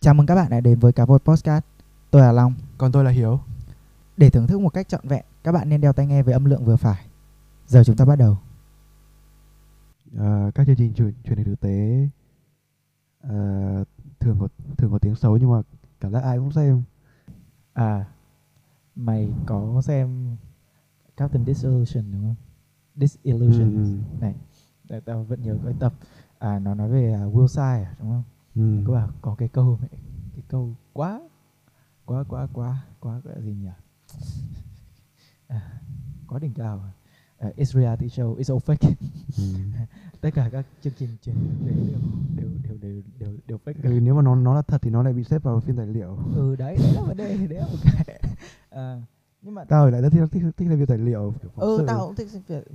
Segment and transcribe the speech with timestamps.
[0.00, 1.64] Chào mừng các bạn đã đến với Cá Vột Podcast.
[2.10, 2.54] Tôi là Long.
[2.78, 3.40] Còn tôi là Hiếu.
[4.16, 6.44] Để thưởng thức một cách trọn vẹn, các bạn nên đeo tai nghe với âm
[6.44, 7.06] lượng vừa phải.
[7.66, 8.38] Giờ chúng ta bắt đầu.
[10.16, 12.08] Ờ, các chương trình truyền truyền hình thực tế
[13.20, 13.84] ờ,
[14.20, 15.62] thường có thường có tiếng xấu nhưng mà
[16.00, 16.82] cảm giác ai cũng xem.
[17.72, 18.04] À,
[18.96, 20.36] mày có xem
[21.16, 22.36] Captain Disillusion đúng không?
[22.96, 23.74] Disillusion.
[23.74, 23.96] Ừ, ừ.
[24.20, 24.34] Này,
[24.88, 25.92] để tao vẫn nhớ cái tập
[26.38, 28.22] à nó nói về uh, Will Sai à, đúng không?
[28.58, 28.82] Ừ.
[28.86, 29.88] Có bảo có cái câu mẹ,
[30.34, 31.20] cái câu quá
[32.04, 33.68] quá quá quá quá gọi là gì nhỉ?
[35.48, 35.80] À,
[36.28, 36.80] quá đỉnh cao.
[36.84, 36.90] à.
[37.48, 38.92] Uh, it's reality show, it's all fake.
[39.38, 39.44] Ừ.
[40.20, 41.34] tất cả các chương trình truyền
[41.66, 41.98] tế đều
[42.36, 43.88] đều đều đều đều đều fake cả.
[43.88, 45.86] Ừ, nếu mà nó nó là thật thì nó lại bị xếp vào phim tài
[45.86, 46.18] liệu.
[46.34, 47.66] ừ đấy đấy là vấn đề đấy là
[48.06, 48.20] cái
[48.70, 49.02] à,
[49.42, 51.34] nhưng mà Tao thì lại rất thích thích, thích phim tài liệu.
[51.56, 51.84] ừ sự.
[51.86, 52.28] tao cũng thích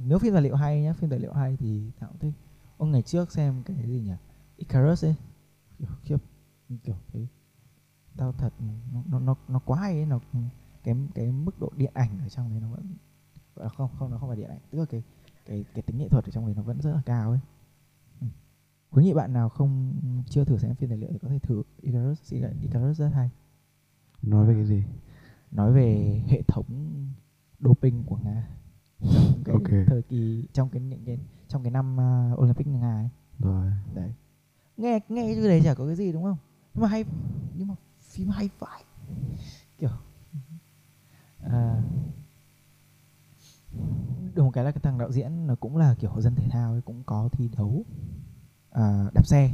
[0.05, 2.33] nếu phim tài liệu hay nhá phim tài liệu hay thì tao cũng thích
[2.77, 4.13] ông ngày trước xem cái gì nhỉ
[4.57, 5.15] Icarus ấy
[6.03, 6.17] khiếp
[6.83, 7.27] kiểu thế
[8.17, 8.53] tao thật
[8.91, 10.19] nó nó nó, nó quá hay ấy nó
[10.83, 12.95] cái cái mức độ điện ảnh ở trong đấy nó vẫn
[13.55, 15.03] gọi là không không nó không phải điện ảnh tức là cái
[15.45, 17.39] cái cái tính nghệ thuật ở trong đấy nó vẫn rất là cao ấy
[18.21, 18.27] ừ.
[18.91, 19.93] khuyến nghị bạn nào không
[20.29, 23.29] chưa thử xem phim tài liệu thì có thể thử Icarus Icarus rất hay
[24.21, 24.83] Nói về cái gì?
[25.51, 26.65] nói về hệ thống
[27.59, 28.47] doping của nga
[28.99, 29.87] trong cái Ok.
[29.87, 31.97] thời kỳ trong cái những cái trong cái năm
[32.33, 33.71] uh, Olympic nga ấy Rồi.
[33.93, 34.13] đấy
[34.77, 36.37] nghe nghe như đấy chả có cái gì đúng không?
[36.73, 37.05] Nhưng mà hay
[37.57, 38.83] nhưng mà phim hay phải.
[39.77, 39.89] Kiểu
[40.33, 40.39] ừ.
[41.51, 41.81] à,
[44.33, 46.71] được một cái là cái thằng đạo diễn nó cũng là kiểu dân thể thao
[46.71, 47.85] ấy, cũng có thi đấu
[48.71, 49.51] à, đạp xe.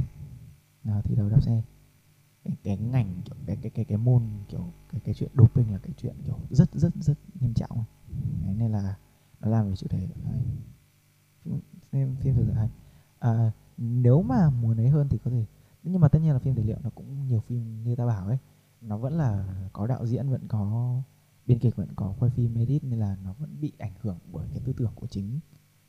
[0.84, 1.62] À, thi đấu đạp xe.
[2.44, 5.78] Cái, cái ngành kiểu cái cái cái cái môn kiểu cái cái chuyện doping là
[5.78, 7.84] cái chuyện kiểu rất rất rất nghiêm trọng
[8.44, 8.94] Đấy, nên là
[9.40, 10.08] nó làm về chủ đề.
[10.24, 10.40] Hay
[11.44, 12.68] phim phim, phim thực sự hay.
[13.18, 15.44] À, nếu mà muốn ấy hơn thì có thể.
[15.82, 18.26] Nhưng mà tất nhiên là phim tài liệu nó cũng nhiều phim như ta bảo
[18.26, 18.38] ấy.
[18.80, 20.94] Nó vẫn là có đạo diễn vẫn có
[21.46, 24.48] biên kịch vẫn có quay phim edit nên là nó vẫn bị ảnh hưởng bởi
[24.50, 25.40] cái tư tưởng của chính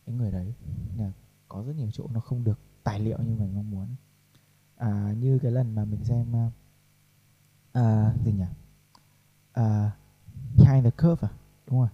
[0.05, 0.53] cái người đấy.
[0.97, 1.11] Nên là
[1.47, 3.88] có rất nhiều chỗ nó không được tài liệu như mình mong muốn.
[4.75, 6.51] À, như cái lần mà mình xem à,
[7.71, 8.45] à, gì nhỉ?
[9.51, 9.91] À,
[10.57, 11.31] Behind the Curve à?
[11.67, 11.89] Đúng rồi.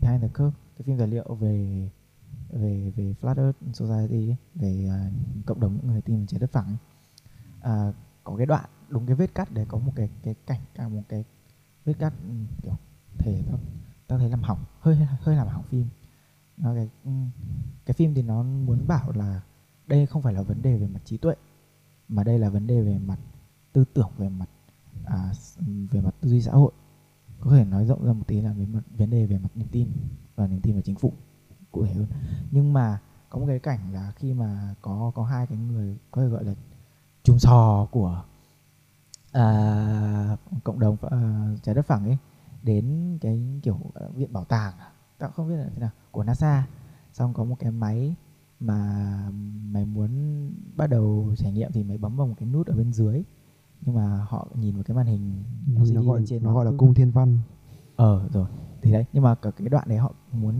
[0.00, 1.88] Behind the Curve cái phim tài liệu về
[2.50, 5.10] về về Flat Earth Society ấy, về à,
[5.46, 6.76] cộng đồng những người tin trái đất phẳng ấy.
[7.60, 7.92] À,
[8.24, 11.02] có cái đoạn đúng cái vết cắt đấy có một cái cái cảnh cả một
[11.08, 11.24] cái
[11.84, 12.76] vết cắt ừ, kiểu
[13.18, 13.58] thể tao
[14.06, 15.86] tao thấy làm hỏng hơi hơi làm hỏng phim.
[16.56, 17.10] Nó cái ừ,
[17.86, 19.40] cái phim thì nó muốn bảo là
[19.86, 21.34] đây không phải là vấn đề về mặt trí tuệ
[22.08, 23.18] mà đây là vấn đề về mặt
[23.72, 24.48] tư tưởng về mặt
[25.04, 26.72] à, ừ, về mặt tư duy xã hội.
[27.40, 29.68] Có thể nói rộng ra một tí là về mặt vấn đề về mặt niềm
[29.72, 29.88] tin
[30.36, 31.12] và niềm tin vào chính phủ
[31.76, 32.06] cụ thể hơn
[32.50, 32.98] nhưng mà
[33.30, 36.44] có một cái cảnh là khi mà có có hai cái người có thể gọi
[36.44, 36.54] là
[37.22, 38.22] chùm sò của
[39.32, 42.18] à, cộng đồng à, trái đất phẳng ấy
[42.62, 44.90] đến cái kiểu ờ, viện bảo tàng à?
[45.18, 46.66] tao không biết là thế nào của NASA
[47.12, 48.14] xong có một cái máy
[48.60, 49.30] mà
[49.70, 50.10] mày muốn
[50.76, 53.22] bắt đầu trải nghiệm thì mày bấm vào một cái nút ở bên dưới
[53.80, 55.44] nhưng mà họ nhìn vào cái màn hình
[55.80, 57.38] LCD nó gọi trên nó gọi là cung thiên văn.
[57.96, 58.46] ờ rồi
[58.86, 59.04] thì đấy.
[59.12, 60.54] Nhưng mà cả cái đoạn đấy họ muốn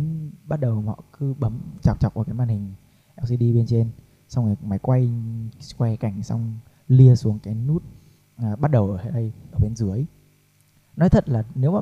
[0.45, 2.75] bắt đầu họ cứ bấm chọc chọc vào cái màn hình
[3.23, 3.91] LCD bên trên.
[4.29, 5.11] Xong rồi máy quay
[5.79, 7.83] quay cảnh xong lia xuống cái nút
[8.37, 10.05] à, bắt đầu ở đây ở bên dưới.
[10.97, 11.81] Nói thật là nếu mà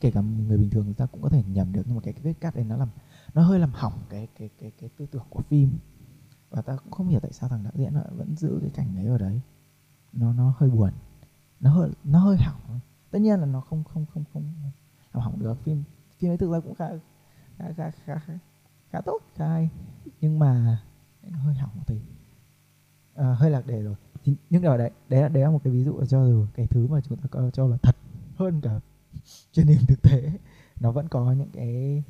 [0.00, 2.12] kể cả người bình thường người ta cũng có thể nhầm được nhưng mà cái,
[2.12, 2.88] cái vết cắt đấy nó làm
[3.34, 5.78] nó hơi làm hỏng cái cái cái cái tư tưởng của phim.
[6.50, 8.96] Và ta cũng không hiểu tại sao thằng đạo diễn lại vẫn giữ cái cảnh
[8.96, 9.40] đấy ở đấy.
[10.12, 10.90] Nó nó hơi buồn
[11.60, 12.80] nó hơi nó hơi hỏng
[13.10, 14.44] tất nhiên là nó không không không không
[15.12, 15.82] làm hỏng được phim
[16.18, 16.88] phim ấy thực ra cũng khá
[17.58, 18.38] khá khá khá, khá,
[18.90, 19.70] khá tốt khá hay.
[20.20, 20.82] Nhưng mà
[21.32, 21.96] hơi hỏng một tí.
[23.14, 23.94] À, hơi lạc đề rồi.
[24.24, 26.66] Thì, nhưng ở đấy đấy là đấy là một cái ví dụ cho dù cái
[26.66, 27.96] thứ mà chúng ta coi cho là thật
[28.36, 28.80] hơn cả
[29.52, 30.32] truyền hình thực tế.
[30.80, 32.02] Nó vẫn có những cái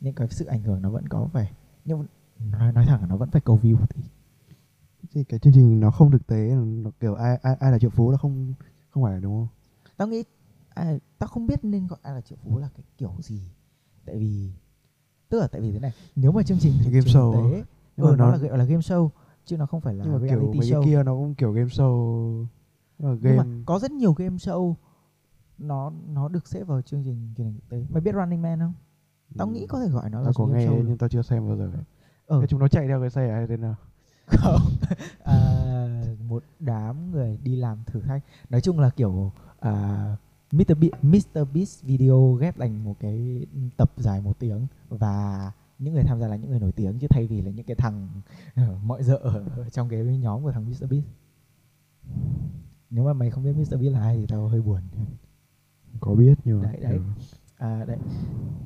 [0.00, 1.52] những cái sự ảnh hưởng nó vẫn có phải
[1.84, 2.06] nhưng
[2.50, 4.02] nói nói thẳng là nó vẫn phải cầu view một tí.
[5.12, 7.90] Thì cái chương trình nó không thực tế, nó kiểu ai ai ai là triệu
[7.90, 8.54] phú nó không
[8.90, 9.48] không phải đúng không?
[9.96, 10.24] tao nghĩ
[10.74, 13.40] à, tao không biết nên gọi ai là triệu phú là cái kiểu gì.
[14.04, 14.50] Tại vì
[15.28, 17.64] tức là tại vì thế này nếu mà chương trình Thì game show tế á.
[17.96, 19.08] ừ, nó, nó- là gọi là game show
[19.44, 20.84] chứ nó không phải là nhưng mà kiểu reality mấy show.
[20.84, 22.40] kia nó cũng kiểu game show
[22.98, 24.74] mà nhưng game mà có rất nhiều game show
[25.58, 27.86] nó nó được xếp vào chương trình truyền hình thực tế.
[27.90, 28.72] Mày biết Running Man không?
[29.38, 29.52] Tao Ừ.
[29.52, 30.82] nghĩ có thể gọi nó là tao có game nghe show.
[30.86, 31.70] nhưng tao chưa xem bao giờ.
[32.26, 32.38] Ừ.
[32.40, 33.74] Thế chúng nó chạy theo cái xe hay thế nào?
[34.26, 34.60] Không.
[35.24, 38.22] À, một đám người đi làm thử thách.
[38.50, 40.16] Nói chung là kiểu à,
[40.52, 40.74] Mr.
[40.80, 41.44] Be- Mr.
[41.54, 46.28] Beast video ghép thành một cái tập dài một tiếng và những người tham gia
[46.28, 48.08] là những người nổi tiếng chứ thay vì là những cái thằng
[48.56, 50.84] ờ, mọi dợ ở trong cái nhóm của thằng Mr.
[50.90, 51.04] Beast
[52.90, 54.80] nếu mà mày không biết Mr Beast là ai thì tao hơi buồn
[56.00, 56.92] có biết nhưng mà Đấy, đấy.
[56.92, 57.04] kiểu-
[57.58, 57.98] à đấy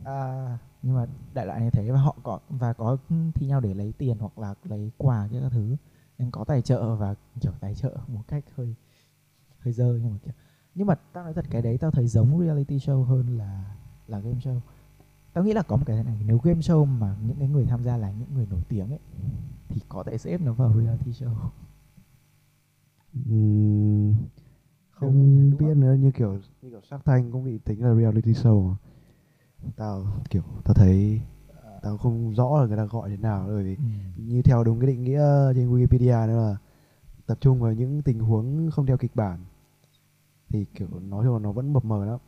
[0.04, 2.96] à, nhưng mà đại loại như thế và họ có và có
[3.34, 5.76] thi nhau để lấy tiền hoặc là lấy quà các thứ
[6.18, 8.74] nên có tài trợ và kiểu tài trợ một cách hơi
[9.58, 10.32] hơi dơ nhưng mà kiểu
[10.74, 13.76] nhưng mà tao nói thật cái đấy tao thấy giống reality show hơn là
[14.08, 14.58] là game show
[15.32, 17.82] tao nghĩ là có một cái này nếu game show mà những cái người tham
[17.82, 18.98] gia là những người nổi tiếng ấy
[19.68, 21.34] thì có thể xếp nó vào reality show
[23.12, 24.20] Đúng
[24.90, 25.10] không
[25.50, 25.56] không?
[25.58, 26.32] biết nữa như kiểu
[26.62, 28.76] như kiểu Shark Tank cũng bị tính là reality show mà.
[29.76, 31.20] tao kiểu tao thấy
[31.82, 33.82] tao không rõ là người ta gọi thế nào bởi vì Ừ.
[34.16, 36.56] như theo đúng cái định nghĩa trên Wikipedia nữa là
[37.26, 39.38] tập trung vào những tình huống không theo kịch bản
[40.54, 42.18] thì kiểu nói chung là nó vẫn mập mờ lắm.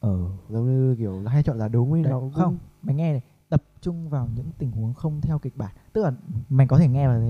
[0.00, 0.30] Ờ.
[0.48, 3.22] Giống như kiểu hay chọn là đúng ấy Đấy, nó cũng không mày nghe này
[3.48, 5.74] tập trung vào những tình huống không theo kịch bản.
[5.92, 6.12] Tức là
[6.48, 7.22] mày có thể nghe vào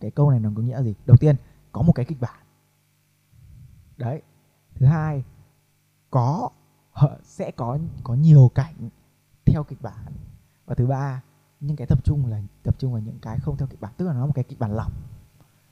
[0.00, 0.94] cái, câu này nó có nghĩa là gì?
[1.06, 1.36] Đầu tiên
[1.72, 2.40] có một cái kịch bản.
[3.96, 4.22] Đấy.
[4.74, 5.24] Thứ hai
[6.10, 6.50] có
[7.22, 8.74] sẽ có có nhiều cảnh
[9.46, 10.12] theo kịch bản.
[10.66, 11.22] Và thứ ba
[11.60, 13.92] những cái tập trung là tập trung vào những cái không theo kịch bản.
[13.96, 14.92] Tức là nó là một cái kịch bản lỏng.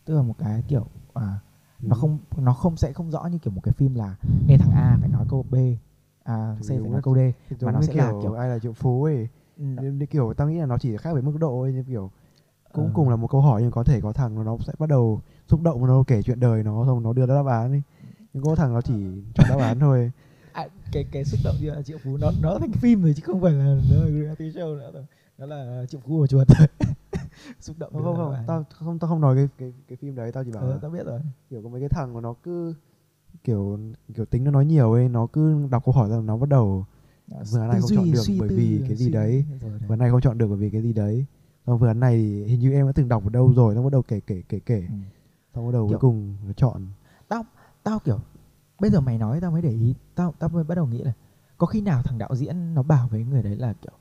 [0.05, 1.39] Tức là một cái kiểu à,
[1.83, 1.99] nó Ừ.
[2.01, 4.17] không nó không sẽ không rõ như kiểu một cái phim là
[4.47, 5.55] nghe thằng A phải nói câu B
[6.25, 7.19] à, C phải nói câu D
[7.65, 9.29] mà nó sẽ là kiểu kiểu- ai là triệu phú ấy.
[9.57, 12.11] Nên, kiểu tao nghĩ là nó chỉ khác về mức độ ấy như kiểu
[12.73, 12.91] cũng Ờ.
[12.95, 15.63] cùng là một câu hỏi nhưng có thể có thằng nó sẽ bắt đầu xúc
[15.63, 17.83] động và nó kể chuyện đời nó xong nó đưa ra đáp án ấy.
[18.35, 18.95] Nhưng có thằng nó chỉ
[19.35, 20.11] chọn đáp án thôi.
[20.53, 23.23] À, cái cái xúc động như là triệu phú nó nó thành phim rồi chứ
[23.25, 25.05] không phải là nó là reality show nữa rồi
[25.39, 26.67] nó là triệu phú của chuột rồi
[27.61, 28.35] xúc động không không không.
[28.47, 30.79] tao không tao không nói cái cái cái phim đấy tao chỉ bảo ờ, là
[30.83, 31.21] tao biết rồi.
[31.51, 32.75] kiểu có mấy cái thằng mà nó cứ
[33.45, 33.79] kiểu
[34.15, 36.85] kiểu tính nó nói nhiều ấy nó cứ đọc câu hỏi rồi nó bắt đầu
[37.53, 39.45] Vừa này không chọn được bởi vì cái gì đấy.
[39.89, 41.27] vừa này không chọn được bởi vì cái gì đấy.
[41.67, 43.93] Xong vừa này thì hình như em đã từng đọc ở đâu rồi nó bắt
[43.93, 44.87] đầu kể kể kể kể.
[44.89, 44.95] Ừ.
[45.55, 46.87] xong bắt đầu cuối cùng nó chọn.
[47.83, 48.19] Tao kiểu
[48.81, 51.13] bây giờ mày nói tao mới để ý tao tao mới bắt đầu nghĩ là
[51.59, 53.93] có khi nào thằng đạo diễn nó bảo với người đấy là kiểu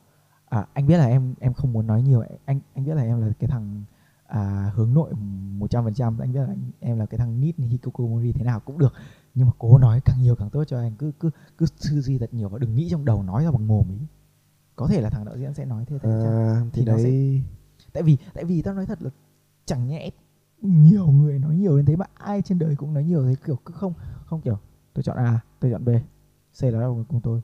[0.50, 2.24] à, anh biết là em em không muốn nói nhiều.
[2.46, 3.84] Anh anh biết là em là cái thằng
[4.28, 5.13] à, hướng nội
[5.60, 8.94] 100% anh biết là anh, em là cái thằng nít hikikomori thế nào cũng được.
[9.36, 10.96] Nhưng mà cố nói càng nhiều càng tốt cho anh.
[10.96, 13.68] Cứ cứ cứ tư duy thật nhiều và đừng nghĩ trong đầu nói ra bằng
[13.68, 14.06] mồm ý.
[14.75, 16.12] Có thể là thằng đạo diễn sẽ nói thế chăng?
[16.12, 17.44] Ờ, thì, Thì nó sẽ- đấy.
[17.94, 19.10] Tại vì tại vì tao nói thật là
[19.66, 20.10] chẳng nhẽ
[20.62, 23.36] nhiều người nói nhiều đến thế mà ai trên đời cũng nói nhiều thế.
[23.46, 23.94] Kiểu cứ không
[24.25, 24.57] không kiểu
[24.94, 25.90] tôi chọn A tôi chọn B
[26.60, 27.42] C là đâu cùng tôi.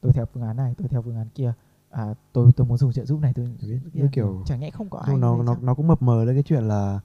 [0.00, 1.52] Tôi theo phương án này tôi theo phương án kia
[1.90, 4.90] à tôi tôi muốn dùng trợ giúp này tôi Biết, như kiểu- chẳng nhẽ không
[4.90, 7.00] có ai nó nó nó cũng mập mờ lên cái chuyện là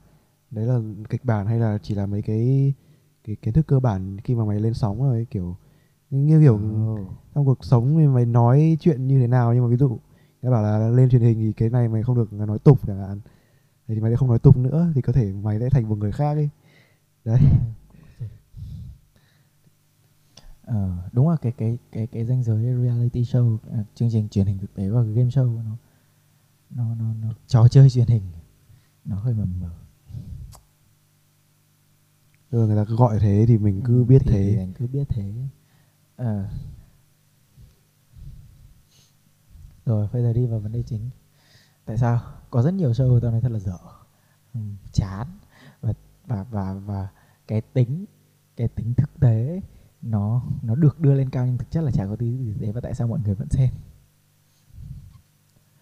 [0.50, 2.74] đấy là kịch bản hay là chỉ là mấy cái
[3.24, 5.56] cái kiến thức cơ bản khi mà mày lên sóng rồi kiểu
[6.10, 6.54] như kiểu
[6.86, 6.98] Ồ.
[7.34, 9.98] trong cuộc sống thì mày nói chuyện như thế nào nhưng mà ví dụ
[10.42, 12.98] người bảo là lên truyền hình thì cái này mày không được nói tục chẳng
[12.98, 13.20] hạn
[13.88, 16.12] thì mày lại không nói tục nữa thì có thể mày sẽ thành một người
[16.12, 16.48] khác ấy.
[17.24, 17.40] Đấy
[20.66, 24.46] Ờ, đúng là cái cái cái cái ranh giới reality show à, chương trình truyền
[24.46, 25.76] hình thực tế và game show nó
[26.70, 28.22] nó nó nó trò chơi truyền hình
[29.04, 29.44] nó hơi mờ.
[29.60, 29.70] Mờ
[32.50, 34.56] rồi người ta cứ gọi thế thì mình cứ Ừ, biết thì thế.
[34.58, 35.32] anh cứ biết thế.
[36.16, 36.48] Ờ.
[39.86, 41.10] Rồi bây giờ đi vào vấn đề chính.
[41.84, 42.20] Tại sao?
[42.50, 43.78] Có rất nhiều show tao nói thật là dở.
[44.54, 44.60] Ừ,
[44.92, 45.26] chán.
[45.80, 45.92] Và
[46.26, 47.08] và và và
[47.46, 48.04] cái tính
[48.56, 49.60] cái tính thực tế
[50.04, 52.72] nó nó được đưa lên cao nhưng thực chất là chả có tí gì thế
[52.72, 53.70] và tại sao mọi người vẫn xem?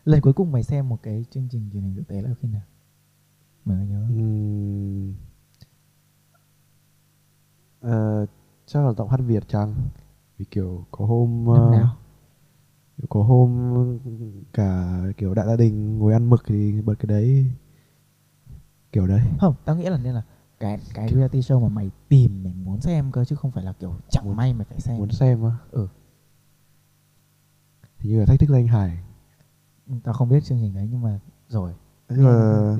[0.04, 2.48] Lần cuối cùng mày xem một cái chương trình truyền hình thực tế là khi
[2.48, 2.62] nào?
[3.64, 4.06] Mày có nhớ?
[4.08, 5.14] Ừm.
[7.80, 8.26] Ờ,
[8.66, 9.74] chắc là giọng hát Việt chăng?
[10.38, 11.96] Vì kiểu có hôm năm ờ, nào?
[13.08, 13.98] có hôm
[14.52, 17.46] cả kiểu đại gia đình ngồi ăn mực thì bật cái đấy.
[18.92, 19.20] Kiểu đấy.
[19.40, 20.22] Không tao nghĩ là nên là
[20.62, 23.72] cái cái reality show mà mày tìm mày muốn xem cơ chứ không phải là
[23.72, 24.98] kiểu chẳng Muốn- may mày phải xem.
[24.98, 25.50] muốn xem á?
[25.70, 25.88] Ừ.
[27.98, 28.98] thì như là thách thức danh hải.
[29.88, 31.72] Ừ, tao không biết chương trình đấy nhưng mà rồi.
[32.08, 32.76] Nhưng mà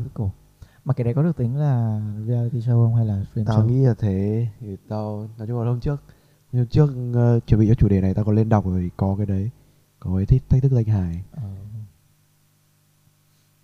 [0.84, 3.66] mà cái đấy có được tính là reality show không hay là stream tao show?
[3.66, 6.02] nghĩ là thế thì tao nói chung là hôm trước
[6.52, 8.90] hôm trước ờ, chuẩn bị cho chủ đề này tao có lên đọc rồi thì
[8.96, 9.50] có cái đấy.
[10.00, 11.24] Có cái thích thách thức danh hải.
[11.32, 11.42] Ờ.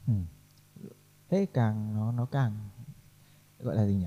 [0.06, 0.12] Ừ.
[1.30, 2.52] thế càng nó nó càng
[3.60, 4.06] gọi là gì nhỉ?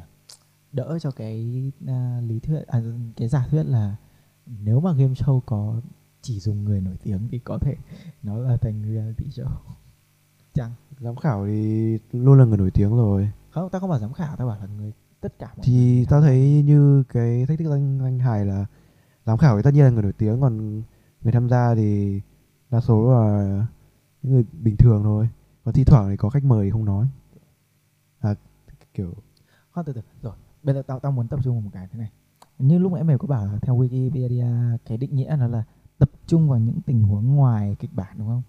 [0.72, 2.82] Đỡ cho cái à, lý thuyết à,
[3.18, 3.96] cái giả thuyết là
[4.46, 5.82] nếu mà game show có
[6.22, 7.76] chỉ dùng người nổi tiếng thì có thể
[8.24, 9.50] nó là thành reality show.
[10.54, 10.72] Chăng?
[11.00, 13.32] Giám khảo thì luôn là người nổi tiếng rồi.
[13.50, 16.06] Không tao không bảo giám khảo tao bảo là người tất cả mọi thì người.
[16.10, 18.66] tao thấy như cái thách thức danh danh hài là
[19.26, 20.84] giám khảo thì tất nhiên là người nổi tiếng còn
[21.22, 22.22] người tham gia thì
[22.70, 23.66] đa số là
[24.22, 25.30] những người bình thường thôi.
[25.64, 27.08] Còn thi thoảng thì có khách mời thì không nói.
[28.20, 28.36] À
[28.94, 29.14] kiểu
[29.72, 32.00] Khoan từ từ rồi bây giờ tao tao muốn tập trung vào một cái thế
[32.00, 32.12] này
[32.58, 35.64] như lúc nãy mày có bảo là theo Wikipedia cái định nghĩa nó là
[35.98, 38.44] tập trung vào những tình huống ngoài kịch bản đúng không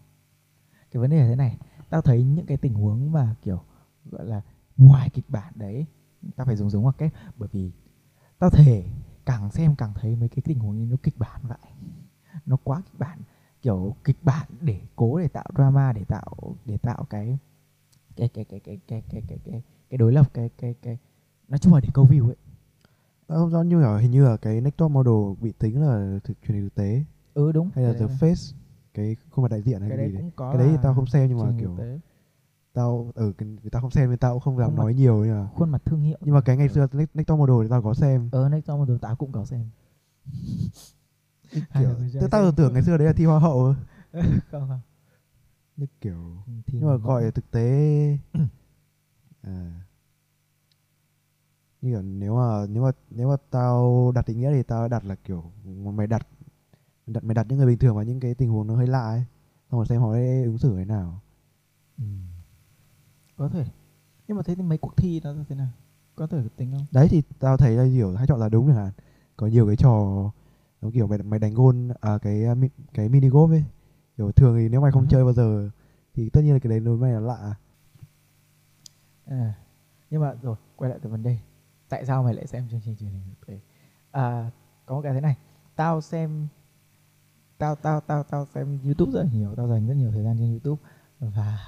[0.90, 1.58] cái vấn đề là thế này
[1.90, 3.62] tao thấy những cái tình huống mà kiểu
[4.10, 4.42] gọi là
[4.76, 5.86] ngoài kịch bản đấy
[6.36, 7.72] tao phải dùng giống hoặc kép bởi vì
[8.38, 8.84] tao thể
[9.26, 11.58] càng xem càng thấy mấy cái tình huống như nó kịch bản vậy
[12.46, 13.18] nó quá kịch bản
[13.62, 17.38] kiểu kịch bản để cố để tạo drama để tạo để tạo cái
[18.16, 20.98] cái cái cái cái cái cái cái cái, cái đối lập cái cái cái
[21.52, 22.36] nói chung là để câu view ấy.
[23.26, 26.18] Tao không rõ như ở hình như là cái Next Top Model bị tính là
[26.24, 27.04] thực truyền hình thực tế.
[27.34, 27.70] Ừ đúng.
[27.74, 28.54] Hay là The Face
[28.94, 30.30] cái khuôn mặt đại diện hay cái cái, gì đấy.
[30.36, 32.00] Cái đấy thì là tao không xem nhưng mà kiểu tế.
[32.72, 35.34] tao ở vì tao không xem nên tao cũng không Khuôn mặt- nói nhiều nhưng
[35.34, 36.18] mà khuôn mặt thương hiệu.
[36.20, 38.28] Nhưng mà cái ngày xưa Next, Next Top Model thì tao có xem.
[38.32, 39.64] Ờ next top model tao cũng có xem.
[41.52, 43.74] Kiểu tao tao tưởng ngày xưa đấy là thi hoa hậu
[44.50, 44.80] không không
[45.76, 48.18] như kiểu thì nhưng mà gọi là thực tế
[49.42, 49.70] à,
[51.82, 55.04] như kiểu nếu mà nếu mà nếu mà tao đặt định nghĩa thì tao đặt
[55.04, 56.26] là kiểu mà mày đặt
[57.06, 59.04] đặt mày đặt những người bình thường vào những cái tình huống nó hơi lạ
[59.04, 59.24] ấy.
[59.70, 61.20] Xong rồi xem họ sẽ ứng xử thế nào.
[61.98, 62.04] Ừ.
[63.36, 63.64] có thể.
[64.28, 65.68] Nhưng mà thế thì mấy cuộc thi nó thế nào?
[66.14, 66.86] Có thể tính không?
[66.90, 68.92] Đấy thì tao thấy là kiểu hai chọn là đúng chẳng hạn.
[69.36, 70.30] Có nhiều cái trò
[70.82, 72.54] nó kiểu mày mày đánh gôn à, cái à,
[72.94, 73.64] cái mini golf ấy.
[74.16, 75.08] Kiểu thường thì nếu mày không Ừ.
[75.10, 75.70] chơi bao giờ
[76.14, 77.54] thì tất nhiên là cái đấy đối với mày là lạ.
[79.24, 79.54] À,
[80.10, 81.38] nhưng mà rồi quay lại cái vấn đề
[81.92, 83.60] tại sao mày lại xem chương trình truyền hình thực tế
[84.10, 84.50] à,
[84.86, 85.36] có một cái thế này.
[85.76, 86.48] Tao xem
[87.58, 90.36] tao tao tao tao xem youtube rất là nhiều tao dành rất nhiều thời gian
[90.38, 90.82] trên youtube.
[91.20, 91.58] Và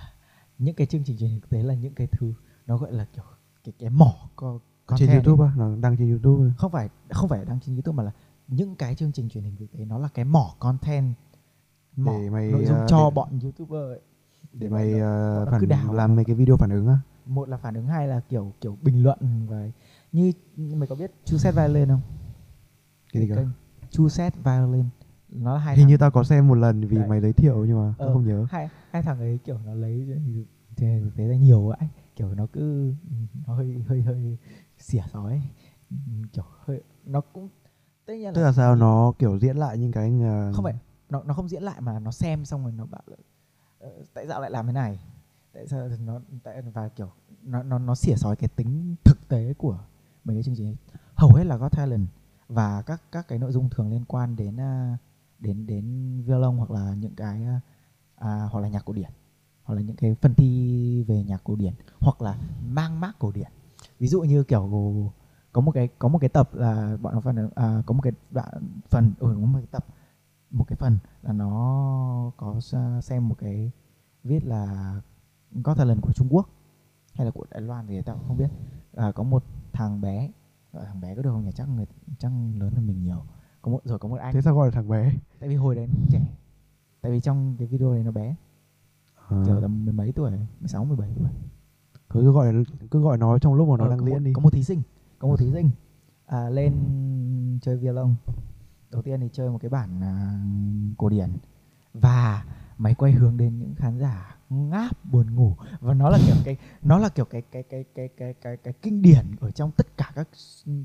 [0.58, 2.34] những cái chương trình truyền hình thực tế là những cái thứ
[2.66, 3.24] nó gọi là kiểu
[3.64, 5.08] cái cái mỏ co trên content.
[5.08, 5.14] Ấy.
[5.14, 8.10] youtube á nó đăng trên youtube không phải không phải đăng trên youtube mà là
[8.48, 11.14] những cái chương trình truyền hình thực tế nó là cái mỏ content
[11.96, 14.00] mỏ Để mày, nội dung ờ, cho để- bọn youtuber ấy.
[14.52, 16.98] để bọn mày nó phản làm mấy cái video phản ứng á.
[17.26, 19.66] Một là phản ứng hai là kiểu kiểu bình luận và
[20.14, 22.00] như mày có biết Chu Set Violin không?
[23.12, 23.46] Cái gì cơ?
[23.90, 24.84] Chu Set Violin.
[25.28, 27.08] Nó là hai hình thằng, như tao có xem một lần vì Đấy.
[27.08, 28.46] mày giới thiệu nhưng mà tao Ờ, không nhớ.
[28.50, 30.08] hai hai thằng ấy kiểu nó lấy
[30.76, 32.94] thế thực tế ra nhiều vậy kiểu nó cứ
[33.46, 34.38] nó hơi hơi hơi
[34.78, 35.42] xỉa sói
[36.32, 37.48] kiểu hơi nó cũng
[38.06, 40.12] tất nhiên là tức là sao nó kiểu diễn lại những cái
[40.54, 40.74] không phải
[41.10, 43.16] nó nó không diễn lại mà nó xem xong rồi nó bảo là
[43.78, 44.98] "Ờ, tại sao lại làm thế này?
[45.52, 47.10] Tại sao nó tại và kiểu
[47.42, 49.78] nó nó nó xỉa sói cái tính thực tế của
[50.24, 50.76] mấy cái chương trình
[51.14, 52.06] hầu hết là Got Talent
[52.48, 54.98] và các các cái nội dung thường liên quan đến à,
[55.38, 55.84] đến đến
[56.26, 57.60] violon hoặc là những cái à,
[58.16, 59.10] à, hoặc là nhạc cổ điển
[59.64, 63.32] hoặc là những cái phần thi về nhạc cổ điển hoặc là mang mác cổ
[63.32, 63.48] điển.
[63.98, 64.70] Ví dụ như kiểu
[65.52, 68.12] có một cái có một cái tập là bọn nó phần à, có một cái
[68.30, 68.48] đoạn
[68.90, 69.86] phần ừ, một cái tập
[70.50, 72.60] một cái phần là nó có
[73.02, 73.70] xem một cái
[74.24, 74.94] viết là
[75.62, 76.48] có talent của Trung Quốc
[77.14, 78.48] hay là của Đài Loan thì tao không biết.
[78.96, 80.30] À, có một thằng bé
[80.72, 81.52] gọi thằng bé có được không nhỉ?
[81.54, 81.86] Chắc người
[82.18, 83.22] chắc lớn hơn mình nhiều.
[83.62, 85.12] Có một rồi có một anh thế sao gọi là thằng bé?
[85.40, 86.20] Tại vì hồi đấy nó trẻ.
[87.00, 88.34] Tại vì trong cái video này nó bé.
[89.30, 91.28] Kiểu tầm mười mấy tuổi mười sáu mười bảy tuổi.
[92.10, 92.52] Cứ gọi
[92.90, 94.32] cứ gọi nó trong lúc mà nó Ờ, đang có diễn một, đi.
[94.32, 94.82] có một thí sinh
[95.18, 95.70] có một thí sinh.
[96.26, 96.74] À, lên
[97.62, 98.14] chơi violon.
[98.90, 100.40] Đầu tiên thì chơi một cái bản à,
[100.96, 101.30] cổ điển.
[101.94, 102.44] Và
[102.78, 105.56] máy quay hướng đến những khán giả ngáp buồn ngủ.
[105.80, 108.74] Và nó là kiểu cái nó là kiểu cái cái cái cái cái cái cái
[108.82, 110.28] kinh điển ở trong tất cả các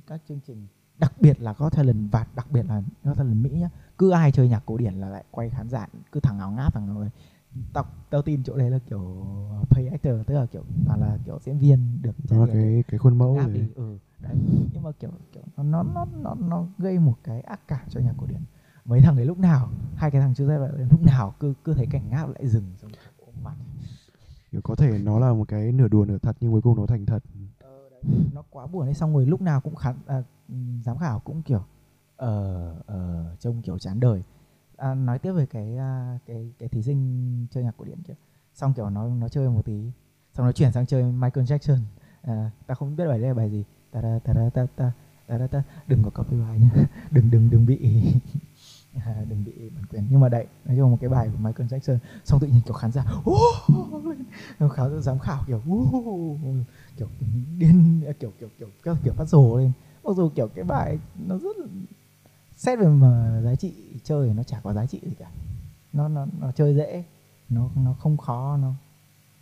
[0.07, 0.67] các chương trình.
[0.97, 3.69] Đặc biệt là có talent và đặc biệt là có talent mỹ nhá.
[3.97, 6.73] Cứ ai chơi nhạc cổ điển là lại quay khán giả cứ thằng nào ngáp
[6.73, 7.09] thằng nào ấy.
[7.73, 9.25] tao tao tin chỗ đấy là kiểu
[9.69, 12.97] pay actor tức là kiểu toàn là kiểu diễn viên được nó là cái cái
[12.97, 13.53] khuôn mẫu rồi.
[13.53, 14.35] đi ừ đấy.
[14.73, 18.13] Nhưng mà kiểu kiểu nó nó nó nó gây một cái ác cảm cho nhạc
[18.17, 18.41] cổ điển.
[18.85, 21.73] Mấy thằng ấy lúc nào hai cái thằng chưa ra lại lúc nào cứ cứ
[21.73, 22.91] thấy cảnh ngáp lại dừng xong
[24.51, 26.85] kiểu có thể nó là một cái nửa đùa nửa thật nhưng cuối cùng nó
[26.85, 27.23] thành thật.
[27.59, 28.01] Ờ, đấy,
[28.33, 30.23] nó quá buồn hay xong rồi lúc nào cũng khán à,
[30.83, 31.63] giám khảo cũng kiểu
[32.15, 34.23] ờ ờ trông kiểu chán đời.
[34.77, 38.13] À, nói tiếp về cái uh, cái cái thí sinh chơi nhạc cổ điển kia.
[38.53, 39.91] Xong kiểu nó nó chơi một tí.
[40.33, 41.79] Xong nó chuyển sang chơi Michael Jackson.
[42.21, 43.63] À, ta không biết bài đây là bài gì.
[43.91, 44.91] Ta ta ta ta
[45.27, 45.63] ta ta.
[45.87, 46.85] Đừng có copyright nhá.
[47.11, 48.03] Đừng đừng đừng bị.
[49.05, 50.03] À, đừng bị bản quyền.
[50.09, 52.73] Nhưng mà đấy nói chung một cái bài của Michael Jackson xong tự nhiên kiểu
[52.73, 54.71] khán giả oh!
[54.73, 56.39] khán giả giám khảo kiểu oh!
[56.97, 57.07] kiểu
[57.57, 59.71] điên kiểu kiểu kiểu kiểu, kiểu phát rồ lên.
[60.03, 61.65] Mặc dù kiểu cái bài nó rất là
[62.55, 65.31] xét về mà giá trị chơi thì nó chả có giá trị gì cả.
[65.93, 67.03] Nó nó nó chơi dễ
[67.49, 68.73] nó nó không khó nó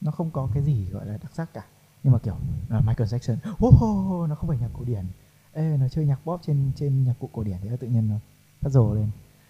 [0.01, 1.65] nó không có cái gì gọi là đặc sắc cả.
[2.03, 2.35] Nhưng mà kiểu
[2.69, 5.05] là Michael Jackson oh, nó không phải nhạc cổ điển.
[5.53, 8.15] Ê, nó chơi nhạc pop trên trên nhạc cụ cổ điển thì tự nhiên nó
[8.61, 9.09] phát rồ lên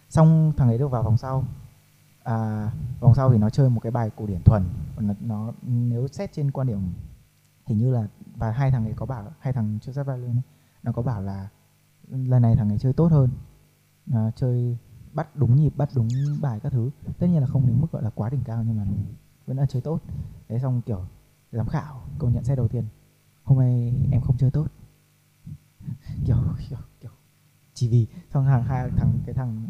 [0.09, 1.43] xong thằng ấy được vào vòng sau.
[2.23, 4.63] À, vòng sau thì nó chơi một cái bài cổ điển thuần.
[4.99, 6.93] Nó, nó nếu xét trên quan điểm
[7.65, 10.41] hình như là và hai thằng ấy có bảo hai thằng Joseph Violin lên
[10.83, 11.49] nó có bảo là
[12.09, 13.29] lần này thằng ấy chơi tốt hơn.
[14.13, 14.77] À, chơi
[15.13, 16.89] bắt đúng nhịp bắt đúng bài các thứ.
[17.19, 18.85] Tất nhiên là không đến mức gọi là quá đỉnh cao nhưng mà
[19.45, 20.01] vẫn là chơi tốt.
[20.49, 21.05] Thế xong kiểu
[21.51, 22.83] giám khảo công nhận xét đầu tiên.
[23.43, 24.67] Hôm nay em không chơi tốt.
[26.25, 26.37] Kiểu
[26.69, 27.11] kiểu, kiểu
[27.77, 29.67] chỉ vì xong thằng hai thằng cái thằng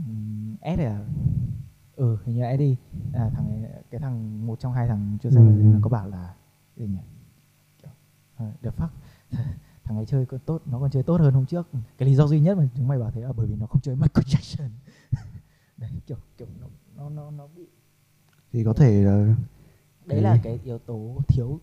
[0.62, 1.06] S này là
[1.96, 2.78] ừ hình như là đi.
[3.14, 5.74] À, thằng cái thằng một trong hai thằng chưa Ừ, xem ừ.
[5.74, 5.80] ừ.
[5.82, 6.34] có bảo là
[6.76, 7.00] gì nhỉ?
[8.44, 8.88] Uh, the fuck?
[9.84, 11.68] Thằng ấy chơi còn tốt nó còn chơi tốt hơn hôm trước.
[11.98, 13.82] Cái lý do duy nhất mà chúng mày bảo thế là bởi vì nó không
[13.82, 14.70] chơi Michael Jackson.
[15.78, 17.68] Đấy kiểu kiểu nó nó nó, nó bị
[18.54, 19.36] thì có thể là
[20.06, 21.60] đấy là cái yếu tố thiếu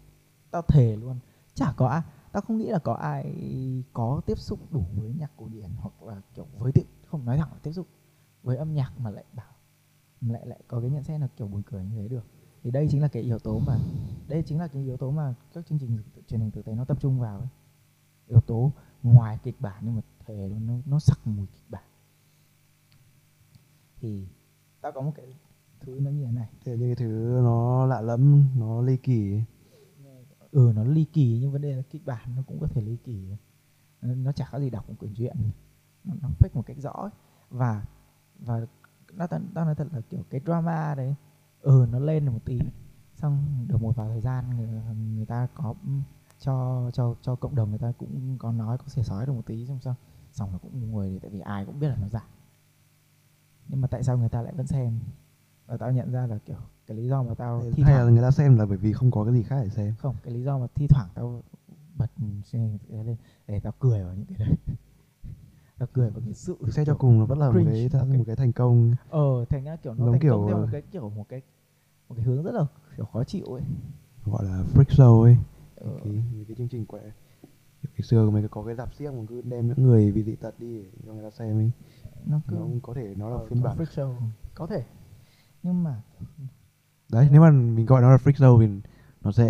[0.51, 1.19] tao thề luôn.
[1.55, 2.03] Chả có
[2.35, 3.35] ta tao không nghĩ là có ai
[3.93, 7.37] có tiếp xúc đủ với nhạc cổ điển hoặc là, kiểu, với tự không nói
[7.38, 7.87] thẳng là tiếp xúc
[8.43, 9.53] với âm nhạc mà lại bảo
[10.21, 12.26] lại lại có cái nhận xét là kiểu buồn cười như thế được.
[12.62, 13.79] Thì đây chính là cái yếu tố mà,
[14.29, 15.99] đây chính là cái yếu tố mà các chương trình
[16.29, 17.49] truyền hình thực tế nó tập trung vào ấy.
[18.29, 18.73] yếu tố
[19.03, 21.85] ngoài kịch bản nhưng mà thề luôn, nó nó sặc mùi kịch bản.
[24.00, 24.26] Thì
[24.81, 25.26] tao có một cái
[25.81, 26.49] thứ nó như thế này.
[26.64, 29.43] Thì cái thứ nó lạ lẫm, nó ly kỳ
[30.54, 32.96] ừ nó ly kỳ nhưng vấn đề là kịch bản nó cũng có thể ly
[33.04, 33.37] kỳ.
[34.02, 35.37] Nó, nó chả có gì đọc một quyển truyện.
[36.04, 37.11] Nó, nó fake một cách rõ ấy.
[37.50, 37.84] và
[38.38, 38.66] và
[39.12, 41.14] nó tao nói thật là kiểu cái drama đấy
[41.61, 42.61] ừ nó lên được một tí.
[43.14, 44.68] Xong được một vài thời gian người,
[45.16, 45.75] người ta có
[46.38, 49.46] cho cho cho cộng đồng người ta cũng có nói có xỉa sói được một
[49.46, 49.94] tí xong xong
[50.32, 52.26] xong nó cũng người tại vì ai cũng biết là nó giả.
[53.68, 55.00] Nhưng mà tại sao người ta lại vẫn xem?
[55.66, 58.12] Và tao nhận ra là kiểu cái lý do mà tao thi hay thoảng là
[58.12, 59.95] người ta xem là bởi vì không có cái gì khác để xem.
[59.99, 61.43] Không cái lý do mà thi thoảng tao
[61.97, 62.11] bật
[62.91, 64.57] cái lên để tao cười vào những cái đấy.
[65.79, 68.09] Tao cười vào cái sự xét cho cùng nó vẫn là một cái một một
[68.12, 68.95] cái- cái thành công.
[69.11, 71.43] Ờ thành ra kiểu nó thành kiểu, công theo ờ, một cái kiểu một cái
[72.09, 73.62] một cái hướng rất là kiểu khó chịu ấy.
[74.25, 75.37] gọi là freak show ấy.
[75.76, 77.00] Ờ, cái, mấy cái chương trình quẹ.
[77.83, 80.55] Ngày xưa cái có cái dạp xiếc mà cứ đem những người bị dị tật
[80.61, 81.71] đi để cho người ta xem ấy.
[82.26, 83.79] Nó cứ nó có thể nó là ờ, phiên bản.
[83.79, 84.14] freak show.
[84.55, 84.85] Có thể.
[85.63, 86.02] Nhưng mà
[87.12, 88.88] đấy nếu mà mình gọi nó là freak show thì
[89.23, 89.47] nó sẽ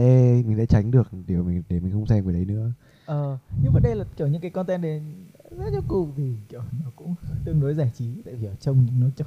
[0.47, 2.73] mình sẽ tránh được điều mình để mình không xem cái đấy nữa.
[3.07, 5.03] Ờ nhưng vấn đề là kiểu những cái content đấy
[5.51, 7.15] rất cho cùng thì kiểu nó cũng
[7.45, 9.25] tương đối giải trí tại vì ở trông nó cho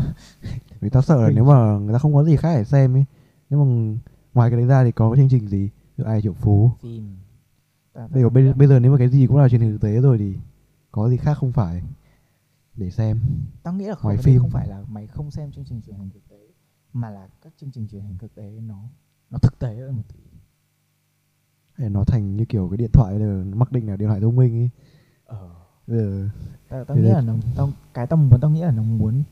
[0.80, 3.04] vì tao sợ là nếu mà người ta không có gì khác để xem ấy
[3.50, 3.96] nếu mà
[4.34, 5.70] ngoài cái đấy ra thì có cái chương trình gì?
[5.96, 6.70] Như ai triệu phú?
[6.80, 7.16] Phim.
[7.94, 10.00] Bây giờ bây, bây giờ nếu mà cái gì cũng là truyền hình thực tế
[10.00, 10.34] rồi thì
[10.92, 11.82] có gì khác không phải
[12.76, 13.20] để xem.
[13.62, 14.38] Tao nghĩ là không ngoài phim.
[14.38, 16.28] không phải là mày không xem chương trình truyền hình thực
[16.92, 18.78] mà là các chương trình truyền hình thực tế nó
[19.30, 20.20] nó thực tế hơn một tí.
[21.78, 24.36] Để nó thành như kiểu cái điện thoại nó mặc định là điện thoại thông
[24.36, 24.70] minh ấy.
[25.24, 25.50] Ờ.
[25.86, 26.28] Bây giờ
[26.68, 29.22] tao, tao nghĩ đây- là nó tao cái tao muốn tao nghĩ là nó muốn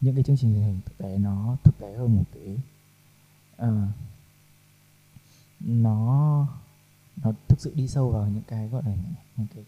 [0.00, 2.56] những cái chương trình truyền hình thực tế nó thực tế hơn một tí.
[3.56, 3.86] Ờ,
[5.60, 6.46] nó
[7.24, 8.94] nó thực sự đi sâu vào những cái gọi là
[9.36, 9.64] những cái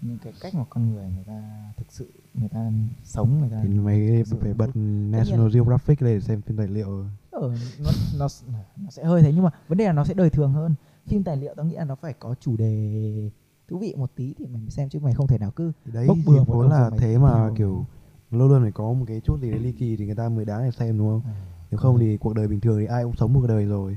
[0.00, 2.70] những cái cách mà con người người ta thực sự người ta
[3.04, 4.70] sống người ta thì mày phải bật.
[5.10, 7.04] National Geographic lên để xem phim tài liệu.
[7.30, 8.28] Ờ, nó, nó
[8.76, 10.74] nó sẽ hơi thế nhưng mà vấn đề là nó sẽ đời thường hơn.
[11.06, 13.30] Phim tài liệu tao nghĩ là nó phải có chủ đề
[13.68, 16.16] thú vị một tí thì mình xem chứ mày không thể nào cứ đấy Bốc
[16.26, 17.86] bừa vốn là rồi thế mà kiểu
[18.30, 20.44] luôn luôn phải có một cái chút gì đấy ly kỳ thì người ta mới
[20.44, 21.32] đáng để xem đúng không?
[21.70, 23.96] Nếu không thì cuộc đời bình thường thì ai cũng sống một cuộc đời rồi.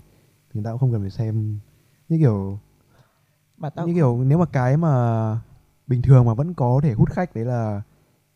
[0.50, 1.60] Thì người ta cũng không cần phải xem.
[2.10, 2.60] Như kiểu
[3.58, 5.38] mà tao như kiểu nếu mà cái mà
[5.88, 7.82] bình thường mà vẫn có thể hút khách đấy là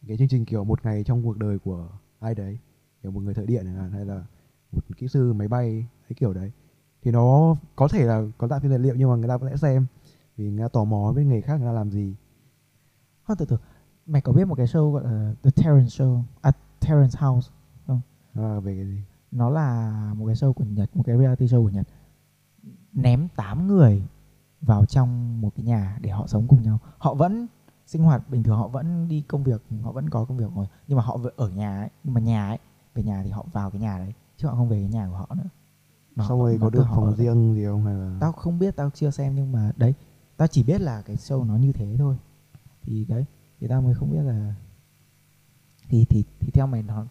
[0.09, 2.59] cái chương trình kiểu một ngày trong cuộc đời của ai đấy
[3.03, 4.23] kiểu một người thợ điện hay là
[4.71, 6.51] một kỹ sư máy bay cái kiểu đấy.
[7.01, 9.49] Thì nó có thể là có dạng phim tài liệu nhưng mà người ta vẫn
[9.49, 9.85] sẽ xem
[10.37, 12.15] vì người ta tò mò với nghề khác người ta làm gì.
[13.27, 13.57] Thôi từ từ
[14.05, 17.51] Mày có biết một cái show gọi là The Terrence Show À Terrence House
[17.87, 19.01] nó là về cái gì?
[19.31, 21.87] Nó là một cái show của Nhật Một cái reality show của Nhật.
[22.93, 24.03] Ném 8 người
[24.61, 26.79] vào trong một cái nhà để họ sống cùng nhau.
[26.97, 27.47] Họ vẫn
[27.89, 30.65] sinh hoạt bình thường Họ vẫn đi công việc Họ vẫn có công việc rồi
[30.87, 32.57] Nhưng mà họ ở nhà ấy Nhưng mà nhà ấy
[32.95, 35.17] Về nhà thì họ vào cái nhà đấy Chứ họ không về cái nhà của
[35.17, 35.49] họ nữa.
[36.15, 38.59] Mà xong họ- rồi có được phòng ở riêng gì không hay là Tao không
[38.59, 39.93] biết tao chưa xem nhưng mà đấy
[40.37, 42.17] Tao chỉ biết là cái show nó như thế thôi.
[42.83, 43.25] Thì đấy
[43.59, 44.53] Thì tao mới không biết là
[45.89, 47.05] Thì thì thì theo mày nó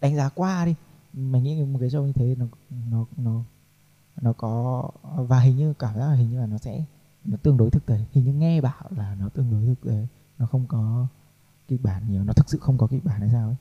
[0.00, 0.74] Đánh giá qua đi.
[1.12, 2.46] Mày nghĩ một cái show như thế nó
[2.90, 3.42] nó nó
[4.20, 6.84] nó có và hình như cảm giác là hình như là nó sẽ
[7.24, 8.04] nó tương đối thực tế.
[8.12, 10.06] Hình như nghe bảo là nó tương đối thực tế
[10.38, 11.06] nó không có
[11.68, 13.56] kịch bản nhiều nó thực sự không có kịch bản hay sao ấy.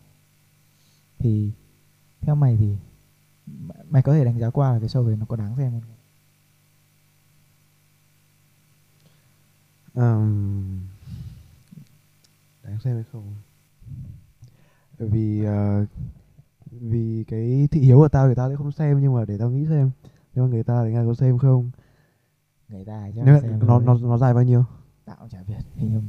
[1.19, 1.51] Thì
[2.21, 2.75] theo mày thì
[3.89, 5.95] mày- có thể đánh giá qua là cái show đấy nó có đáng xem không?
[9.93, 10.81] Um,
[12.63, 13.35] đáng xem hay không?
[14.97, 15.87] Vì uh,
[16.71, 19.49] vì cái thị hiếu của tao thì tao sẽ không xem nhưng mà để tao
[19.49, 19.91] nghĩ xem
[20.33, 21.71] nhưng mà người ta thì nghe có xem không?
[22.69, 24.63] Người ta chắc nếu xem nó nó nó dài bao nhiêu?
[25.05, 26.01] Tạo chả biết hình như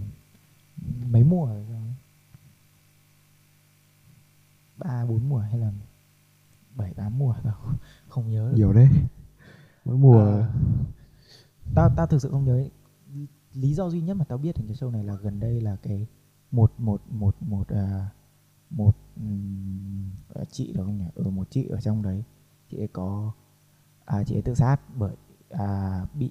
[1.10, 1.64] mấy mùa rồi
[4.76, 5.72] ba bốn mùa hay là
[6.76, 7.54] bảy tám mùa tao
[8.08, 8.56] không- nhớ được.
[8.56, 8.88] Nhiều đấy.
[9.84, 10.52] Mỗi mùa À,
[11.74, 12.64] tao tao thực sự không nhớ.
[13.52, 15.76] Lý- do duy nhất mà tao biết đến cái show này là gần đây là
[15.76, 16.06] cái
[16.50, 18.08] một một một một à,
[18.70, 18.96] một
[20.34, 21.04] à, chị được không nhỉ?
[21.14, 22.24] Ừ một chị ở trong đấy.
[22.70, 23.32] Chị ấy có
[24.04, 25.16] à, chị ấy tự sát bởi
[25.50, 26.30] à, bị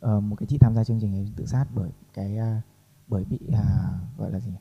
[0.00, 2.62] ờ, một cái chị tham gia chương trình ấy tự sát bởi cái à,
[3.08, 4.52] bởi bị à, gọi là gì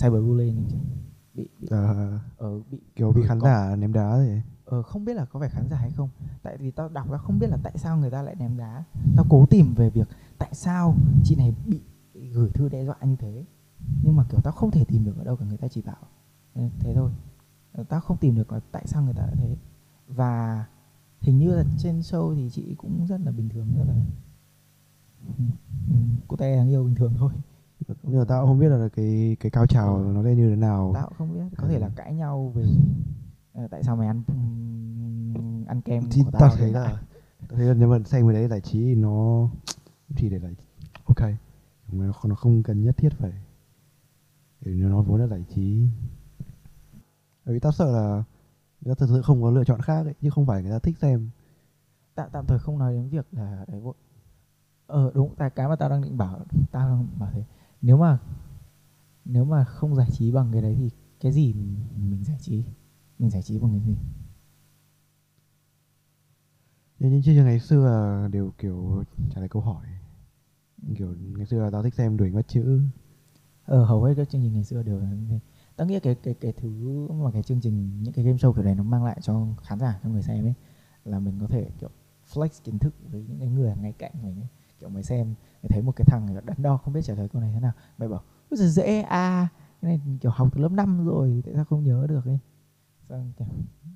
[0.00, 0.76] cyberbullying chứ.
[1.34, 5.14] bị bị ờ, ờ, bị kiểu bị khán giả ném đá rồi Ờ, không biết
[5.14, 6.08] là có phải khán giả hay không.
[6.42, 8.84] Tại vì tao đọc ra không biết là tại sao người ta lại ném đá.
[9.16, 10.94] Tao cố tìm về việc Tại sao
[11.24, 11.80] chị này bị
[12.32, 13.44] gửi thư đe dọa như thế.
[14.02, 15.96] Nhưng mà kiểu tao không thể tìm được ở đâu cả Người ta chỉ bảo.
[16.54, 17.10] "Ừ, thế thôi.
[17.88, 19.56] Tao không tìm được là tại sao người ta lại thế.
[20.08, 20.64] Và
[21.20, 23.94] hình như là trên show thì chị cũng rất là bình thường Rất là
[25.26, 25.44] ừ,
[25.88, 25.94] ừ,
[26.28, 27.32] Cô te đáng yêu bình thường thôi.
[28.02, 30.92] Nhưng mà tao không biết là cái cái cao trào nó lên như thế nào.
[30.94, 32.64] Tao không biết Có thể là cãi nhau về
[33.52, 36.84] ờ, Tại sao mày ăn ừm, ăn kem thì của tao tao thấy là
[37.48, 39.48] tao thấy là nếu mà xem cái đấy giải trí thì nó
[40.16, 40.54] chỉ để giải
[41.04, 41.30] ok.
[41.92, 43.32] Nó không, nó không cần nhất thiết phải
[44.60, 45.86] để nó vốn là giải trí.
[47.44, 48.24] Bởi vì tao sợ là
[48.88, 50.78] người ta thực sự không có lựa chọn khác ấy, chứ không phải người ta
[50.78, 51.30] thích xem.
[52.14, 53.94] Tạm tạm thời không nói đến việc là đấy vội
[54.86, 57.44] ờ đúng tại cái mà tao đang định bảo tao đang bảo thế.
[57.82, 58.18] Nếu mà
[59.24, 61.54] nếu mà không giải trí bằng cái đấy thì cái gì
[61.96, 62.64] mình giải trí?
[63.18, 63.96] Mình giải trí bằng cái gì?
[66.98, 69.86] Nhưng những chương trình ngày xưa là đều kiểu trả lời câu hỏi.
[70.96, 72.80] Kiểu ngày xưa là tao thích xem đuổi bắt chữ.
[73.64, 75.38] Ờ hầu hết các chương trình ngày xưa đều là như thế
[75.78, 76.68] tớ nghĩ cái cái cái thứ
[77.08, 79.78] mà cái chương trình những cái game show kiểu này nó mang lại cho khán
[79.78, 80.54] giả cho người xem ấy
[81.04, 81.88] là mình có thể kiểu
[82.32, 84.48] flex kiến thức với những cái người ngay cạnh mình ấy.
[84.80, 87.42] Kiểu mày xem mày thấy một cái thằng đắn đo không biết trả lời câu
[87.42, 87.72] này thế nào.
[87.98, 89.48] Mày bảo rất giời, dễ à
[89.82, 92.38] cái này kiểu học từ lớp 5 rồi tại sao không nhớ được ấy?
[93.08, 93.46] Xong kiểu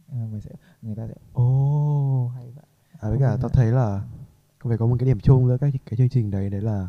[0.09, 0.51] ờ, mày sẽ
[0.83, 2.65] người ta sẽ oh hay vậy.
[3.01, 4.03] À với cả tao thấy là
[4.59, 6.89] có phải có một cái điểm chung giữa các cái chương trình đấy đấy là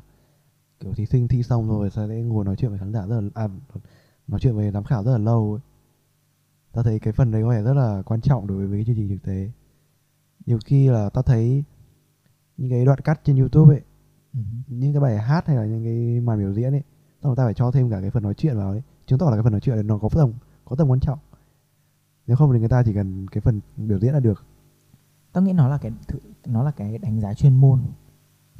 [0.79, 3.29] kiểu thí sinh thi xong rồi sẽ ngồi nói chuyện với khán giả rất là
[3.33, 3.47] à,
[4.27, 5.61] nói chuyện với giám khảo rất là lâu ấy.
[6.71, 8.95] tao thấy cái phần đấy có vẻ rất là quan trọng đối với cái chương
[8.95, 9.51] trình thực tế.
[10.45, 11.63] Nhiều khi là tao thấy
[12.57, 13.81] những cái đoạn cắt trên youtube ấy
[14.33, 14.39] Ừ.
[14.67, 16.83] những cái bài hát hay là những cái màn biểu diễn ấy
[17.21, 18.81] xong rồi ta phải cho thêm cả cái phần nói chuyện vào ấy.
[19.05, 20.33] Chứng tỏ là cái phần nói chuyện này nó có tầm
[20.65, 21.19] có tầm quan trọng.
[22.27, 24.43] Nếu không thì người ta chỉ cần cái phần biểu diễn là được.
[25.33, 25.91] Tao nghĩ nó là cái
[26.45, 27.79] nó là cái đánh giá chuyên môn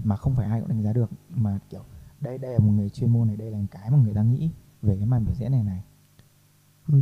[0.04, 1.10] mà không phải ai cũng đánh giá được.
[1.30, 1.82] Mà kiểu
[2.20, 4.50] đây đây là một người chuyên môn này đây là cái mà người ta nghĩ
[4.84, 5.82] về cái màn biểu diễn này này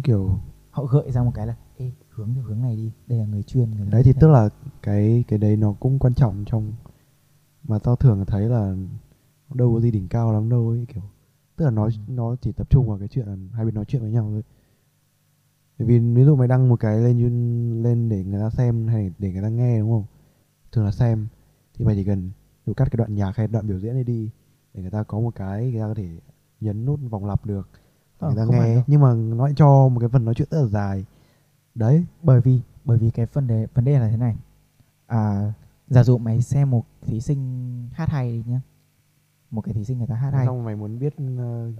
[0.04, 0.40] kiểu
[0.70, 3.44] họ gợi ra một cái là ê hướng theo hướng này đi đây là người
[3.44, 4.50] chuyên người đấy thì tức này." là
[4.82, 6.74] cái cái đấy nó cũng quan trọng trong
[7.64, 8.76] mà tao thường thấy là
[9.54, 11.04] đâu có gì đỉnh cao lắm đâu ấy kiểu
[11.56, 11.92] tức là nó Ừ.
[12.08, 14.44] nó chỉ tập trung vào cái chuyện là hai bên nói chuyện với nhau thôi
[15.80, 19.12] bởi vì ví dụ mày đăng một cái lên lên để người ta xem hay
[19.20, 20.06] để người ta nghe đúng không
[20.72, 21.28] thường là xem
[21.74, 22.32] thì mày chỉ cần
[22.76, 24.30] cắt cái đoạn nhạc hay đoạn biểu diễn này đi
[24.74, 26.10] để người ta có một cái người ta có thể
[26.62, 27.70] nhấn nút vòng lặp được.
[28.20, 28.84] Ờ, người ta nghe đâu.
[28.88, 31.06] nhưng mà nó lại cho một cái phần nói chuyện rất là dài.
[31.76, 34.36] Đấy bởi vì bởi vì cái vấn đề vấn đề là thế này.
[35.08, 35.54] À,
[35.88, 37.40] giả dụ mày xem một thí sinh
[37.94, 38.62] hát hay đi nhá.
[39.52, 40.46] Một cái thí sinh người ta hát hay.
[40.46, 41.72] Xong mày muốn biết ờ,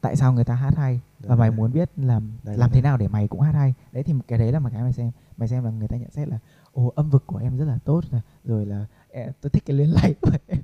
[0.00, 1.00] tại sao người ta hát hay?
[1.20, 1.56] Và Đấy, mày đấy.
[1.56, 3.74] muốn biết làm Đấy, làm đấy, thế nào để mày cũng hát hay.
[3.92, 5.10] Đấy thì cái đấy là một cái mày xem.
[5.36, 6.38] Mày xem là người ta nhận xét là
[6.72, 8.04] ồ âm vực của em rất là tốt
[8.44, 10.60] rồi là "Ê, tôi thích cái luyến láy của em.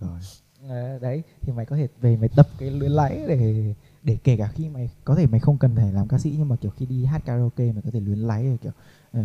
[0.00, 0.18] Rồi
[0.62, 4.36] Ờ, đấy thì mày có thể về mày tập cái luyến láy để để kể
[4.36, 6.70] cả khi mày có thể mày không cần phải làm ca sĩ nhưng mà kiểu
[6.70, 8.72] khi đi hát karaoke mày có thể luyến láy rồi kiểu
[9.12, 9.20] ờ,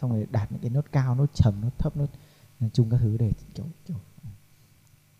[0.00, 2.06] xong rồi đạt những cái nốt cao nốt trầm nốt thấp nốt
[2.60, 3.96] nói chung các thứ để kiểu kiểu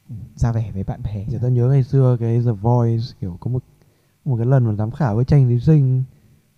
[0.09, 3.37] ừ, ra vẻ với bạn bè Giờ tao nhớ ngày xưa cái The Voice kiểu
[3.41, 3.65] có một
[4.25, 6.03] một cái lần mà giám khảo với tranh thí sinh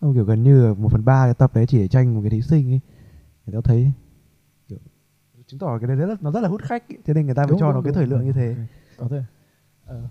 [0.01, 2.21] Xong kiểu gần như là một phần ba cái tập đấy chỉ để tranh một
[2.23, 2.81] cái thí sinh ấy
[3.47, 3.93] thì tao thấy
[4.69, 4.79] kiểu
[5.47, 6.99] chứng tỏ cái đấy rất, nó rất là hút khách ấy.
[7.05, 8.27] thế nên người ta mới Đúng, cho đúng, nó cái đúng, thời lượng đúng.
[8.27, 8.57] như thế
[9.01, 9.23] có thể.
[9.87, 10.03] Ờ,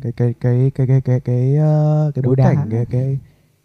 [0.00, 2.54] cái cái cái cái cái cái cái ờ, cái bối Đấu đá.
[2.54, 3.18] cảnh cái cái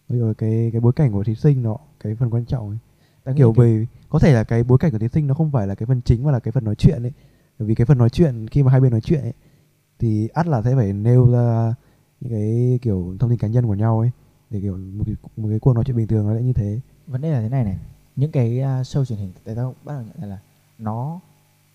[0.09, 2.77] bây giờ cái cái bối cảnh của thí sinh nó cái phần quan trọng ấy.
[3.25, 5.51] Nghĩ kiểu cái- bởi có thể là cái bối cảnh của thí sinh nó không
[5.51, 7.11] phải là cái phần chính mà là cái phần nói chuyện ấy.
[7.59, 9.33] Bởi vì cái phần nói chuyện khi mà hai bên nói chuyện ấy
[9.99, 11.73] thì ắt là sẽ phải nêu ra
[12.21, 14.11] những cái kiểu thông tin cá nhân của nhau ấy
[14.49, 16.79] để kiểu một cái, một cái cuộc nói chuyện bình thường nó sẽ như thế.
[17.07, 17.77] Vấn đề là thế này này
[18.15, 20.39] những cái uh, show truyền hình tại tao bắt đầu nhận ra là
[20.77, 21.19] nó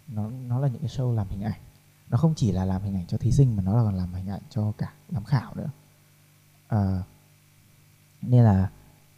[0.08, 1.60] nó nó là những cái show làm hình ảnh
[2.14, 4.14] nó không chỉ là làm hình ảnh cho thí sinh mà nó là còn làm
[4.14, 5.70] hình ảnh cho cả giám khảo nữa.
[6.68, 7.02] À,
[8.22, 8.70] nên là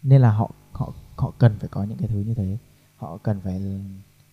[0.02, 2.58] nên là họ họ họ cần phải có những cái thứ như thế.
[2.96, 3.80] Họ cần phải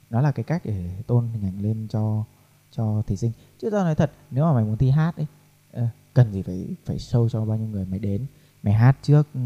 [0.09, 2.23] nó là cái cách để tôn hình ảnh lên cho
[2.71, 3.31] cho thí sinh.
[3.59, 5.27] Chứ tao nói thật nếu mà mày muốn thi hát ấy
[5.71, 8.25] ờ, cần gì phải phải show cho bao nhiêu người mày đến?
[8.63, 9.39] Mày hát trước ừ,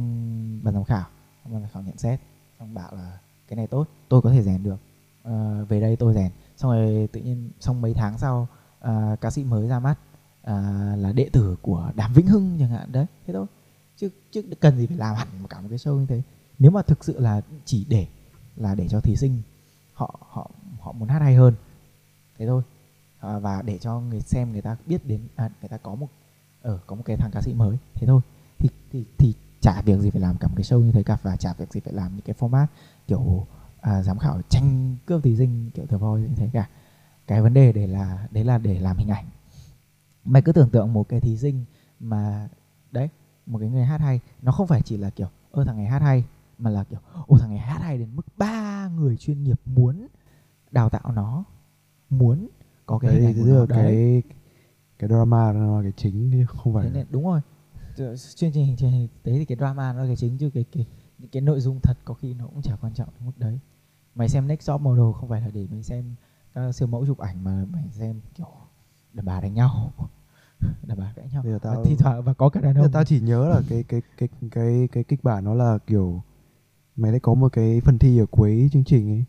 [0.63, 1.05] ban giám khảo
[1.45, 2.19] ban giám khảo nhận xét
[2.59, 4.77] xong bảo là cái này tốt tôi có thể rèn được.
[5.23, 6.31] À, về đây tôi rèn.
[6.57, 8.47] Xong rồi tự nhiên xong mấy tháng sau
[8.87, 9.95] à, ca sĩ mới ra mắt
[10.43, 10.53] à,
[10.97, 13.45] là đệ tử của đàm vĩnh hưng chẳng hạn đấy thế thôi.
[13.97, 16.21] Chứ chứ cần gì phải làm hẳn cả một cái show như thế.
[16.59, 18.07] Nếu mà thực sự là chỉ để
[18.55, 19.41] là để cho thí sinh
[19.93, 21.53] họ họ họ muốn hát hay hơn
[22.37, 22.63] thế thôi.
[23.19, 26.07] À, và để cho người xem người ta biết đến à, người ta có một
[26.61, 28.21] ở có một cái thằng ca sĩ mới thế thôi.
[28.59, 31.17] Thì thì thì chả việc gì phải làm cả một cái show như thế cả
[31.23, 32.67] và chả việc gì phải làm những cái format
[33.07, 33.47] kiểu
[33.81, 36.69] à, giám khảo tranh cướp thí sinh kiểu The Voice như thế cả
[37.27, 39.25] cái vấn đề để là đấy là để làm hình ảnh.
[40.25, 41.65] Mày cứ tưởng tượng một cái thí sinh
[41.99, 42.49] mà
[42.91, 43.09] đấy
[43.45, 46.01] một cái người hát hay nó không phải chỉ là kiểu ơ thằng này hát
[46.01, 46.23] hay
[46.57, 50.07] mà là kiểu ô thằng này hát hay đến mức ba người chuyên nghiệp muốn
[50.71, 51.43] đào tạo nó
[52.09, 52.47] muốn
[52.85, 53.65] có cái đấy hình ảnh của nó.
[53.65, 53.67] đấy.
[53.69, 54.23] cái
[54.99, 57.41] cái drama nó là cái chính chứ không phải thế nên đúng rồi.
[58.35, 60.85] Chương trình truyền hình tế thì cái drama nó là cái chính chứ cái cái
[61.17, 63.59] những cái nội dung thật có khi nó cũng chả quan trọng đến mức đấy.
[64.15, 66.15] Mày xem next top model không phải là để mày xem
[66.53, 68.47] các siêu mẫu chụp ảnh mà mày xem kiểu
[69.13, 69.91] đàn bà đánh nhau.
[70.87, 71.43] Đàn bà cãi nhau.
[71.43, 72.91] Bây giờ và tao thi thoảng và có cả đàn ông.
[72.91, 76.21] tao chỉ nhớ là cái cái cái cái cái kịch bản nó là kiểu
[76.95, 79.25] mày đã có một cái phần thi ở cuối chương trình ấy.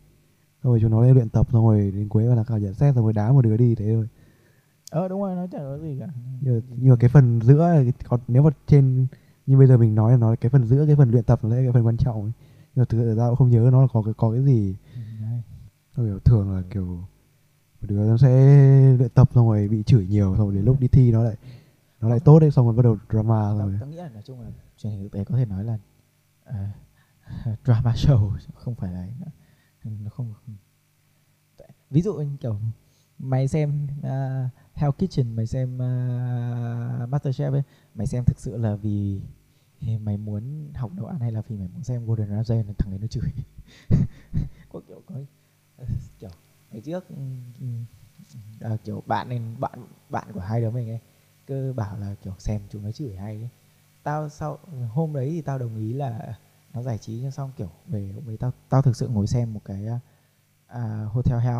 [0.63, 2.95] Xong rồi chúng nó lên luyện tập xong rồi đến cuối là khảo nhận xét
[2.95, 4.07] xong rồi đá một đứa đi thế thôi.
[4.91, 6.07] Ờ đúng rồi nó chẳng có gì cả.
[6.41, 9.07] Nhưng nhưng mà cái phần giữa còn nếu mà trên
[9.45, 11.49] như bây giờ mình nói là nó cái phần giữa cái phần luyện tập nó
[11.49, 12.31] là cái phần quan trọng ấy.
[12.75, 14.75] nhưng mà thực sự tao cũng không nhớ nó là có cái có cái gì.
[16.05, 16.85] Hiểu thường là kiểu
[17.81, 18.29] một đứa nó sẽ
[18.97, 21.35] luyện tập xong rồi bị chửi nhiều xong rồi đến lúc đi thi nó lại
[21.99, 23.77] nó lại tốt đấy xong rồi bắt đầu drama tao, rồi.
[23.79, 25.77] tao nghĩ là nói chung là truyền hình thực tế có thể nói là
[26.45, 26.73] à,
[27.65, 29.07] drama show không phải là
[29.83, 30.33] nó không
[31.89, 32.59] ví dụ như kiểu
[33.19, 37.63] mày xem uh, Hell Kitchen mày xem uh, MasterChef ấy
[37.95, 39.21] mày xem thực sự là vì
[39.99, 42.99] mày muốn học nấu ăn hay là vì mày muốn xem Gordon Ramsay thằng ấy
[42.99, 43.31] nó chửi.
[44.71, 45.15] Có kiểu có
[46.19, 46.29] kiểu
[46.71, 47.15] ngày trước ừ,
[47.59, 47.65] ừ,
[48.61, 50.99] ờ, kiểu bạn nên bạn bạn của hai đứa mình ấy
[51.47, 53.49] cứ bảo là kiểu xem chúng nó chửi hay ấy.
[54.03, 56.37] tao sau hôm đấy thì tao đồng ý là
[56.73, 59.53] nó giải trí nhưng xong kiểu về hôm đấy tao tao thực sự ngồi xem
[59.53, 59.85] một cái
[60.67, 61.59] à, Hotel Hell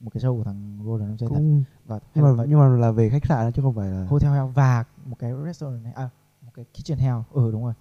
[0.00, 1.34] một cái show của thằng Gordon Ramsay thật.
[1.34, 4.04] Cũng và nhưng mà và- nhưng mà là về khách sạn chứ không phải là
[4.04, 6.08] Hotel Hell và một cái restaurant này à
[6.42, 7.16] một cái Kitchen Hell.
[7.32, 7.74] Ừ đúng rồi.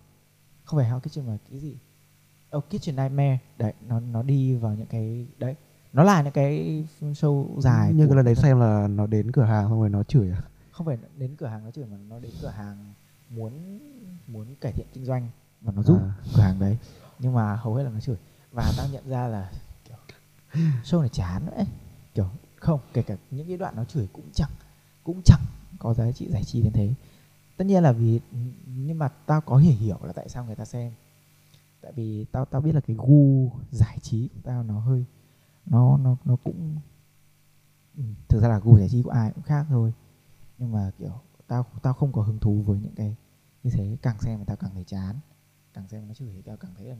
[0.65, 1.77] Không phải Hell Kitchen mà cái gì
[2.57, 3.39] oh, Kitchen Nightmare.
[3.57, 5.55] Đấy nó nó đi vào những cái đấy
[5.93, 9.31] nó là những cái show dài như của cái lần đấy xem là nó đến
[9.31, 10.41] cửa hàng xong rồi nó chửi à?
[10.71, 12.93] Không phải đến cửa hàng nó chửi mà nó đến cửa hàng
[13.29, 13.79] muốn
[14.27, 15.29] muốn cải thiện kinh doanh
[15.61, 16.13] và nó giúp À.
[16.35, 16.77] cửa hàng đấy.
[17.19, 18.15] Nhưng mà hầu hết là nó chửi.
[18.51, 19.51] Và tao nhận ra là
[19.87, 19.97] kiểu
[20.83, 21.65] show này chán ấy.
[22.13, 24.51] Kiểu không kể cả những cái đoạn nó chửi cũng chẳng
[25.03, 25.41] cũng chẳng
[25.79, 26.93] có giá trị giải trí đến thế.
[27.57, 28.19] Tất nhiên là vì
[28.65, 30.91] nhưng mà tao có hiểu hiểu là tại sao người ta xem
[31.81, 35.05] tại vì tao tao biết là cái gu giải trí của tao nó hơi
[35.65, 36.77] nó nó nó cũng
[37.97, 39.93] ừ, thực ra là gu giải trí của ai cũng khác thôi.
[40.57, 43.15] Nhưng mà kiểu tao tao không có hứng thú với những cái
[43.63, 43.97] như thế.
[44.01, 45.15] Càng xem mà tao càng thấy chán.
[45.73, 46.95] Càng xem nó chửi thì tao càng thấy là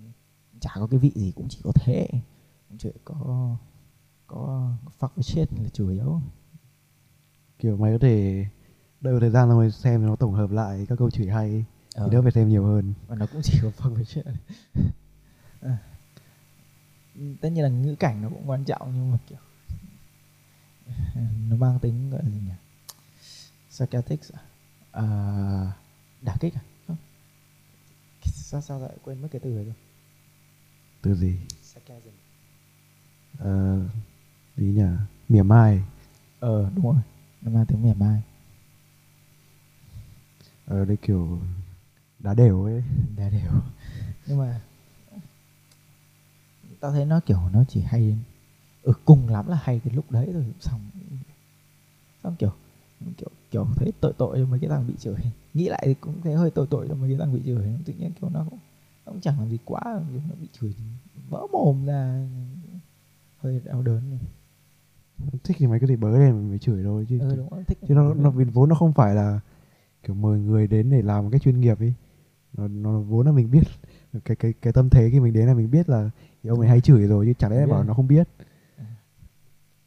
[0.60, 2.08] chả có cái vị gì cũng chỉ có thế.
[2.70, 3.56] Cũng chỉ có
[4.28, 6.22] có fuck với shit là chủ yếu.
[7.60, 8.46] Kiểu mày có thể
[9.02, 11.66] đợi một thời gian xong rồi xem nó tổng hợp lại các câu chửi hay
[11.94, 12.94] ờ, thì đỡ phải xem nhiều hơn.
[13.08, 14.26] Và nó cũng chỉ có fuck với shit
[15.62, 15.72] Ờ.
[17.16, 19.38] Ừ, tất nhiên là ngữ cảnh nó cũng quan trọng nhưng mà kiểu
[21.50, 22.54] nó mang tính gọi là gì nhỉ?
[23.70, 24.42] Sarcastic à?
[24.92, 25.06] à
[26.22, 26.62] đả kích à?
[26.88, 26.98] Không.
[28.24, 29.74] Sao sao lại quên mất cái từ này rồi?
[31.02, 31.36] Từ gì?
[31.64, 32.10] Sarcasm.
[33.40, 33.80] Ờ
[34.58, 34.84] gì nhỉ?
[35.30, 35.82] Mỉa mai.
[36.40, 37.02] Ờ đúng rồi.
[37.42, 38.22] Nó mang tiếng mỉa mai.
[40.66, 41.40] Ở đây kiểu
[42.24, 42.84] đá đều ấy.
[43.18, 43.52] Đa đều.
[44.28, 44.62] Nhưng mà
[46.80, 48.18] tao thấy nó kiểu nó chỉ hay đến
[48.84, 50.82] ừ cùng lắm là hay cái lúc đấy rồi xong
[52.24, 52.52] xong kiểu
[53.18, 55.20] kiểu kiểu thấy tội tội cho mấy cái thằng bị chửi.
[55.54, 57.68] Nghĩ lại thì cũng thấy hơi tội tội cho mấy cái thằng bị chửi.
[57.86, 58.60] Tự nhiên kiểu nó cũng
[59.06, 59.82] nó cũng chẳng làm gì quá
[60.30, 60.76] nó bị chửi
[61.30, 62.28] vỡ mồm ra.
[63.38, 64.18] Hơi đau đớn.
[65.44, 67.64] Thích thì mày cứ thể bới lên mà mày chửi thôi chứ ừ đúng rồi
[67.68, 69.40] thích chứ nó nó vì vốn nó không phải là
[70.04, 71.94] kiểu mời người đến để làm một cách chuyên nghiệp ấy
[72.54, 73.64] nó nó vốn là mình biết
[74.26, 76.10] cái cái cái tâm thế khi mình đến là mình biết là
[76.44, 78.28] thì ông ấy hay chửi rồi chứ chẳng lẽ bảo nó không biết
[78.78, 78.84] Ừ.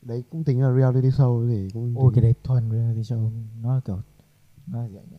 [0.02, 2.14] đấy cũng tính là reality show thì cũng ôi tính.
[2.14, 3.30] cái đấy thuần reality show
[3.62, 3.98] nó là kiểu
[4.66, 5.16] nó là gì nhỉ?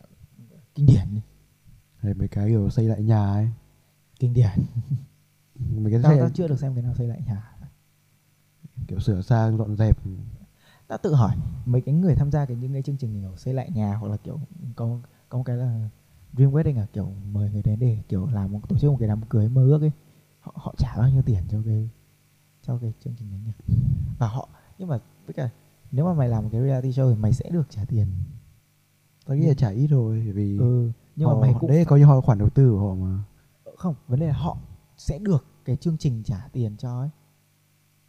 [0.74, 1.20] kinh điển đi.
[1.96, 3.48] hay mấy cái kiểu xây lại nhà ấy
[4.18, 4.50] kinh điển
[5.70, 7.42] mấy cái tao, xây, tao chưa được xem cái nào xây lại nhà
[8.88, 9.96] kiểu sửa sang dọn dẹp
[10.88, 13.54] ta tự hỏi mấy cái người tham gia cái những cái chương trình kiểu xây
[13.54, 14.40] lại nhà hoặc là kiểu
[14.76, 15.88] có có một cái là
[16.32, 19.08] dream wedding à kiểu mời người đến để kiểu làm một tổ chức một cái
[19.08, 19.90] đám cưới mơ ước ấy
[20.40, 21.90] họ họ trả bao nhiêu tiền cho cái
[22.62, 23.76] cho cái chương trình đấy nhỉ
[24.18, 25.48] và họ nhưng mà tất cả
[25.92, 28.06] nếu mà mày làm một cái reality show thì mày sẽ được trả tiền
[29.26, 31.84] Tao nghĩ là trả ít rồi bởi vì ừ nhưng họ, mà mày cũng đấy
[31.84, 33.18] coi như họ khoản đầu tư của họ mà.
[33.76, 34.56] không vấn đề là họ
[34.96, 37.10] sẽ được cái chương trình trả tiền cho ấy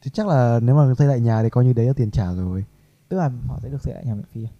[0.01, 2.33] Thì chắc là nếu mà xây lại nhà thì coi như đấy là tiền trả
[2.33, 2.65] rồi.
[3.09, 4.51] tức là họ sẽ được xây lại nhà miễn phí à?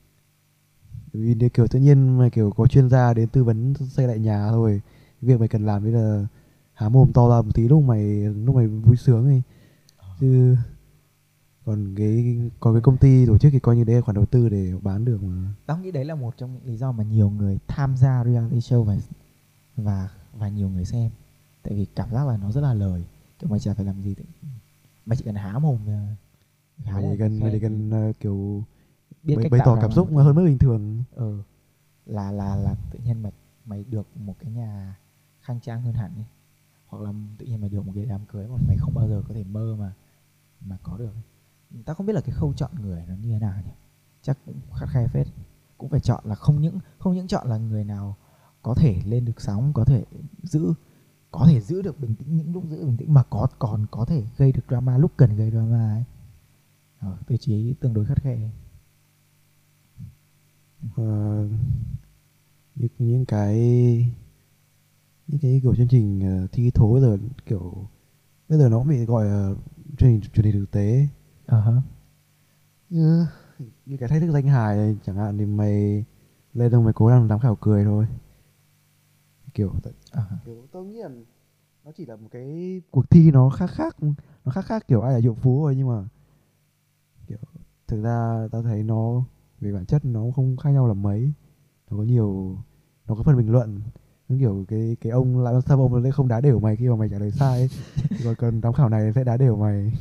[1.18, 4.20] Vì nếu kiểu tự nhiên mà kiểu có chuyên gia đến tư vấn xây lại
[4.20, 4.82] nhà thôi.
[5.22, 6.26] Việc mày cần làm đấy là
[6.74, 8.04] há mồm to ra một tí lúc mày
[8.46, 9.42] lúc mày vui sướng ấy.
[10.20, 10.56] Chứ
[11.66, 14.26] còn cái còn cái công ty tổ chức thì coi như đấy là khoản đầu
[14.26, 15.54] tư để bán được mà.
[15.66, 18.58] tao nghĩ đấy là một trong những lý do mà nhiều người tham gia reality
[18.58, 18.98] show và
[19.76, 21.10] và và nhiều người xem
[21.64, 23.04] tại vì cảm giác là nó rất là lời
[23.40, 24.16] kiểu mày chả phải làm gì
[25.06, 25.78] mày chỉ cần há mồm
[26.86, 28.64] há Mày chỉ cần mày chỉ cần ờ, kiểu
[29.28, 29.96] biết bày, cách bày tạo tỏ cảm mà.
[29.96, 31.04] xúc hơn mức bình thường.
[31.12, 31.42] ừ
[32.06, 33.32] là là là tự nhiên mày
[33.66, 35.00] mày được một cái nhà
[35.42, 36.26] khang trang hơn hẳn ấy.
[36.88, 39.24] hoặc là tự nhiên mày được một cái đám cưới mà mày không bao giờ
[39.28, 39.94] có thể mơ mà
[40.66, 41.14] mà có được
[41.86, 43.72] ta không biết là cái khâu chọn người nó như thế nào nhỉ
[44.22, 45.28] chắc cũng khắt khe phết
[45.78, 48.16] cũng phải chọn là không những không những chọn là người nào
[48.62, 50.06] có thể lên được sóng có thể
[50.44, 50.74] giữ
[51.32, 54.06] có thể giữ được bình tĩnh những lúc giữ bình tĩnh mà có còn có
[54.06, 56.04] thể gây được drama lúc cần gây drama ấy
[57.00, 58.50] ờ, tiêu chí tương đối khắt khe
[60.96, 61.48] Ờ,
[62.76, 63.56] những những cái
[65.28, 67.88] những cái kiểu chương trình ờ, thi thố bây giờ kiểu
[68.50, 69.54] bây giờ nó cũng bị gọi là
[69.98, 71.08] chương trình truyền hình thực tế.
[71.48, 71.82] Hả.
[72.90, 73.26] Như
[73.86, 76.06] như cái thách thức danh hài này, chẳng hạn thì mày
[76.54, 78.08] lên đâu mày cố làm giám khảo cười thôi.
[79.54, 79.74] Kiểu
[80.12, 80.24] hả.
[80.46, 81.10] Kiểu tôi nghĩ là
[81.86, 83.98] nó chỉ là một cái cuộc thi nó khác khác
[84.46, 86.04] nó khác khác kiểu ai là triệu phú thôi nhưng mà
[87.28, 87.38] kiểu
[87.88, 89.24] thực ra tao thấy nó
[89.62, 91.34] về bản chất nó không khác nhau là mấy.
[91.90, 92.58] Nó có nhiều,
[93.08, 93.82] nó có phần bình luận.
[94.30, 96.96] Nó kiểu cái cái ông lại sao ông lại không đá đều mày khi mà
[96.96, 97.70] mày trả lời sai ấy.
[98.24, 99.94] Còn cần giám khảo này sẽ đá đều mày.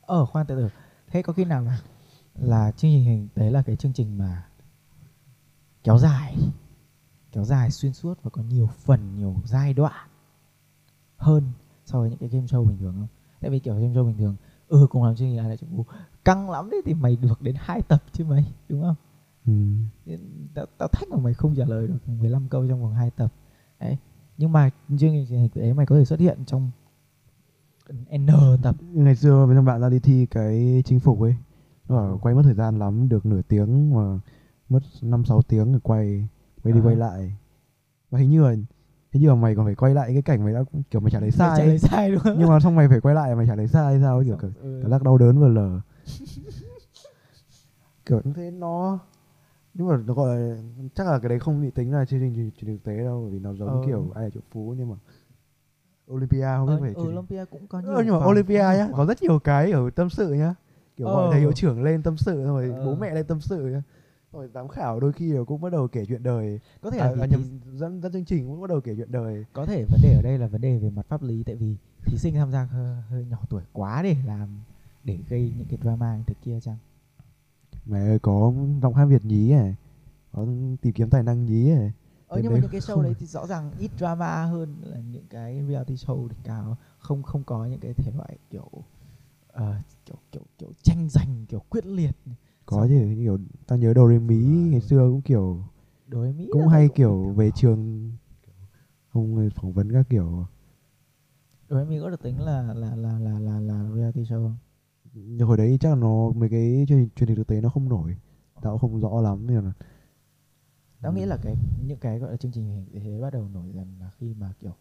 [0.00, 0.68] Ở ờ, khoan từ từ.
[1.10, 1.80] Thế có khi nào là
[2.34, 4.46] là chương trình hình, đấy là cái chương trình mà
[5.84, 6.36] kéo dài
[7.36, 10.08] kéo dài xuyên suốt và có nhiều phần, nhiều giai đoạn
[11.16, 11.42] hơn
[11.84, 13.08] so với những cái game show bình thường không?
[13.40, 14.36] Tại vì kiểu game show bình thường
[14.68, 15.66] ừ cùng làm chương trình ai lại chủ
[16.26, 18.94] căng lắm đấy thì mày được đến hai tập chứ mày đúng không?
[19.46, 19.52] ừ.
[20.54, 23.32] Tao, tao thách mà mày không trả lời được 15 câu trong vòng 2 tập
[23.80, 23.96] đấy
[24.38, 26.70] nhưng mà chương trình hình đấy mày có thể xuất hiện trong
[28.18, 28.26] n
[28.62, 31.36] tập ngày xưa với thằng bạn ra đi thi cái chinh phục ấy
[31.88, 34.18] nó bảo quay mất thời gian lắm được nửa tiếng mà
[34.68, 36.28] mất năm sáu tiếng để quay
[36.64, 36.84] quay đi À.
[36.84, 37.36] quay lại
[38.10, 38.50] và hình như là
[39.12, 40.60] hình như là mày còn phải quay lại cái cảnh mày đã
[40.90, 42.36] kiểu mày trả lời sai trả lời sai đúng không?
[42.38, 44.50] nhưng mà xong mày phải quay lại mày trả lời sai hay sao kiểu cảm,
[44.62, 44.78] Ừ.
[44.82, 45.80] cảm giác đau đớn vừa lờ
[48.06, 48.98] kiểu như thế nó
[49.74, 50.56] nhưng mà nó gọi là,
[50.94, 53.30] chắc là cái đấy không bị tính là chương trình truyền thực tế đâu bởi
[53.30, 53.82] vì nó giống Ờ.
[53.86, 54.96] kiểu ai là triệu phú nhưng mà
[56.12, 58.88] Olympia không biết Ờ, phải hình Olympia cũng có nhiều Ờ, nhưng mà Olympia nhá
[58.96, 60.54] có rất nhiều cái ở tâm sự nhá
[60.96, 61.30] kiểu gọi Ờ.
[61.30, 62.86] thầy hiệu trưởng lên tâm sự rồi Ờ.
[62.86, 63.82] bố mẹ lên tâm sự nhá
[64.32, 67.26] rồi giám khảo đôi khi cũng bắt đầu kể chuyện đời có thể à, là
[67.26, 70.14] nhầm dẫn dẫn chương trình cũng bắt đầu kể chuyện đời có thể vấn đề
[70.16, 72.64] ở đây là vấn đề về mặt pháp lý tại vì thí sinh tham gia
[72.64, 74.48] hơi, hơi nhỏ tuổi quá để làm
[75.06, 76.76] để gây những cái drama như thế kia chăng?
[77.86, 79.74] Mẹ ơi có giọng hát Việt nhí này
[80.32, 80.46] có
[80.82, 81.92] tìm kiếm tài năng nhí này
[82.28, 84.76] ờ, Thế nhưng mà những cái show không- đấy thì rõ ràng ít drama hơn
[84.82, 86.76] là những cái reality show đỉnh cao.
[86.98, 88.70] Không không có những cái thể loại kiểu
[89.48, 89.74] ờ,
[90.06, 92.16] kiểu kiểu kiểu tranh giành kiểu quyết liệt.
[92.66, 94.36] Có chứ kiểu ta nhớ đồ mí
[94.70, 95.64] ngày xưa cũng kiểu
[96.06, 97.34] đối mỹ cũng hay cũng kiểu thường.
[97.36, 98.12] về trường
[99.08, 100.46] không phỏng vấn các kiểu.
[101.68, 104.56] Đối mỹ có được tính là là là là là, là reality show không
[105.16, 107.68] nhưng hồi đấy chắc là nó mấy cái chương trình truyền hình thực tế nó
[107.68, 108.16] không nổi.
[108.62, 109.72] Tao cũng không rõ lắm nhưng mà
[111.02, 111.26] tao nghĩ Ừ.
[111.26, 114.10] là cái những cái gọi là chương trình hình thế bắt đầu nổi dần là
[114.18, 114.72] khi mà kiểu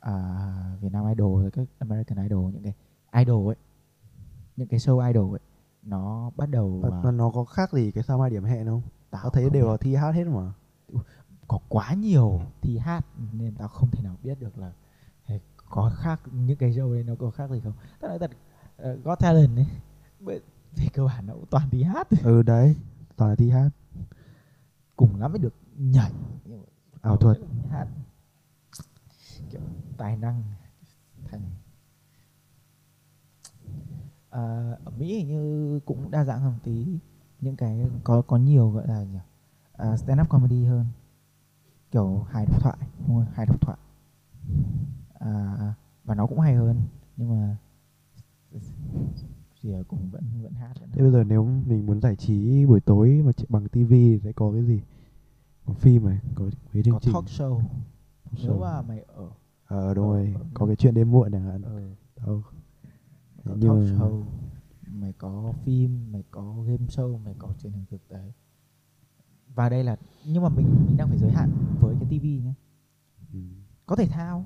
[0.00, 2.74] à, Việt Nam Idol rồi các American Idol những cái
[3.24, 3.56] idol ấy
[4.56, 5.40] những cái show idol ấy
[5.82, 8.82] nó bắt đầu Mà- mà nó có khác gì cái sao mai điểm hẹn không?
[9.10, 10.52] Tao thấy đều là thi hát hết mà.
[11.48, 14.72] Có quá nhiều thi hát nên tao không thể nào biết được là
[15.70, 17.72] có khác những cái show đấy nó có khác gì không?
[18.00, 18.30] Tao nói thật
[18.80, 19.66] uh, Got Talent ấy.
[20.20, 20.40] Về
[20.92, 22.76] cơ bản nó cũng toàn thi hát ừ đấy
[23.16, 23.70] toàn là thi hát.
[24.96, 26.12] Cùng lắm mới được nhảy.
[27.00, 27.38] Ảo thuật.
[27.70, 27.86] hát.
[29.50, 29.60] Kiểu
[29.96, 30.42] tài năng
[31.30, 31.40] thành
[34.30, 34.40] à,
[34.84, 36.98] ở Mỹ hình như cũng đa dạng hơn tí.
[37.40, 39.18] Những cái có có nhiều gọi là nhỉ?
[39.72, 40.86] À, stand up comedy hơn.
[41.90, 43.78] Kiểu hài độc thoại đúng rồi hài độc thoại.
[45.14, 45.74] À,
[46.04, 46.82] và nó cũng hay hơn.
[47.16, 47.56] Nhưng mà
[49.62, 52.66] thì là cũng vẫn vẫn hát vẫn thế bây giờ nếu mình muốn giải trí
[52.66, 54.80] buổi tối mà chỉ bằng tivi thì sẽ có cái gì?
[55.66, 57.14] Có phim này có cái chương có trình.
[57.14, 57.60] talk show.
[58.44, 58.60] Nếu show.
[58.60, 59.30] mà mày ở.
[59.66, 60.32] Ờ đúng Ờ, rồi.
[60.38, 61.62] ờ, có cái chuyện đêm muộn chẳng hạn.
[61.62, 61.80] Ờ,
[62.26, 62.42] đâu.
[63.44, 64.22] Có nhưng talk mà- show
[64.92, 68.32] mày có phim mày có game show mày có truyền hình thực tế.
[69.54, 69.96] Và đây là
[70.26, 72.52] nhưng mà mình mình đang phải giới hạn với cái tivi nhé
[73.32, 73.38] ừ.
[73.86, 74.44] có thể thao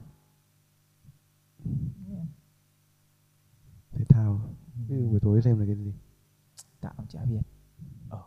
[3.94, 4.40] thể thao.
[4.88, 5.92] Ví dụ buổi tối xem là cái gì?
[6.96, 7.40] Cũng chả biết.
[8.08, 8.22] Ờ.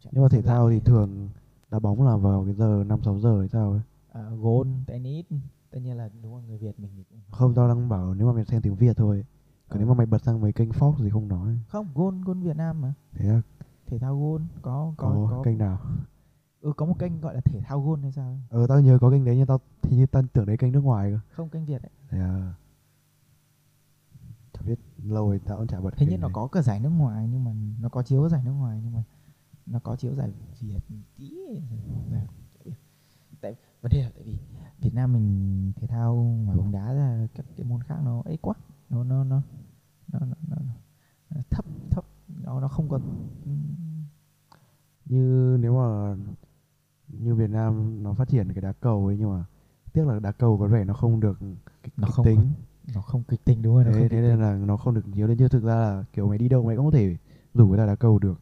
[0.00, 1.28] Chả nhưng mà thể thao thì thường
[1.70, 3.80] đá bóng là vào cái giờ năm sáu giờ hay sao ấy?
[4.12, 5.26] À, gôn tennis.
[5.70, 8.26] Tất nhiên là đúng là người việt mình thì cũng không tao đang bảo nếu
[8.26, 9.24] mà mày xem tiếng việt thôi
[9.68, 11.58] còn nếu mà mày bật sang mấy kênh Fox thì không nói.
[11.68, 12.94] Không gôn gôn việt nam mà.
[13.12, 13.40] Thế là
[13.86, 15.78] thể thao gôn có có có, có kênh nào?
[16.60, 18.40] Ừ, có một kênh gọi là thể thao gôn hay sao ấy.
[18.50, 20.80] ờ tao nhớ có kênh đấy nhưng tao thì như tao tưởng đấy kênh nước
[20.80, 21.18] ngoài cơ.
[21.30, 22.06] Không kênh việt ấy à?
[22.10, 22.54] chả
[24.66, 27.28] biết lâu rồi tao cũng chả bật hình như nó có cả giải nước ngoài
[27.28, 29.02] nhưng mà nó có chiếu giải nước ngoài nhưng mà
[29.66, 30.80] nó có chiếu giải việt
[31.16, 31.34] tí.
[33.40, 34.38] Tại vấn đề là tại vì
[34.80, 38.36] Việt Nam mình thể thao ngoài bóng đá ra các cái môn khác nó ấy
[38.36, 38.54] quá.
[38.90, 39.42] Nó nó nó
[40.12, 40.56] nó, nó, nó,
[41.30, 42.04] nó thấp thấp.
[42.28, 43.00] Nó nó không có
[45.04, 46.16] như nếu mà
[47.08, 49.44] như Việt Nam nó phát triển cái đá cầu ấy nhưng mà
[49.92, 51.38] tiếc là đá cầu có vẻ nó không được
[51.82, 52.52] kịch, Nó kịch không tính
[52.94, 55.08] nó không kịch tính đúng rồi nó thế, không thế nên là nó không được
[55.08, 57.16] nhiều lên chứ thực ra là kiểu mày đi đâu mày cũng có thể
[57.54, 58.40] rủ người ta đá cầu được.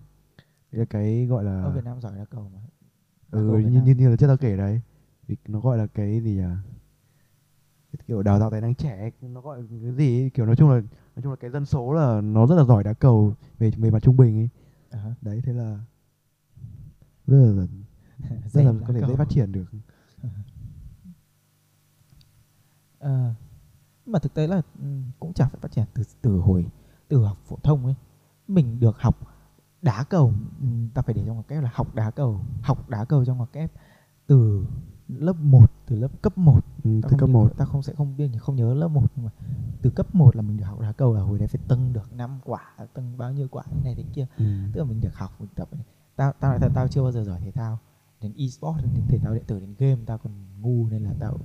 [0.72, 2.60] Đấy là cái gọi là ở Việt Nam giỏi đá cầu mà.
[3.32, 4.80] Đá cầu ừ, Việt như, như, như là trước tao kể đấy
[5.28, 6.40] thì nó gọi là cái gì
[7.92, 10.70] cái kiểu đào tạo tài năng trẻ nó gọi cái gì ấy, kiểu nói chung
[10.70, 10.80] là
[11.16, 13.90] nói chung là cái dân số là nó rất là giỏi đá cầu về về
[13.90, 14.48] mặt trung bình ấy.
[14.90, 15.78] À, đấy thế là
[17.26, 17.66] rất là
[18.52, 19.16] rất là có thể dễ cầu.
[19.16, 19.64] phát triển được.
[22.98, 23.41] Ờ, nhưng
[24.06, 24.84] mà thực tế là ừ,
[25.20, 26.66] cũng chả phải phát triển từ từ hồi
[27.08, 27.94] từ học phổ thông ấy.
[28.48, 29.16] Mình được học
[29.82, 33.04] đá cầu ừ, ta phải để trong ngoặc kép là học đá cầu học đá
[33.04, 33.72] cầu trong ngoặc kép
[34.26, 34.64] từ
[35.08, 37.92] lớp 1 từ lớp cấp 1 ừ, ta từ cấp nhớ- 1 ta không sẽ
[37.94, 39.30] không biết không nhớ lớp 1 nhưng mà
[39.82, 42.12] từ cấp 1 là mình được học đá cầu là hồi đấy phải tâng được
[42.12, 42.60] 5 quả
[42.94, 44.26] tâng bao nhiêu quả này thế kia.
[44.38, 44.44] Ừ.
[44.72, 45.68] tức là mình được học mình tập
[46.16, 47.78] tao tao nói thật tao chưa bao giờ giỏi thể thao
[48.20, 51.38] đến e-sport đến thể thao điện tử đến game tao còn ngu nên là tao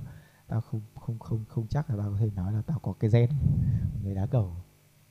[0.48, 3.10] tao không không không không chắc là tao có thể nói là tao có cái
[3.10, 3.30] gen
[4.02, 4.56] người đá cầu.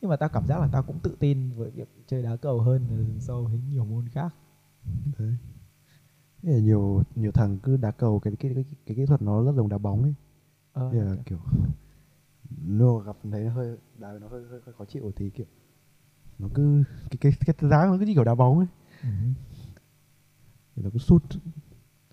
[0.02, 2.62] Nhưng mà tao cảm giác là tao cũng tự tin với việc chơi đá cầu
[2.62, 4.36] hơn so với nhiều môn khác.
[5.20, 5.36] Đấy.
[6.41, 9.52] Là nhiều nhiều thằng cứ đá cầu cái cái cái, cái kỹ thuật nó rất
[9.56, 10.14] giống đá bóng ấy.
[10.74, 11.39] Ờ, Thế là kiểu
[12.62, 15.45] nếu mà gặp thấy nó hơi đá nó hơi, hơi, hơi khó chịu thì kiểu
[16.39, 16.84] nó cứ
[17.22, 18.68] cái cái cái dáng nó cứ như kiểu đá bóng ấy.
[20.76, 21.24] Thì nó cứ sút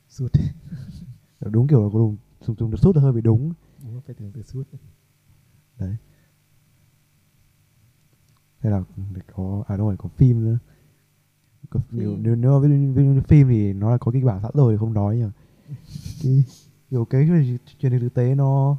[0.09, 0.33] sút.
[1.41, 3.53] Đúng kiểu là dùng dùng dùng được sút là hơi bị đúng
[3.93, 4.69] là phải thường từ sút
[5.79, 5.97] đấy.
[8.59, 8.83] Hay là
[9.15, 10.59] để có à đúng rồi có phim nữa.
[11.71, 12.23] Có, nếu, Phim.
[12.23, 14.93] nếu, nếu ví, ví, phim thì nó là có kịch bản sẵn rồi thì không
[14.93, 15.31] nói mà
[16.23, 16.45] cái
[16.91, 17.29] kiểu cái
[17.79, 18.77] truyền hình thực tế nó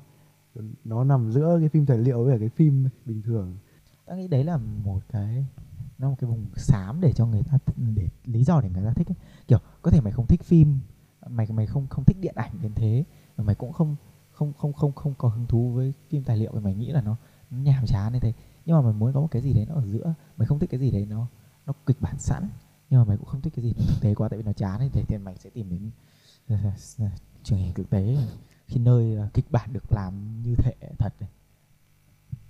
[0.83, 3.57] nó nằm giữa cái phim tài liệu với cả cái phim bình thường.
[4.05, 5.45] Tao nghĩ đấy là một cái
[5.97, 7.57] nó một cái vùng xám để cho người ta
[7.95, 9.15] để lý do để người ta thích ấy.
[9.47, 10.79] kiểu có thể mày không thích phim
[11.27, 13.03] mày mày không không thích điện ảnh đến thế
[13.37, 13.95] mà mày cũng không
[14.35, 17.01] không không không không có hứng thú với phim tài liệu và mày nghĩ là
[17.01, 17.15] nó,
[17.51, 18.33] nó nhàm chán như thế.
[18.65, 20.69] Nhưng mà mày muốn có một cái gì đấy nó ở giữa mày không thích
[20.69, 21.27] cái gì đấy nó
[21.65, 22.49] nó kịch bản sẵn.
[22.89, 24.53] Nhưng mà mày cũng không thích cái gì nó thực tế quá tại vì nó
[24.53, 25.91] chán ấy thì, thì mày sẽ tìm đến
[27.43, 28.17] truyền hình thực tế
[28.67, 31.29] khi nơi ờ, kịch bản được làm như thể thật này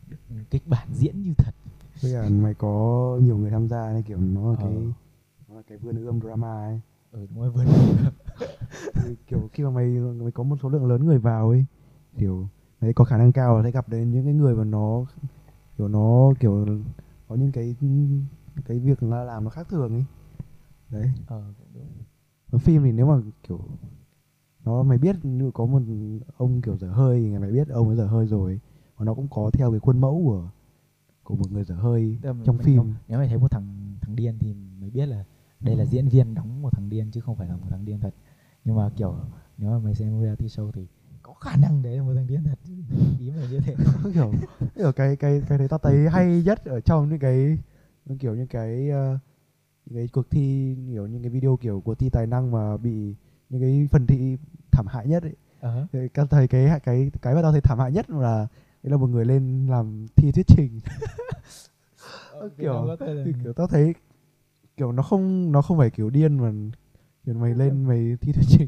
[0.07, 0.17] được
[0.49, 1.51] kịch bản diễn như thật.
[2.01, 2.69] Với cả mày có
[3.21, 4.63] nhiều người tham gia nên kiểu nó là Ờ.
[4.65, 4.73] cái
[5.49, 6.79] nó là cái vườn ươm drama ấy.
[7.11, 8.05] Ừ đúng rồi vườn thì
[9.27, 11.65] kiểu khi mà mày mày có một số lượng lớn người vào ấy
[12.17, 12.47] kiểu
[12.81, 15.05] mày có khả năng cao là sẽ gặp đến những cái người mà nó
[15.77, 16.65] kiểu nó kiểu
[17.27, 17.75] có những cái
[18.65, 20.05] cái việc nó làm nó khác thường ấy.
[20.89, 21.11] Đấy.
[21.27, 21.87] Ờ đúng.
[22.51, 23.59] Ở phim thì nếu mà kiểu
[24.65, 25.81] nó mày biết như có một
[26.37, 28.59] ông kiểu dở hơi thì mày biết ông ấy dở hơi rồi
[28.97, 30.49] và nó cũng có theo cái khuôn mẫu của
[31.23, 32.77] của một người dở hơi là mình- trong phim.
[32.77, 35.23] không- nếu mày thấy một thằng thằng điên thì mới biết là
[35.59, 37.99] đây là diễn viên đóng một thằng điên chứ không phải là một thằng điên
[37.99, 38.13] thật
[38.65, 39.15] nhưng mà kiểu
[39.57, 40.87] nếu mà mày xem reality show thì
[41.23, 42.59] có khả năng đấy là một thằng điên thật.
[43.19, 43.75] Ý mày như thế.
[44.13, 44.33] Kiểu
[44.75, 47.57] kiểu cái cái cái đấy tao thấy hay nhất ở trong những cái
[48.19, 49.17] kiểu những cái ờ,
[49.85, 53.15] những cái cuộc thi kiểu những cái video kiểu cuộc thi tài năng mà bị
[53.49, 54.37] những cái phần thi
[54.71, 55.35] thảm hại nhất ấy.
[55.93, 58.47] Thì tao thấy cái cái cái mà tao thấy thảm hại nhất là
[58.83, 60.79] đấy là một người lên làm thi thuyết trình.
[62.31, 62.73] Ờ, kiểu-
[63.43, 63.93] kiểu tao thấy
[64.77, 66.51] kiểu nó không nó không phải kiểu điên mà
[67.25, 68.67] kiểu mày lên mày thi thuyết trình.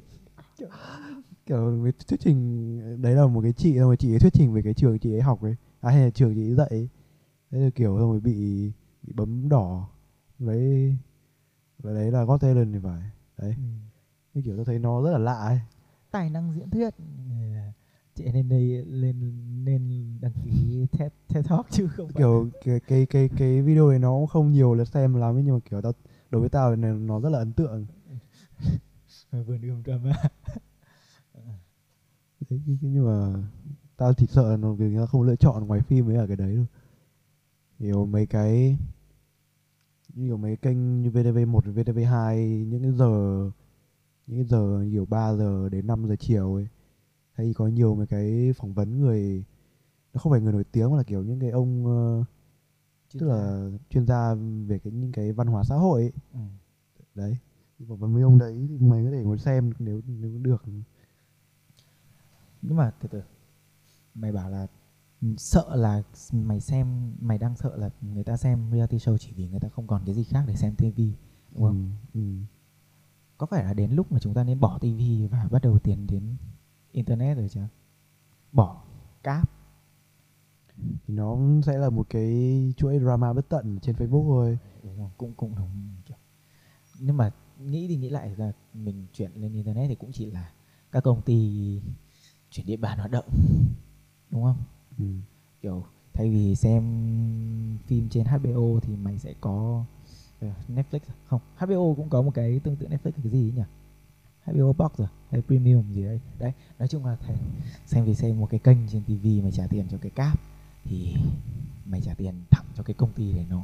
[1.46, 4.54] Kiểu mày thuyết trình đấy là một cái chị xong rồi chị ấy thuyết trình
[4.54, 5.56] về cái trường chị ấy học ấy.
[5.82, 6.90] À hay là trường chị ấy dạy ấy.
[7.52, 8.72] thế là kiểu xong rồi bị
[9.04, 9.90] bị bấm đỏ.
[10.40, 10.96] Lấy
[11.80, 13.02] và đấy là Got Talent thì phải.
[13.38, 13.56] Đấy.
[13.58, 13.64] Ừ.
[14.34, 15.60] cái kiểu tôi thấy nó rất là lạ ấy.
[16.12, 16.94] Tài năng diễn thuyết.
[18.16, 19.34] Chị nên đây lên
[19.66, 22.14] nên đăng ký TED, TED Talk chứ không phải.
[22.18, 25.54] Kiểu cái cái cái cái video này nó cũng không nhiều lượt xem lắm nhưng
[25.54, 25.92] mà kiểu tao
[26.30, 27.86] đối với tao thì nó rất là ấn tượng
[29.32, 30.14] vườn ươm drama
[32.50, 33.44] đấy nhưng mà
[33.98, 36.36] tao chỉ sợ là nó vì nó không lựa chọn ngoài phim mới ở cái
[36.36, 36.66] đấy thôi
[37.80, 38.78] kiểu mấy cái
[40.14, 43.44] như kiểu mấy kênh như VTV1 VTV2 những cái giờ
[44.28, 46.68] những cái giờ kiểu 3 giờ đến 5 giờ chiều ấy
[47.34, 49.44] hay có nhiều mấy cái phỏng vấn người
[50.14, 52.24] nó không phải người nổi tiếng mà là kiểu những cái ông ờ,
[53.20, 54.36] tức là chuyên gia
[54.68, 56.12] về cái những cái văn hóa xã hội ấy.
[56.34, 56.40] ừ.
[57.16, 57.38] đấy
[57.80, 60.64] vấn mấy ông đấy thì mày có thể ngồi xem nếu nếu được
[62.62, 63.22] nhưng mà từ từ
[64.14, 64.68] mày bảo là
[65.38, 66.04] sợ là
[66.34, 69.70] mày xem mày đang sợ là người ta xem reality show chỉ vì người ta
[69.70, 71.00] không còn cái gì khác để xem TV
[71.52, 71.92] đúng không?
[72.14, 72.22] ừ, ừ.
[73.38, 76.08] Có phải là đến lúc mà chúng ta nên bỏ TV và bắt đầu tiến
[76.08, 76.36] đến
[76.92, 77.62] internet rồi chứ?
[78.52, 78.84] Bỏ
[79.24, 79.52] cáp
[80.78, 85.12] thì nó sẽ là một cái chuỗi drama bất tận trên Facebook thôi đúng không?
[85.18, 85.96] Cũng cũng đúng.
[87.00, 87.32] Nhưng mà
[87.66, 90.52] nghĩ đi nghĩ lại là mình chuyển lên internet thì cũng chỉ là
[90.92, 91.52] các công ty
[92.52, 93.26] chuyển địa bàn hoạt động
[94.32, 94.58] đúng không?
[94.98, 95.06] ừ.
[95.62, 95.84] kiểu
[96.14, 96.84] thay vì xem
[97.88, 99.86] phim trên HBO thì mày sẽ có
[100.40, 101.14] ờ, Netflix à?
[101.28, 103.64] không HBO cũng có một cái tương tự Netflix cái gì ấy nhỉ
[104.46, 107.36] HBO Box rồi hay Premium gì đấy đấy nói chung là thầy
[107.86, 110.40] xem vì xem một cái kênh trên TV mày trả tiền cho cái cáp
[110.84, 111.16] thì
[111.86, 113.64] mày trả tiền thẳng cho cái công ty để nó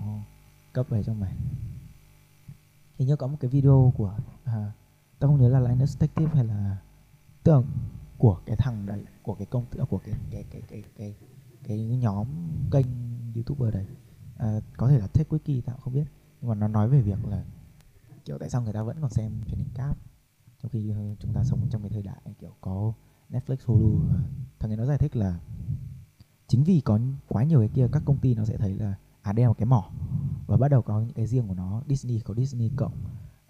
[0.73, 1.33] cấp về cho mày
[3.03, 4.71] hình như có một cái video của à,
[5.19, 6.77] tao không nhớ là Linus Tech Tip hay là
[7.43, 7.65] tưởng
[8.17, 11.15] của cái thằng đấy của cái công à, của cái cái cái cái cái
[11.63, 12.27] cái nhóm
[12.71, 12.85] kênh
[13.35, 13.85] youtuber đấy.
[14.37, 16.05] À, có thể là Tech Wiki tao không biết.
[16.41, 17.43] Nhưng mà nó nói về việc là
[18.25, 19.97] kiểu tại sao người ta vẫn còn xem truyền hình cáp
[20.61, 22.93] trong khi ờ, chúng ta sống trong cái thời đại kiểu có
[23.29, 23.99] Netflix, Hulu.
[24.59, 25.39] Thằng ấy nó giải thích là
[26.47, 29.33] chính vì có quá nhiều cái kia các công ty nó sẽ thấy là à
[29.33, 29.89] đây là một cái mỏ.
[30.47, 32.93] Và bắt đầu có những cái riêng của nó Disney có Disney cộng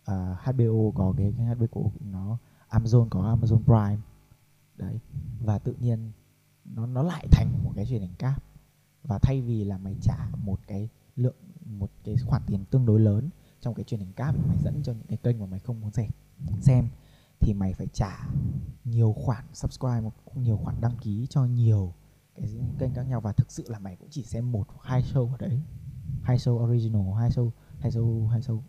[0.05, 2.37] à, uh, HBO có cái, cái HBO của nó
[2.69, 4.01] Amazon có Amazon Prime.
[4.77, 4.99] Đấy.
[5.41, 6.11] Và tự nhiên
[6.65, 8.43] nó nó lại thành một cái truyền hình cáp.
[9.03, 12.99] Và thay vì là mày trả một cái lượng một cái khoản tiền tương đối
[12.99, 13.29] lớn
[13.61, 15.81] trong cái truyền hình cáp mà mày dẫn cho những cái kênh mà mày không
[15.81, 16.09] muốn xem
[16.61, 16.87] xem
[17.39, 18.27] thì mày phải trả
[18.85, 21.93] nhiều khoản subscribe một nhiều khoản đăng ký cho nhiều
[22.35, 25.01] cái kênh khác nhau và thực sự là mày cũng chỉ xem một hoặc hai
[25.01, 25.61] show ở đấy.
[26.21, 28.59] Hai show original hai show hai show hai show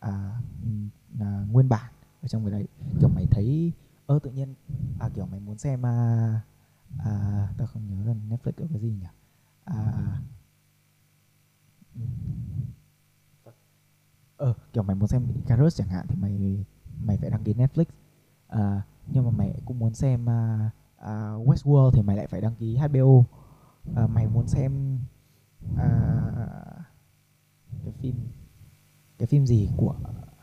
[0.00, 0.40] à,
[1.20, 2.66] à, nguyên bản ở trong cái đấy.
[3.00, 3.72] Kiểu mày thấy
[4.06, 4.54] ơ tự nhiên
[4.98, 6.40] à kiểu mày muốn xem à,
[6.98, 9.06] à tao không nhớ là Netflix có cái gì nhỉ?
[9.64, 10.20] À
[14.36, 16.64] ờ kiểu mày muốn xem Icarus chẳng hạn thì mày
[17.04, 17.84] mày phải đăng ký Netflix.
[18.48, 20.70] À, nhưng mà mày cũng muốn xem à,
[21.04, 23.26] uh, Westworld thì mày lại phải đăng ký HBO uh,
[23.96, 24.98] à, mày muốn xem
[25.72, 25.78] uh,
[27.84, 28.14] cái phim
[29.18, 29.94] cái phim gì của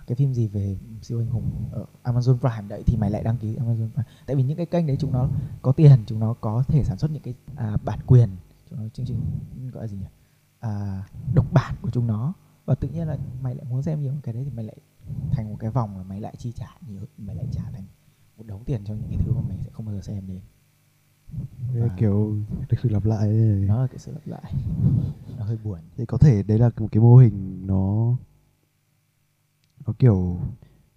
[0.08, 3.38] cái phim gì về siêu anh hùng ở Amazon Prime đấy thì mày lại đăng
[3.38, 4.08] ký Amazon Prime.
[4.26, 5.30] Tại vì những cái kênh đấy chúng nó
[5.62, 8.30] có tiền chúng nó có thể sản xuất những cái uh, bản quyền
[8.70, 9.22] chúng nó chương trình
[9.72, 10.06] gọi là gì nhỉ?
[10.60, 11.04] À,
[11.34, 12.34] độc bản của chúng nó.
[12.66, 14.78] Và tự nhiên là mày lại muốn xem nhiều cái đấy thì mày lại
[15.32, 17.84] thành một cái vòng là mày lại chi trả nhiều mày lại trả thành
[18.38, 20.40] một đống tiền cho những cái thứ mà mày sẽ không bao giờ xem đến
[21.74, 21.96] Thế À.
[22.00, 22.36] kiểu
[22.70, 23.38] thực sự lặp lại ấy.
[23.68, 24.54] nó là cái sự lặp lại.
[25.38, 25.80] Nó hơi buồn.
[25.98, 28.14] Thì có thể đấy là một cái mô hình nó
[29.88, 30.38] nó kiểu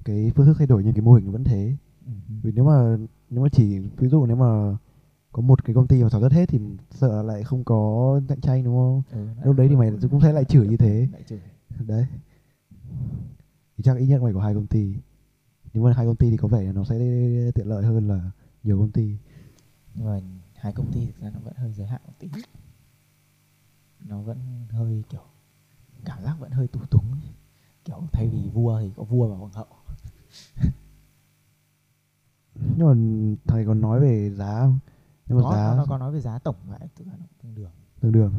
[0.05, 1.77] cái phương thức thay đổi nhưng cái mô hình vẫn thế.
[2.07, 2.13] Ừ.
[2.43, 2.97] vì nếu mà
[3.31, 4.77] nếu mà chỉ ví dụ nếu mà
[5.33, 6.59] có một cái công ty mà sản xuất hết thì
[6.91, 9.03] sợ lại không có cạnh tranh đúng không?
[9.13, 11.09] Ừ, lúc đấy thì mày cũng sẽ lại chửi như thế.
[11.87, 12.07] Đấy.
[13.77, 14.95] Thì chắc ít nhất mày có hai công ty
[15.75, 16.99] nếu mà hai công ty thì có vẻ là nó sẽ
[17.55, 18.31] tiện lợi hơn là
[18.63, 19.17] nhiều công ty.
[19.95, 20.21] Nhưng mà
[20.55, 22.29] hai công ty thực ra nó vẫn hơi giới hạn một tí.
[24.01, 24.39] Nó vẫn
[24.71, 25.23] hơi kiểu
[26.05, 27.17] cảm giác vẫn hơi tù túng.
[27.85, 29.67] Kiểu thay vì vua thì có vua và hoàng hậu.
[32.77, 32.95] Nhưng mà
[33.47, 34.79] thầy còn nói về giá không?
[35.27, 37.55] Nhưng mà có, giá nó, nó có nói về giá tổng ra nó cũng tương
[37.55, 37.71] đương.
[38.01, 38.35] Tương đương.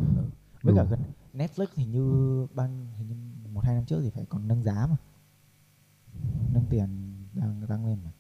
[0.64, 0.88] Với cả Ừ.
[0.90, 1.00] gần
[1.34, 3.16] Netflix thì như ban hình như
[3.54, 4.96] một hai năm trước thì phải còn nâng giá mà.
[6.54, 8.12] Nâng tiền đang tăng lên mà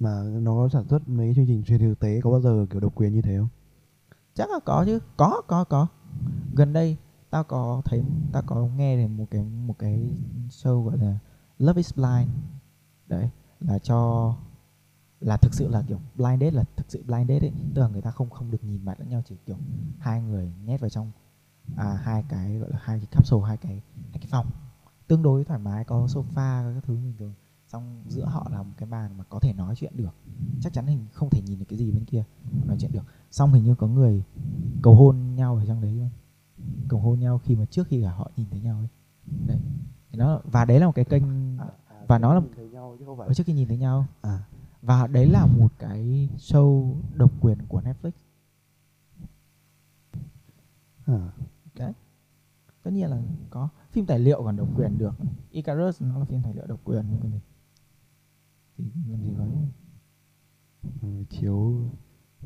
[0.00, 2.66] mà nó có sản xuất mấy chương trình truyền hình thực tế có bao giờ
[2.70, 3.48] kiểu độc quyền như thế không?
[4.34, 4.98] Chắc là có chứ.
[5.16, 5.86] Có có có.
[6.54, 6.96] Gần đây
[7.30, 10.10] tao có thấy tao có nghe được một cái một cái
[10.48, 11.18] show gọi là
[11.58, 12.30] Love is Blind.
[13.06, 13.30] Đấy
[13.60, 14.34] là cho
[15.20, 17.52] là thực sự là kiểu blind date là thực sự blind date ấy.
[17.74, 19.56] Tức là người ta không không được nhìn mặt lẫn nhau chỉ kiểu
[19.98, 21.12] hai người nhét vào trong
[21.76, 24.46] à, hai cái gọi là hai cái capsule hai cái hai cái phòng
[25.06, 27.32] tương đối thoải mái có sofa các thứ bình thường.
[27.66, 30.14] Xong giữa họ là một cái bàn mà có thể nói chuyện được.
[30.60, 32.24] Chắc chắn hình không thể nhìn được cái gì bên kia
[32.66, 33.04] nói chuyện được.
[33.30, 34.22] Xong hình như có người
[34.82, 36.10] cầu hôn nhau ở trong đấy luôn
[36.88, 38.88] cầu hôn nhau khi mà trước khi cả họ nhìn thấy nhau ấy.
[39.46, 39.58] Đấy.
[40.10, 41.22] Thì nó và đấy là một cái kênh
[42.06, 43.28] Và nó là- thấy nhau chứ không phải.
[43.28, 44.06] Ở trước khi nhìn thấy nhau.
[44.20, 44.44] À.
[44.82, 48.10] Và đấy là một cái show độc quyền của Netflix.
[51.06, 51.30] À
[52.84, 53.68] tất nhiên là có.
[53.90, 55.14] Phim tài liệu còn độc quyền được.
[55.50, 57.40] Icarus nó là phim tài liệu độc quyền nhưng gì.
[58.78, 59.46] Thì làm gì có.
[61.02, 61.80] Ừ, chiếu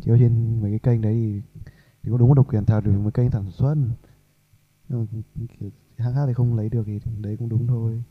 [0.01, 1.61] chiếu trên mấy cái kênh đấy thì,
[2.03, 3.75] thì có đúng là độc quyền thật rồi mấy kênh sản xuất.
[4.89, 5.21] Nhưng mà
[5.61, 8.03] kiểu hãng khác thì không lấy được thì đấy cũng đúng thôi.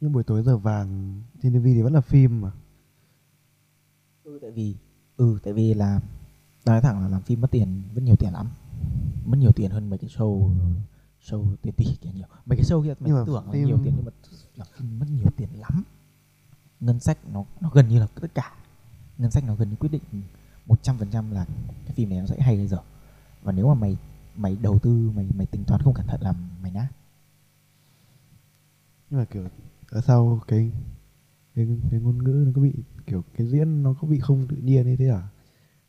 [0.00, 2.50] Nhưng buổi tối giờ vàng trên TV thì vẫn là phim mà.
[4.24, 4.76] Ừ tại vì
[5.16, 6.00] ừ tại vì là
[6.66, 8.48] nói thẳng là làm phim mất tiền mất nhiều tiền lắm.
[9.24, 10.50] Mất nhiều tiền hơn mấy cái show
[11.24, 12.26] show tiền tỷ kia nhiều.
[12.46, 14.10] Mấy cái show kia mình tưởng là phim- nhiều tiền nhưng mà
[14.56, 15.82] làm phim mất nhiều tiền lắm.
[16.80, 18.52] Ngân sách nó nó gần như là tất cả.
[19.18, 20.02] Ngân sách nó gần như quyết định
[20.66, 21.44] một trăm phần trăm là
[21.86, 22.78] cái phim này nó sẽ hay hay dở.
[23.42, 23.96] Và nếu mà mày
[24.36, 26.88] mày đầu tư mày mày tính toán không cẩn thận là mày nát
[29.10, 29.48] nhưng mà kiểu
[29.90, 30.72] ở sau cái
[31.54, 32.72] cái cái ngôn ngữ nó có bị
[33.06, 35.22] kiểu cái diễn nó có bị không tự nhiên ấy thế à?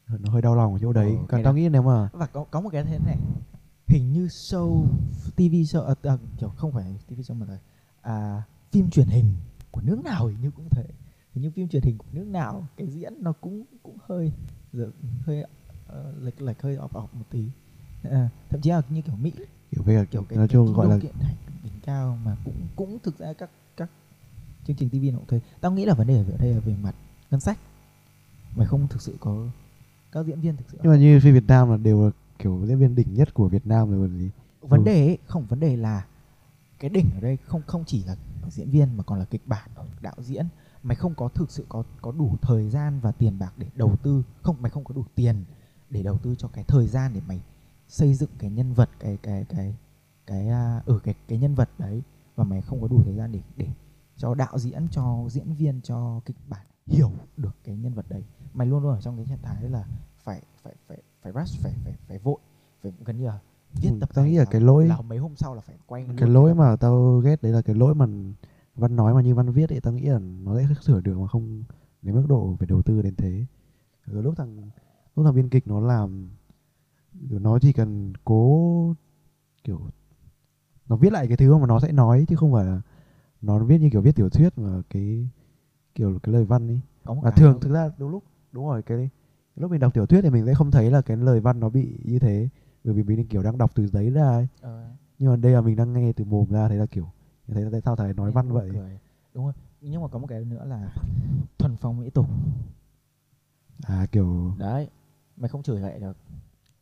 [0.08, 1.12] Nó hơi đau lòng ở chỗ đấy.
[1.20, 3.18] Ờ, còn tao nghĩ nếu mà và có có một cái thế này.
[3.88, 4.88] Hình như show
[5.36, 7.58] TV show à, à, kiểu không phải TV show mà là
[8.02, 9.34] à, phim truyền hình
[9.72, 10.86] của nước nào hình như cũng thế.
[11.34, 14.32] Hình như phim truyền hình của nước nào cái diễn nó cũng cũng hơi
[15.22, 15.44] hơi
[15.88, 17.50] ờ, lệch lệch hơi ọp ọp một tí.
[18.04, 19.32] À, thậm chí là như kiểu Mỹ.
[19.72, 21.14] Kiểu về kiểu cái, nói chung gọi là kiện
[21.64, 23.50] đỉnh cao mà cũng cũng thực ra các
[24.68, 25.40] chương trình TV nó cũng thế.
[25.62, 26.96] Tao nghĩ là vấn đề ở đây là về mặt
[27.32, 27.58] ngân sách.
[28.56, 29.48] Mày không thực sự có
[30.12, 32.62] các diễn viên thực sự nhưng mà như phim Việt Nam là đều là kiểu
[32.66, 34.30] diễn viên đỉnh nhất của Việt Nam rồi còn gì?
[34.62, 34.86] Vấn Ừ.
[34.86, 36.06] đề ấy, không vấn đề là
[36.80, 38.16] cái đỉnh ở đây không không chỉ là
[38.50, 39.70] diễn viên mà còn là kịch bản
[40.02, 40.48] đạo diễn.
[40.84, 43.96] Mày không có thực sự có có đủ thời gian và tiền bạc để đầu
[44.04, 44.24] tư.
[44.42, 45.44] Không mày không có đủ tiền
[45.90, 47.42] để đầu tư cho cái thời gian để mày
[47.90, 49.76] xây dựng cái nhân vật cái cái cái
[50.28, 52.02] cái à, ở cái cái nhân vật đấy.
[52.36, 53.68] Và mày không có đủ thời gian để để
[54.18, 58.24] cho đạo diễn cho diễn viên cho kịch bản hiểu được cái nhân vật đấy.
[58.54, 59.86] Mày luôn luôn ở trong cái trạng thái là
[60.24, 62.38] phải phải phải phải rush phải phải phải vội
[62.82, 63.40] phải gần như là
[63.82, 66.08] viết Ừ, tập tao nghĩ là cái lỗi- là mấy hôm sau là phải quay
[66.18, 68.06] cái lỗi mà tao ghét đấy là cái lỗi mà
[68.76, 71.28] văn nói mà như văn viết ấy tao nghĩ là nó sẽ sửa được mà
[71.28, 71.64] không
[72.02, 73.46] đến mức độ phải đầu tư đến thế.
[74.06, 74.58] Rồi lúc thằng
[75.16, 76.30] lúc thằng biên kịch nó làm
[77.30, 78.96] nó chỉ cần cố
[79.64, 79.82] kiểu
[80.88, 82.82] nó viết lại cái thứ mà nó sẽ nói chứ không phải là
[83.46, 85.28] nó viết như kiểu viết tiểu thuyết mà cái
[85.96, 86.80] kiểu cái lời văn ấy.
[87.04, 89.10] Có cái thường nó- thực ra đúng lúc đúng rồi cái
[89.56, 91.70] lúc mình đọc tiểu thuyết thì mình sẽ không thấy là cái lời văn nó
[91.70, 92.50] bị như thế.
[92.84, 94.48] Bởi vì mình kiểu đang đọc từ giấy ra ấy.
[94.62, 94.90] Ờ,
[95.20, 97.08] nhưng mà đây là mình đang nghe từ mồm ra thấy là kiểu
[97.48, 98.70] thấy là tại sao thầy nói nghe văn vậy?
[98.74, 99.00] cười.
[99.34, 99.54] đúng rồi.
[99.82, 100.94] Nhưng mà có một cái nữa là
[101.58, 102.26] thuần phong mỹ tục.
[103.84, 104.90] À kiểu đấy
[105.38, 106.18] mày không chửi vậy được.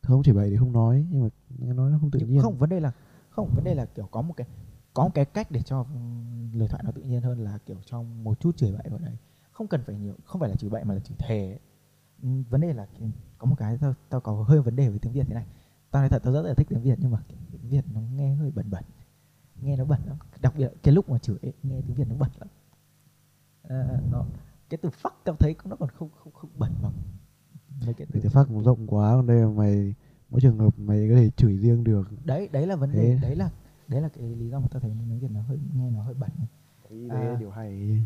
[0.02, 2.40] Không chỉ vậy thì không nói nhưng mà nói nó không tự nhiên.
[2.42, 2.92] không vấn đề là
[3.30, 4.46] không vấn đề là kiểu có một cái
[4.94, 5.86] có một cái cách để cho
[6.52, 9.16] lời thoại nó tự nhiên hơn là kiểu trong một chút chửi bậy vào đấy
[9.54, 11.50] không cần phải nhiều không phải là chửi bậy mà là chửi thề.
[11.50, 11.58] Ấy.
[12.22, 12.86] Ừm, vấn đề là
[13.38, 15.46] có một cái tao tao có hơi vấn đề với tiếng việt thế này.
[15.90, 18.34] Tao nói thật tao rất là thích tiếng việt nhưng mà tiếng việt nó nghe
[18.34, 18.84] hơi bẩn bẩn.
[19.62, 20.16] Nghe nó bẩn lắm.
[20.40, 22.48] Đặc biệt cái lúc mà chửi ấy, nghe tiếng việt nó bẩn lắm.
[23.62, 24.24] Ờ, nó
[24.68, 26.92] cái từ fuck tao thấy nó còn không không không bẩn bằng
[27.86, 29.94] mấy cái thì cái phát cũng rộng quá còn đây là mày
[30.30, 32.08] mỗi trường hợp mày có thể chửi riêng được.
[32.24, 33.50] Đấy đấy là vấn đề đấy là
[33.94, 36.14] đấy là cái lý do mà tao thấy tiếng việt nó hơi nghe nó hơi
[36.14, 36.48] bẩn đấy
[37.10, 37.20] À.
[37.28, 38.02] là điều hay.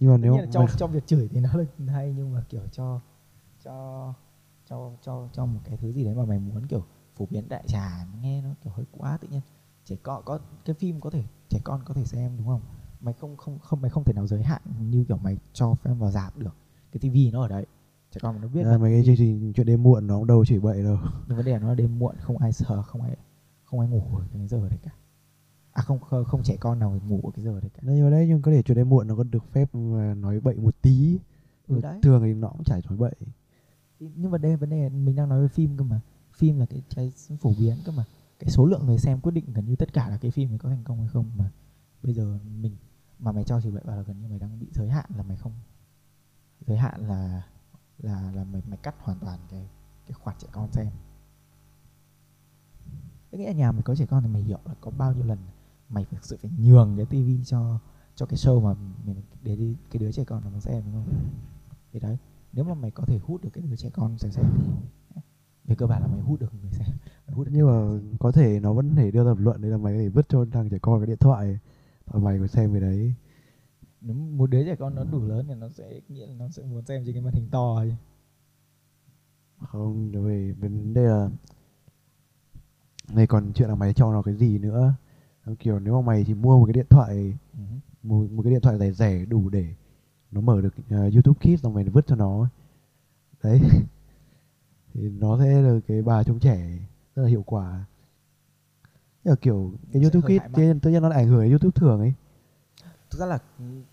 [0.00, 2.44] Nhưng mà nếu là trong mày- trong việc chửi thì nó là hay nhưng mà
[2.48, 3.00] kiểu cho
[3.64, 4.14] cho
[4.68, 6.84] cho cho cho một cái thứ gì đấy mà mày muốn kiểu
[7.16, 9.40] phổ biến đại trà nghe nó kiểu hơi quá tự nhiên.
[9.84, 12.60] Trẻ con có cái phim có thể trẻ con có thể xem đúng không?
[13.00, 15.98] Mày không không không mày không thể nào giới hạn như kiểu mày cho phim
[15.98, 16.54] vào rạp được.
[16.92, 17.66] Cái tivi nó ở đấy
[18.10, 20.16] trẻ con mà nó biết à, là mấy cái chương trình chuyện đêm muộn nó
[20.18, 20.98] cũng đâu chỉ bậy đâu.
[21.26, 23.16] Vấn đề là nó đêm muộn không ai sờ không ai
[23.70, 24.90] không ai ngủ ở cái giờ đấy cả.
[25.72, 27.80] À không không, trẻ con nào ngủ ở cái giờ đấy cả.
[27.82, 30.40] Nhưng mà đấy nhưng có thể chuyện đêm muộn nó có được phép mà nói
[30.40, 31.18] bậy một tí.
[31.68, 31.98] Ừ, đấy.
[32.02, 33.14] thường thì nó cũng chả nói bậy.
[34.00, 36.00] Nhưng vấn đề vấn đề mình đang nói về phim cơ mà.
[36.34, 38.04] Phim là cái cái phổ biến cơ mà.
[38.38, 40.58] Cái số lượng người xem quyết định gần như tất cả là cái phim ấy
[40.58, 41.50] có thành công hay không mà.
[42.02, 42.76] Bây giờ mình
[43.18, 45.22] mà mày cho chửi bậy vào là gần như mày đang bị giới hạn là
[45.22, 45.52] mày không
[46.66, 47.42] giới hạn là
[47.98, 49.68] là là mày mày cắt hoàn toàn cái
[50.06, 50.86] cái khoản trẻ con xem
[53.30, 55.24] Tức nghĩa là nhà mày có trẻ con thì mày hiểu là có bao nhiêu
[55.24, 55.38] lần
[55.88, 57.78] mày thực sự phải nhường cái tivi cho
[58.14, 58.74] cho cái show mà
[59.04, 61.14] mình để đi cái đứa trẻ con nó xem đúng không?
[61.92, 62.18] Thì đấy
[62.52, 64.70] nếu mà mày có thể hút được cái đứa trẻ con xem xem thì
[65.64, 66.88] về cơ bản là mày hút được người xem
[67.26, 69.70] mày hút được nhưng mà có thể nó vẫn thể đưa ra lập luận đấy
[69.70, 71.58] là mày có thể vứt cho thằng trẻ con cái điện thoại
[72.06, 73.14] và mày có xem cái đấy.
[74.00, 76.62] Nếu một đứa trẻ con nó đủ lớn thì nó sẽ nghĩ là nó sẽ
[76.62, 77.92] muốn xem trên cái màn hình to chứ
[79.60, 81.30] không về vấn đề là
[83.14, 84.94] này còn chuyện là mày cho nó cái gì nữa?
[85.58, 87.60] Kiểu nếu mà mày chỉ mua một cái điện thoại Ừ.
[88.02, 89.74] một, một cái điện thoại rẻ rẻ đủ để
[90.30, 92.48] nó mở được uh, YouTube Kids xong mày vứt cho nó.
[93.42, 93.60] Đấy.
[94.94, 96.78] Thì nó sẽ là cái bà trông trẻ
[97.14, 97.84] rất là hiệu quả.
[99.24, 102.00] Mà kiểu cái YouTube Kids trên tự nhiên nó lại ảnh hưởng đến YouTube thường
[102.00, 102.14] ấy.
[103.10, 103.38] Thực ra là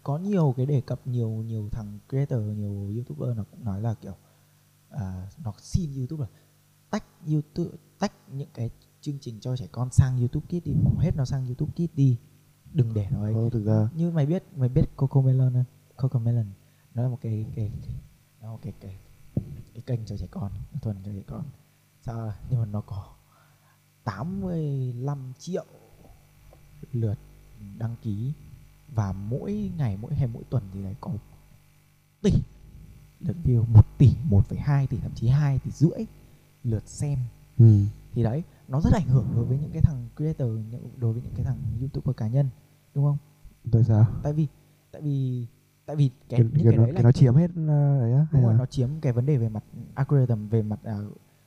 [0.04, 3.94] có nhiều cái đề cập nhiều nhiều thằng creator nhiều youtuber nó cũng nói là
[3.94, 4.14] kiểu
[4.90, 6.28] à, nó xin youtube là
[6.90, 8.70] tách youtube tách những cái
[9.08, 11.96] chương trình cho trẻ con sang youtube kids đi bỏ hết nó sang youtube kids
[11.96, 12.18] đi.
[12.74, 13.34] Đừng để nó ấy.
[13.34, 13.90] Ờ, thực ra.
[13.96, 15.64] Như mày biết mày biết Coco Melon không?
[15.96, 16.46] Coco Melon.
[16.94, 17.72] Nó là một cái cái,
[18.42, 18.98] nó một cái cái
[19.74, 20.52] cái kênh cho trẻ con
[20.82, 21.44] thuần cho trẻ con.
[22.02, 23.06] Sao nhưng mà nó có
[24.04, 25.66] 85 triệu
[26.92, 27.18] lượt
[27.78, 28.34] đăng ký
[28.96, 31.12] và mỗi ngày mỗi hay mỗi tuần thì lại có
[32.22, 32.32] tỷ
[33.20, 36.06] lượt view 1 tỷ 1,2 tỷ thậm chí 2 tỷ rưỡi
[36.64, 37.20] lượt xem.
[37.58, 37.86] Ừ.
[38.14, 41.22] thì đấy nó rất ảnh hưởng đối với những cái thằng creator những- đối với
[41.22, 42.50] những cái thằng youtuber cá nhân
[42.96, 43.18] đúng không?
[43.72, 44.06] Tại sao?
[44.24, 44.48] Tại vì
[44.92, 45.48] tại vì
[45.86, 48.02] tại vì cái, cái, những cái, cái nó, đấy là cái nó chiếm hết uh,
[48.02, 49.64] đấy á đúng rồi nó chiếm cái vấn đề về mặt
[49.96, 50.98] algorithm về mặt à,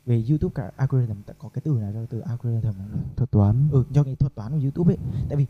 [0.06, 3.02] về youtube cả algorithm có cái từ nào cho từ algorithm không?
[3.16, 3.68] thuật toán.
[3.72, 4.98] Ừ cho cái thuật toán của youtube ấy.
[5.28, 5.46] Tại vì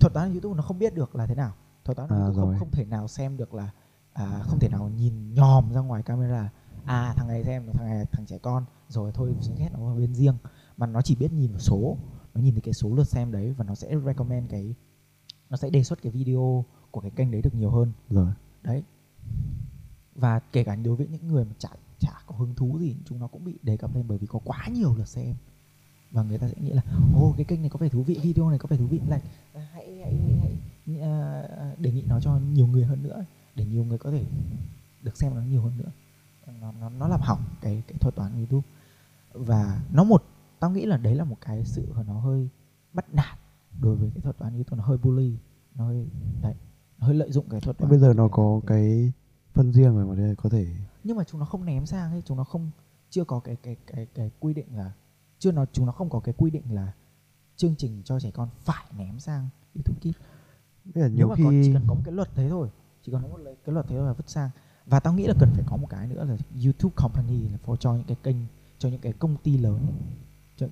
[0.00, 1.54] thuật toán của youtube nó không biết được là thế nào.
[1.84, 2.58] Thuật toán của À, youtube không rồi.
[2.58, 3.70] không thể nào xem được là
[4.12, 6.50] à, không thể nào nhìn nhòm ra ngoài camera.
[6.84, 8.64] À thằng này xem thằng này thằng trẻ con.
[8.88, 10.34] Rồi thôi xuống hết nó bên riêng
[10.76, 11.96] mà nó chỉ biết nhìn vào số
[12.34, 14.74] nó nhìn thấy cái số lượt xem đấy và nó sẽ recommend cái
[15.50, 17.92] nó sẽ đề xuất cái video của cái kênh đấy được nhiều hơn.
[18.10, 18.32] Rồi.
[18.62, 18.82] Đấy.
[20.14, 21.68] Và kể cả đối với những người mà chả
[21.98, 24.38] chả có hứng thú gì chúng nó cũng bị đề cập lên bởi vì có
[24.44, 25.34] quá nhiều lượt xem.
[26.10, 26.82] Và người ta sẽ nghĩ là
[27.14, 29.00] ô cái kênh này có vẻ thú vị video này có vẻ thú vị.
[29.08, 29.20] Là
[29.54, 31.42] hãy hãy hãy à,
[31.78, 33.24] đề nghị nó cho nhiều người hơn nữa
[33.54, 34.24] để nhiều người có thể
[35.02, 35.90] được xem nó nhiều hơn nữa.
[36.60, 38.68] Nó nó, nó làm hỏng cái cái thuật toán YouTube.
[39.32, 40.22] Và nó một
[40.66, 42.48] tao nghĩ là đấy là một cái sự của nó hơi
[42.92, 43.38] bắt nạt
[43.80, 45.36] đối với cái thuật toán YouTube nó hơi bully
[45.74, 46.06] nó hơi
[46.42, 46.54] đấy
[46.98, 47.90] nó hơi lợi dụng cái thuật toán.
[47.90, 49.12] bây giờ nó có để- cái
[49.52, 50.66] phân riêng rồi mà đây có thể
[51.04, 52.70] nhưng mà chúng nó không ném sang ấy chúng nó không
[53.10, 54.92] chưa có cái cái cái cái quy định là
[55.38, 56.92] chưa nó chúng nó không có cái quy định là
[57.56, 60.20] chương trình cho trẻ con phải ném sang YouTube Kids.
[60.94, 62.68] Là nếu nhiều mà có, chỉ khi cần có một cái luật thế thôi
[63.02, 64.50] chỉ cần có một cái luật thế thôi là vứt sang.
[64.86, 67.76] Và tao nghĩ là cần phải có một cái nữa là YouTube company là for
[67.76, 68.36] cho những cái kênh
[68.78, 69.78] cho những cái công ty lớn.
[69.86, 70.25] ấy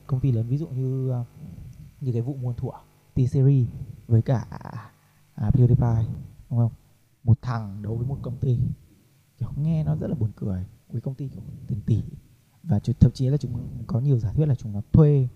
[0.07, 1.25] công ty lớn ví dụ như ờ,
[2.01, 2.71] như cái vụ muôn thuở
[3.15, 3.69] T series
[4.09, 4.47] với cả
[5.35, 6.05] à, PewDiePie
[6.51, 6.73] đúng không?
[7.25, 8.59] Một thằng đấu với một công ty.
[9.39, 10.67] Kiểu nghe nó rất là buồn cười.
[10.91, 12.03] Với công ty kiểu tiền tỷ.
[12.63, 15.29] Và thậm chí là chúng có nhiều giả thuyết là chúng nó thuê.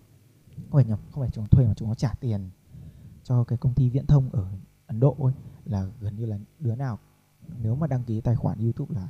[0.57, 2.51] Không phải nhầm không phải chúng nó thuê mà chúng nó trả tiền
[3.25, 4.47] cho cái công ty viễn thông ở
[4.87, 5.33] Ấn Độ ấy
[5.65, 6.99] là gần như là đứa nào
[7.63, 9.09] nếu mà đăng ký tài khoản YouTube là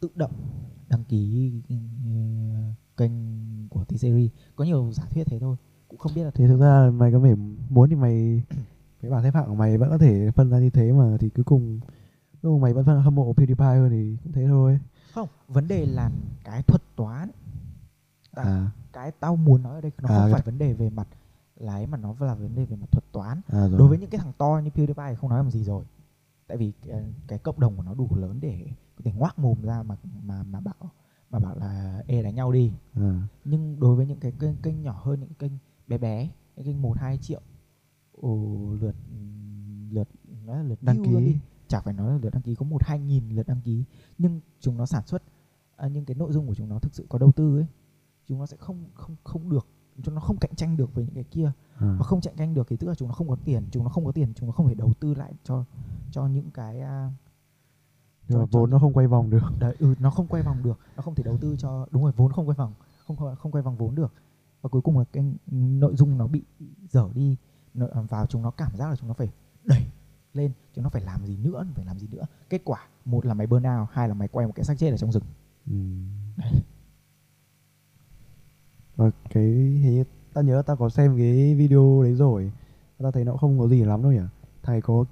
[0.00, 0.32] tự động
[0.88, 1.74] đăng ký ừ,
[3.00, 3.12] kênh
[3.68, 5.56] của T-Series có nhiều giả thuyết thế thôi
[5.88, 7.34] cũng không biết là thì thực ra mày có thể
[7.70, 8.42] muốn thì mày
[9.02, 11.28] cái bảng xếp hạng của mày vẫn có thể phân ra như thế mà thì
[11.28, 11.80] cuối cùng
[12.42, 14.78] cuối cùng mày vẫn phân hâm mộ PewDiePie hơn thì cũng thế thôi.
[15.14, 16.10] Không vấn đề là
[16.44, 17.30] cái thuật toán.
[18.32, 18.70] À, à.
[18.92, 21.08] cái tao muốn nói ở đây nó À, không cái- phải vấn đề về mặt
[21.56, 23.40] là ấy mà nó là vấn đề về mặt thuật toán.
[23.48, 23.78] À rồi.
[23.78, 25.84] Đối với những cái thằng to như PewDiePie thì không nói làm gì rồi.
[26.46, 29.62] Tại vì cái, cái cộng đồng của nó đủ lớn để có thể ngoác mồm
[29.62, 30.90] ra mà mà mà bảo
[31.30, 32.72] mà bảo là ê đánh nhau đi.
[32.94, 35.52] À, nhưng đối với những cái kênh, kênh nhỏ hơn những kênh
[35.88, 37.40] bé bé những kênh một hai triệu
[38.12, 38.36] ồ,
[38.80, 38.94] lượt
[39.90, 40.08] lượt
[40.46, 41.36] nói là lượt đăng đi ký.
[41.68, 43.84] chả phải nói là lượt đăng ký có một hai nghìn lượt đăng ký.
[44.18, 45.22] Nhưng chúng nó sản xuất
[45.76, 47.66] à, những cái nội dung của chúng nó thực sự có đầu tư ấy.
[48.26, 49.66] Chúng nó sẽ không không không được
[50.02, 51.52] chúng nó không cạnh tranh được với những cái kia.
[51.80, 51.96] À.
[51.98, 53.90] và không cạnh tranh được thì tức là chúng nó không có tiền chúng nó
[53.90, 55.64] không có tiền chúng nó không thể đầu tư lại cho
[56.10, 57.10] cho những cái à,
[58.30, 59.52] nhưng mà cho- cho vốn nó không quay vòng được.
[59.58, 60.78] Đấy ừ, nó không quay vòng được.
[60.96, 62.72] Nó không thể đầu tư cho đúng rồi vốn không quay vòng
[63.06, 64.12] không không, quay vòng vốn được.
[64.62, 66.42] Và cuối cùng là cái nội dung nó bị
[66.90, 67.36] dở đi.
[67.92, 69.28] À, vào chúng nó cảm giác là chúng nó phải
[69.64, 69.86] đẩy
[70.34, 72.26] lên chúng nó phải làm gì nữa phải làm gì nữa.
[72.48, 74.90] Kết quả một là mày burn out hai là mày quay một cái xác chết
[74.90, 75.22] ở trong rừng.
[75.66, 75.74] Ừ.
[78.96, 80.04] Và cái hình như
[80.34, 82.52] tao nhớ tao có xem cái video đấy rồi.
[82.98, 84.20] Tao thấy nó không có gì lắm đâu nhỉ.
[84.62, 85.04] Thầy có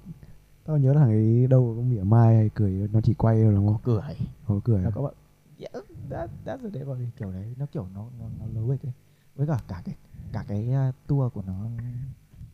[0.69, 3.53] tao nhớ là thằng ấy đâu có mỉa mai hay cười nó chỉ quay thôi
[3.53, 4.01] đúng không cười
[4.47, 4.91] có cười nó à?
[4.95, 5.13] có bạn
[5.59, 8.91] yeah, that, that's the devil kiểu đấy nó kiểu nó nó nó lố bịch ấy
[9.35, 9.95] với cả cả cái
[10.31, 11.65] cả cái uh, tour của nó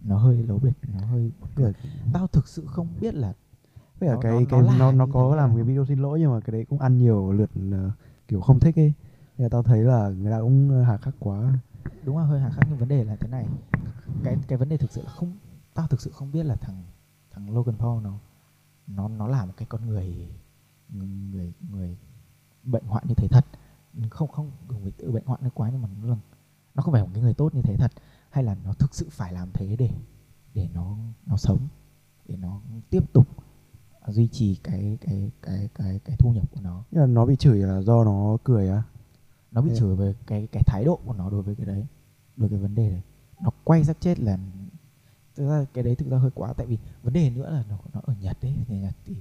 [0.05, 1.72] nó hơi lố bịch nó hơi là
[2.13, 3.34] tao thực sự không biết là
[3.99, 5.53] với cả Nó- cái nó- cái nó nó nó có làm à?
[5.55, 7.91] cái video xin lỗi nhưng mà cái đấy cũng ăn nhiều lượt ờ,
[8.28, 8.93] kiểu không thích ấy.
[9.38, 11.53] Là tao thấy là người ta cũng ờ, hà khắc quá.
[12.03, 13.47] đúng là hơi hà khắc nhưng vấn đề là thế này
[14.24, 15.38] cái cái vấn đề thực sự là không
[15.74, 16.84] tao thực sự không biết là thằng
[17.36, 18.13] thằng Logan Paul nó
[18.88, 20.27] nó nó là một cái con người
[20.89, 21.97] người người
[22.63, 23.45] bệnh hoạn như thế thật
[24.09, 26.17] không không dùng với tự bệnh hoạn nó quá nhưng mà nó là
[26.75, 27.91] nó không phải một cái người tốt như thế thật
[28.29, 29.89] hay là nó thực sự phải làm thế để
[30.53, 31.67] để nó nó sống
[32.27, 33.27] để nó tiếp tục
[34.07, 37.36] duy trì cái cái cái cái cái thu nhập của nó Nhưng mà nó bị
[37.36, 38.83] chửi là do nó cười á.
[39.51, 39.75] nó bị à?
[39.75, 41.86] chửi về cái cái thái độ của nó đối với cái đấy
[42.36, 43.01] đối với cái vấn đề đấy
[43.41, 44.38] nó quay xác chết là
[45.36, 47.77] thực ra cái đấy thực ra hơi quá tại vì vấn đề nữa là nó
[47.93, 49.15] nó ở Nhật đấy ở Nhật thì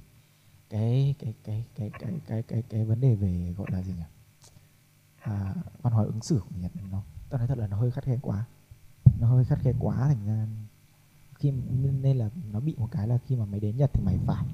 [0.70, 4.02] cái cái cái cái cái cái cái cái vấn đề về gọi là gì nhỉ?
[5.20, 8.04] À, văn hóa ứng xử của Nhật nó tao nói thật là nó hơi khắt
[8.04, 8.44] khe quá.
[9.20, 10.46] Nó hơi khắt khe quá thành ra
[11.34, 11.50] khi
[12.02, 14.44] nên- là nó bị một cái là khi mà mày đến Nhật thì mày phải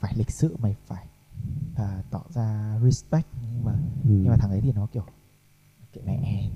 [0.00, 1.06] phải lịch sự mày phải
[1.76, 3.26] à, tỏ ra respect.
[3.52, 4.08] Nhưng mà Ừ.
[4.10, 5.04] nhưng mà thằng ấy thì nó kiểu
[5.92, 6.50] kệ mẹ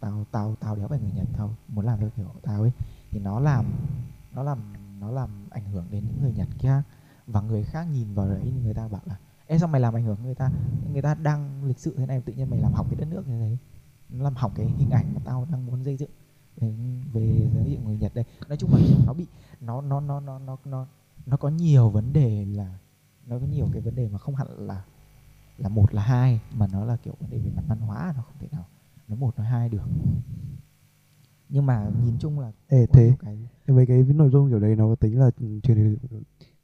[0.00, 2.70] tao tao tao đéo phải người nhật tao muốn làm theo kiểu tao ấy
[3.10, 3.64] thì nó làm
[4.32, 4.58] nó làm
[5.00, 6.82] nó làm ảnh hưởng đến những người nhật khác
[7.26, 10.04] và người khác nhìn vào đấy người ta bảo là em sao mày làm ảnh
[10.04, 10.50] hưởng người ta?
[10.92, 13.28] Người ta đang lịch sự thế này, tự nhiên mày làm hỏng cái đất nước
[13.28, 13.56] như thế
[14.08, 16.10] nó làm hỏng cái hình ảnh mà tao đang muốn xây dựng
[16.56, 16.74] về
[17.12, 18.24] về giới thiệu người Nhật đây.
[18.48, 19.26] Nói chung là nó bị,
[19.60, 20.86] nó nó nó nó nó nó
[21.26, 22.78] nó có nhiều vấn đề là,
[23.26, 24.84] nó có nhiều cái vấn đề mà không hẳn là
[25.58, 28.22] là một, là hai, mà nó là kiểu vấn đề về mặt văn hóa, nó
[28.22, 28.64] không thể nào
[29.08, 29.88] nó một nó hai được
[31.48, 33.12] nhưng mà nhìn chung là Ê thế
[33.66, 35.30] cái mấy cái nội dung kiểu đấy nó có tính là
[35.62, 35.96] truyền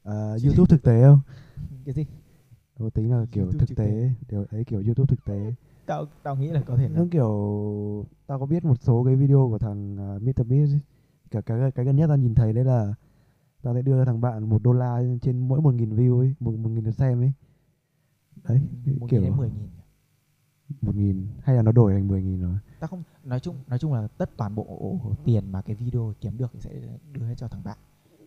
[0.02, 1.20] à, YouTube thực tế không?
[1.84, 2.06] cái gì
[2.78, 5.54] Nó có tính là kiểu YouTube thực thực tế, điều ấy kiểu YouTube thực tế.
[5.86, 9.16] tao tao nghĩ là có thể là Nó kiểu tao có biết một số cái
[9.16, 10.80] video của thằng uh, ấy.
[11.30, 12.94] Cả cái cái gần nhất tao nhìn thấy đấy là
[13.62, 16.34] tao sẽ đưa cho thằng bạn một đô la trên mỗi một nghìn view ấy,
[16.40, 17.32] một một nghìn lượt xem ấy.
[18.48, 18.60] Đấy,
[19.00, 19.68] một kiểu mười nghìn
[20.82, 22.58] một nghìn hay là nó đổi thành mười nghìn rồi.
[22.80, 26.38] tao không nói chung nói chung là tất toàn bộ tiền mà cái video kiếm
[26.38, 26.70] được thì sẽ
[27.12, 27.78] đưa hết cho thằng bạn.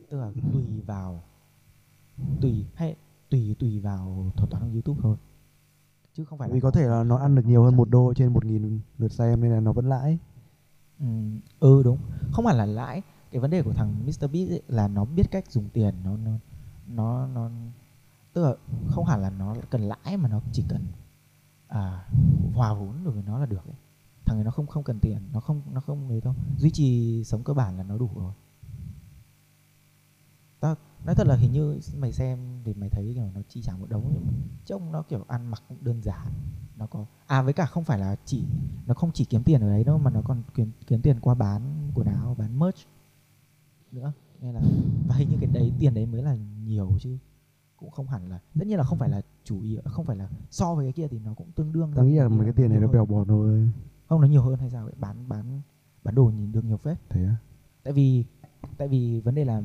[0.09, 1.23] Tức là tùy vào
[2.41, 2.95] tùy hay
[3.29, 5.17] tùy tùy vào thuật toán của YouTube thôi.
[6.13, 8.33] Chứ không phải Vì có thể là nó ăn được nhiều hơn một đô trên
[8.33, 10.17] một nghìn lượt xem nên là nó vẫn lãi.
[10.99, 11.05] Ừ,
[11.59, 11.97] ừ đúng.
[12.31, 13.01] Không hẳn là lãi.
[13.31, 15.95] Cái vấn đề của thằng Mr Beast ấy là nó biết cách dùng tiền.
[16.03, 16.31] Nó nó
[16.87, 17.49] nó nó
[18.33, 18.55] tức là
[18.87, 20.81] không hẳn là nó cần lãi mà nó chỉ cần
[21.67, 22.07] à,
[22.53, 23.75] hòa vốn được với nó là được ấy.
[24.25, 26.35] thằng ấy nó không không cần tiền nó không nó không gì đâu.
[26.57, 28.33] Duy trì sống cơ bản là nó đủ rồi.
[30.59, 33.77] Ta nói thật là hình như mày xem thì mày thấy kiểu nó chi trả
[33.77, 34.33] một đống nhưng mà
[34.65, 36.27] trông nó kiểu ăn mặc cũng đơn giản.
[36.77, 38.43] Nó có à với cả không phải là chỉ
[38.85, 41.35] nó không chỉ kiếm tiền ở đấy đâu mà nó còn kiếm kiếm tiền qua
[41.35, 42.77] bán quần áo bán merch
[43.91, 44.13] nữa.
[44.41, 44.61] Nên là
[45.07, 47.17] và hình như cái đấy tiền đấy mới là nhiều chứ
[47.77, 50.29] cũng không hẳn là tất nhiên là không phải là chủ yếu không phải là
[50.49, 52.69] so với cái kia thì nó cũng tương đương Tao nghĩ là mấy cái tiền
[52.69, 53.69] này nó bèo bọt thôi.
[54.07, 55.61] không nó nhiều hơn hay sao vậy bán bán
[56.03, 56.97] bán đồ nhìn được nhiều phết.
[57.09, 57.35] Thế á?
[57.83, 58.23] tại vì
[58.77, 59.61] tại vì vấn đề là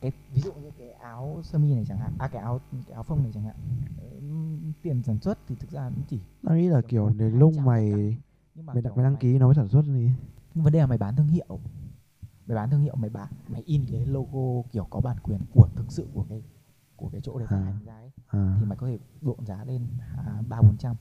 [0.00, 2.94] cái ví dụ như cái áo sơ mi này chẳng hạn à cái áo cái
[2.94, 3.56] áo phông này chẳng hạn
[4.82, 8.16] tiền sản xuất thì thực ra cũng chỉ Tao nghĩ là kiểu hai lúc mày
[8.54, 10.86] nhưng mà mày đặt mày đăng ký nó mới sản xuất nhưng vấn đề là
[10.86, 11.60] mày bán thương hiệu.
[12.46, 15.68] Mày bán thương hiệu mày bán mày in cái logo kiểu có bản quyền của
[15.76, 16.42] thực sự của cái
[16.98, 17.64] của cái chỗ để phát À.
[17.64, 18.56] hành ra ấy À.
[18.60, 19.86] thì mày có thể độn giá lên
[20.16, 20.96] à, ba bốn trăm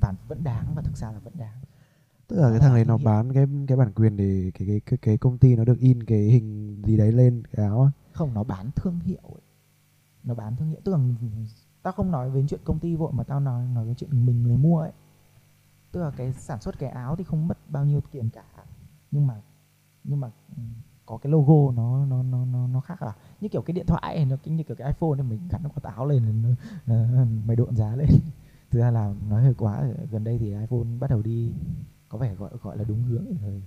[0.00, 1.60] và vẫn đáng và thực ra là vẫn đáng
[2.28, 4.98] Tức là cái thằng này nó bán cái cái bản quyền để cái cái cái,
[5.02, 7.90] cái công ty nó được in cái hình gì đấy lên cái áo á.
[8.12, 9.42] không nó bán thương hiệu ấy.
[10.24, 10.98] nó bán thương hiệu tức là
[11.82, 14.42] tao không nói về chuyện công ty vội mà tao nói nói về chuyện mình
[14.42, 14.92] người mua ấy
[15.92, 18.44] tức là cái sản xuất cái áo thì không mất bao nhiêu tiền cả
[19.10, 19.40] nhưng mà
[20.04, 20.62] nhưng mà ừ,
[21.06, 24.16] có cái logo nó nó nó nó nó khác à như kiểu cái điện thoại
[24.16, 26.48] ấy, nó như kiểu cái iPhone này mình gắn nó quả táo lên nó,
[26.86, 28.08] nó, mày độn giá lên.
[28.70, 31.52] Thực ra là nói hơi quá gần đây thì iPhone bắt đầu đi
[32.08, 33.62] có vẻ gọi gọi là đúng hướng rồi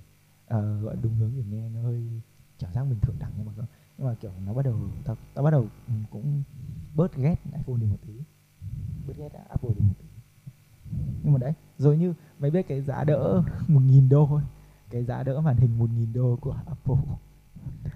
[0.47, 2.21] Ờ, gọi đúng hướng thì nghe nó hơi
[2.59, 3.51] cảm giác mình thượng đẳng nhưng mà
[3.97, 6.43] nhưng mà kiểu nó bắt đầu tao tao bắt đầu ừ, cũng
[6.95, 8.13] bớt ghét iPhone đi một tí.
[9.07, 10.05] Bớt ghét Apple đi một tí.
[11.23, 14.41] Nhưng mà đấy rồi như mày biết cái giá đỡ một nghìn đô thôi
[14.89, 16.95] cái giá đỡ màn hình một nghìn đô của Apple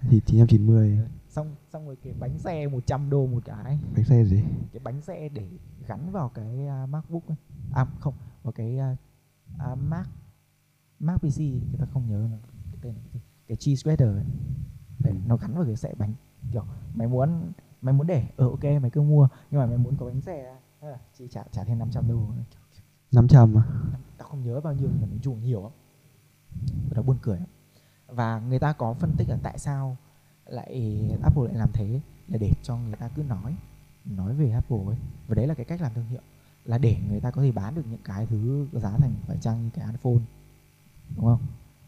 [0.10, 4.44] Thì 990 xong xong rồi cái bánh xe 100 đô một cái bánh xe gì?
[4.72, 5.48] cái bánh xe để
[5.88, 7.38] gắn vào cái à, MacBook ấy.
[7.74, 8.14] à không
[8.44, 8.96] vào cái à,
[9.60, 10.10] à, Mac
[11.00, 12.38] Mac PC người ta không nhớ nó
[12.72, 14.26] cái tên là cái cái cheese sweater ấy.
[15.00, 16.14] Đấy, nó gắn vào cái xe bánh
[16.52, 16.64] kiểu
[16.94, 20.06] mày muốn mày muốn để ờ ok mày cứ mua nhưng mà mày muốn có
[20.06, 20.56] bánh xe
[21.14, 22.22] chỉ trả trả thêm 500 đô
[23.12, 23.64] 500 à?
[24.18, 25.72] tao không nhớ bao nhiêu mà nói chung nhiều lắm
[26.60, 27.48] và nó buồn cười lắm.
[28.08, 29.98] và người ta có phân tích là tại sao
[30.46, 33.56] lại Apple lại làm thế là để cho người ta cứ nói
[34.06, 34.98] nói về Apple ấy.
[35.28, 36.22] Và đấy là cái cách làm thương hiệu
[36.66, 39.64] là để người ta có thể bán được những cái thứ giá thành phải chăng
[39.64, 40.24] như cái iPhone
[41.16, 41.40] đúng không?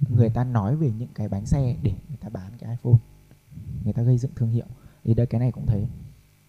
[0.09, 2.99] Người ta nói về những cái bánh xe để người ta bán cái iPhone
[3.83, 4.65] người ta gây dựng thương hiệu.
[5.03, 5.87] Thì đây cái này cũng thế.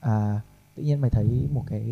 [0.00, 0.40] À,
[0.74, 1.82] tự nhiên mày thấy một cái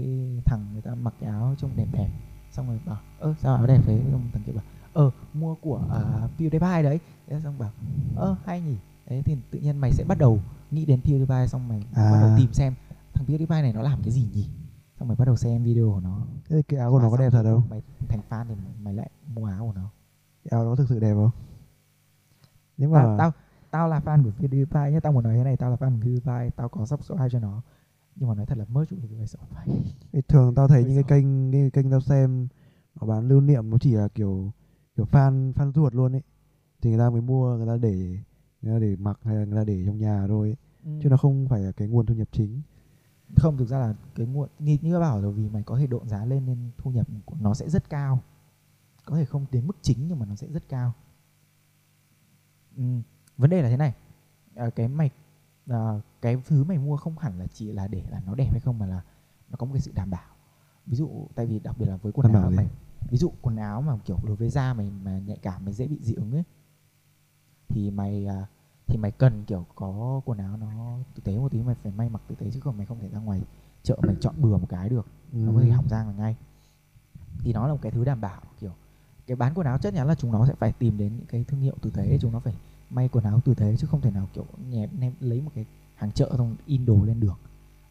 [0.44, 2.10] thằng người ta mặc cái áo trông đẹp đẹp
[2.52, 4.02] xong rồi bảo ơ sao áo đẹp thế?
[4.12, 7.01] Xong thằng kia bảo ờ mua của uh, PewDiePie đấy.
[7.26, 7.70] Thế xong bảo
[8.16, 8.76] ơ hay nhỉ.
[9.09, 10.40] Đấy thì tự nhiên mày sẽ bắt đầu
[10.70, 12.11] nghĩ đến PewDiePie xong mày À.
[12.12, 12.74] bắt đầu tìm xem
[13.14, 14.49] thằng PewDiePie này nó làm cái gì nhỉ?
[14.99, 16.20] Xong mày bắt đầu xem video của nó.
[16.49, 17.62] Thế cái áo của nó có đẹp thật không?
[17.70, 19.88] mày thành fan thì mày, lại mua áo của nó.
[20.45, 21.30] Cái áo nó thực sự đẹp không?
[22.76, 23.32] Nhưng tao, mà tao
[23.70, 26.07] tao là fan của PewDiePie nhé tao muốn nói thế này tao là fan của
[26.09, 27.62] PewDiePie tao có subscribe cho nó.
[28.16, 29.66] Nhưng mà nói thật là merch của PewDiePie sợ phải
[30.28, 32.49] thường tao thấy những cái kênh những cái kênh tao xem
[33.01, 34.53] nó bán lưu niệm nó chỉ là kiểu
[34.97, 36.22] kiểu fan fan ruột luôn ấy.
[36.80, 38.18] Thì người ta mới mua người ta để
[38.62, 40.57] người ta để mặc hay là người ta để trong nhà thôi ấy.
[41.03, 42.62] chứ nó không phải là cái nguồn thu nhập chính.
[43.36, 46.09] Không thực ra là cái nguồn như như bảo rồi vì mày có thể độn
[46.09, 48.20] giá lên nên thu nhập của nó sẽ rất cao.
[49.05, 50.93] Có thể không đến mức chính nhưng mà nó sẽ rất cao.
[52.76, 52.82] Ừ.
[53.38, 53.95] vấn đề là thế này.
[54.55, 55.11] À, cái mày
[55.66, 58.61] à, cái thứ mày mua không hẳn là chỉ là để là nó đẹp hay
[58.61, 59.03] không mà là
[59.49, 60.34] nó có một cái sự đảm bảo.
[60.86, 62.68] Ví dụ tại vì đặc biệt là với quần Đảm áo mày
[63.11, 65.86] ví dụ quần áo mà kiểu đối với da mày mà nhạy cảm mày dễ
[65.86, 66.42] bị dị ứng ấy
[67.68, 68.46] thì mày à,
[68.86, 72.09] thì mày cần kiểu có quần áo nó tử tế một tí mày phải may
[72.09, 73.42] mặc tử tế chứ không mày không thể ra ngoài
[73.82, 75.07] chợ mày chọn bừa một cái được.
[75.32, 75.72] Nó có thể Ừ.
[75.72, 76.36] hỏng da ngay.
[77.38, 78.70] Thì nó là một cái thứ đảm bảo kiểu
[79.26, 81.44] cái bán quần áo chắc chắn là chúng nó sẽ phải tìm đến những cái
[81.44, 82.55] thương hiệu tử tế chúng nó phải
[82.90, 85.66] may quần áo tử tế chứ không thể nào kiểu nhẹp nem lấy một cái
[85.94, 87.38] hàng chợ xong in đồ lên được.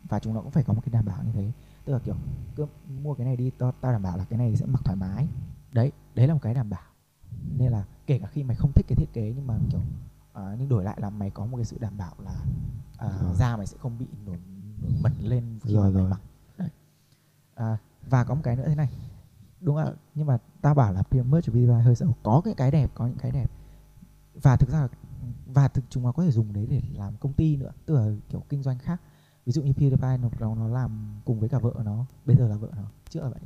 [0.09, 1.51] Và chúng nó cũng phải có một cái đảm bảo như thế
[1.85, 2.15] tức là kiểu
[2.55, 2.65] cứ
[3.03, 5.27] mua cái này đi tao tao đảm bảo là cái này sẽ mặc thoải mái.
[5.71, 6.81] Đấy đấy là một cái đảm bảo.
[7.57, 9.81] Nên là kể cả khi mày không thích cái thiết kế nhưng mà kiểu
[10.33, 12.35] à, nhưng đổi lại là mày có một cái sự đảm bảo là
[12.97, 13.35] à, Rồi.
[13.35, 14.37] da mày sẽ không bị nổi,
[14.81, 16.09] nổi bẩn lên khi Rồi, mà mày rồi.
[16.09, 16.21] mặc.
[16.57, 16.69] Đấy.
[17.55, 17.77] À,
[18.09, 18.89] và có một cái nữa thế này.
[19.61, 22.15] Đúng ạ nhưng mà tao bảo là PM merch của PewDiePie hơi xấu.
[22.23, 23.51] Có cái cái đẹp có những cái đẹp.
[24.33, 24.87] Và thực ra là
[25.53, 27.71] và thực chúng nó có thể dùng đấy để làm công ty nữa.
[27.85, 29.01] Tức là kiểu kinh doanh khác
[29.45, 32.47] ví dụ như PewDiePie nó nó, nó làm cùng với cả vợ nó bây giờ
[32.47, 33.41] là vợ nó trước là vậy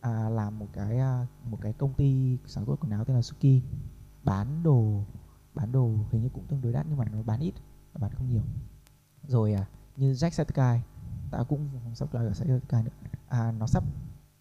[0.00, 3.22] à, làm một cái à, một cái công ty sản xuất quần áo tên là
[3.22, 3.62] Suki
[4.24, 5.04] bán đồ
[5.54, 7.54] bán đồ hình như cũng tương đối đắt nhưng mà nó bán ít
[7.94, 8.42] nó bán không nhiều.
[9.22, 10.78] Rồi à, như Jacksepticeye
[11.30, 12.90] tao cũng sắp lại ở Jacksepticeye nữa.
[13.28, 13.84] À, nó sắp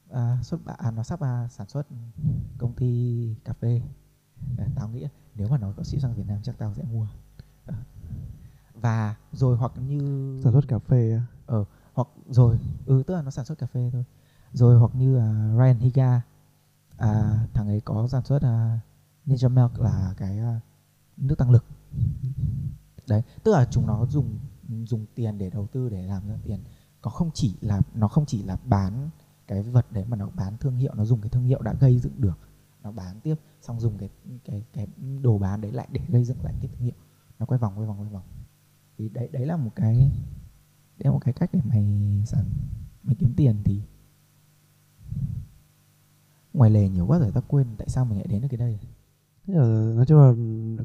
[0.09, 1.87] à, xuất bản à, nó sắp à, sản xuất
[2.57, 3.81] công ty cà phê.
[4.57, 7.07] À, tao nghĩ nếu mà nó có ship sang Việt Nam chắc tao sẽ mua
[8.81, 9.99] và rồi hoặc như
[10.43, 11.57] sản xuất cà phê á.
[11.93, 14.03] hoặc rồi ừ tức là nó sản xuất cà phê thôi.
[14.53, 16.21] Rồi hoặc như à, Ryan Higa
[16.97, 18.79] à, thằng ấy có sản xuất à,
[19.25, 20.59] Ninja Milk là cái à,
[21.17, 21.65] nước tăng lực.
[23.07, 24.39] Đấy tức là chúng nó dùng
[24.83, 26.59] dùng tiền để đầu tư để làm ra tiền.
[27.01, 29.09] Có không chỉ là nó không chỉ là bán
[29.47, 31.99] cái vật đấy mà nó bán thương hiệu nó dùng cái thương hiệu đã gây
[31.99, 32.39] dựng được.
[32.83, 34.09] Nó bán tiếp xong dùng cái
[34.45, 34.87] cái cái
[35.21, 36.95] đồ bán đấy lại để gây dựng lại tiếp thương hiệu.
[37.39, 38.23] Nó quay vòng quay vòng quay vòng
[38.97, 39.95] thì đấy đấy là một cái
[40.97, 41.85] đấy là một cái cách để mày
[42.25, 42.45] sản
[43.03, 43.81] mày kiếm tiền thì
[46.53, 48.79] ngoài lề nhiều quá rồi tao quên tại sao mình lại đến được cái đây
[49.47, 50.33] Thế là nói chung là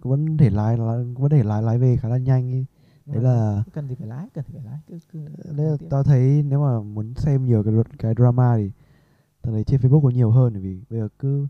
[0.02, 0.76] vẫn thể lái
[1.14, 2.64] vẫn thể lái lái về khá là nhanh ý.
[3.06, 6.02] Đấy là cần thì phải lái cần thì phải lái cứ cứ đấy là tao
[6.02, 8.70] thấy nếu mà muốn xem nhiều cái cái drama thì
[9.42, 11.46] tao thấy trên Facebook có nhiều hơn bởi vì bây giờ cứ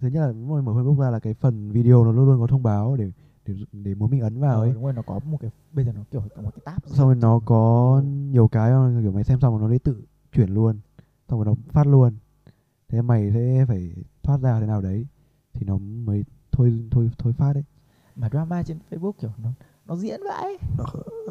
[0.00, 2.46] thứ nhất là mỗi mở Facebook ra là cái phần video nó luôn luôn có
[2.46, 3.10] thông báo để
[3.48, 4.72] để để muốn mình ấn vào Ờ, ấy.
[4.72, 7.06] đúng rồi nó có một cái bây giờ nó kiểu có một cái tab xong
[7.06, 8.72] rồi nó có nhiều cái
[9.02, 10.78] kiểu mày xem xong rồi nó sẽ tự chuyển luôn.
[11.28, 12.12] Xong rồi nó phát luôn.
[12.88, 13.92] Thế mày sẽ phải
[14.22, 15.06] thoát ra thế nào đấy
[15.54, 17.64] thì nó mới thôi thôi thôi phát đấy.
[18.16, 19.50] Mà drama trên Facebook kiểu nó
[19.86, 20.84] nó diễn vậy nó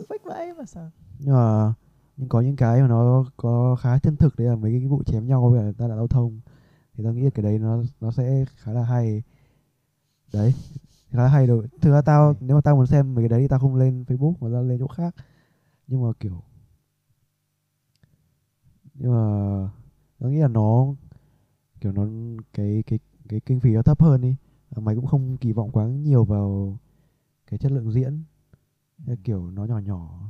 [0.10, 0.92] fake vậy mà sao?
[1.20, 1.74] Nhưng mà
[2.18, 5.04] nhưng có những cái mà nó có khá chân thực đấy là mấy cái vụ
[5.04, 6.40] chém nhau với tai nạn giao thông.
[6.94, 9.24] Thì tao nghĩ là cái đấy nó nó sẽ khá là hay.
[10.34, 10.54] Đấy
[11.12, 11.68] khá là hay rồi.
[11.82, 14.04] Thực ra tao nếu mà tao muốn xem mấy cái đấy thì tao không lên
[14.08, 15.16] Facebook mà tao lên chỗ khác.
[15.88, 16.44] Nhưng mà kiểu
[18.94, 19.70] nhưng mà
[20.20, 20.96] tao nghĩ là nó
[21.82, 22.08] kiểu nó
[22.54, 23.00] cái cái
[23.30, 24.36] cái kinh phí nó thấp hơn đi.
[24.70, 26.78] Và mày cũng không kỳ vọng quá nhiều vào
[27.48, 28.24] cái chất lượng diễn.
[29.24, 30.30] Kiểu nó nhỏ nhỏ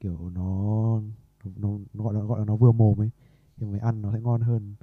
[0.00, 1.00] kiểu nó
[1.44, 3.10] nó, nó gọi là gọi là nó vừa mồm ấy
[3.56, 4.74] thì mày ăn nó sẽ ngon hơn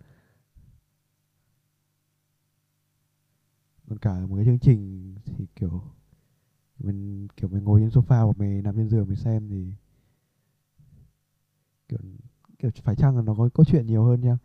[3.92, 5.82] còn cả một cái chương trình thì, kiểu,
[6.80, 9.74] mình kiểu, mình ngồi trên sofa hoặc mình nằm trên giường mình xem thì,
[11.90, 12.00] kiểu
[12.60, 14.38] kiểu, phải chăng là nó có câu chuyện nhiều hơn nha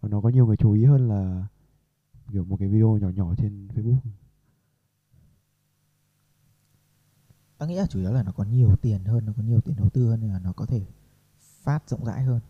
[0.00, 1.46] và nó có nhiều người chú ý hơn là,
[2.32, 3.98] kiểu, một cái video nhỏ nhỏ trên Facebook.
[7.58, 9.76] Tao nghĩ là chủ yếu là nó có nhiều tiền hơn, nó có nhiều tiền
[9.76, 10.86] đầu tư hơn nên là nó có thể
[11.62, 12.40] phát rộng rãi hơn.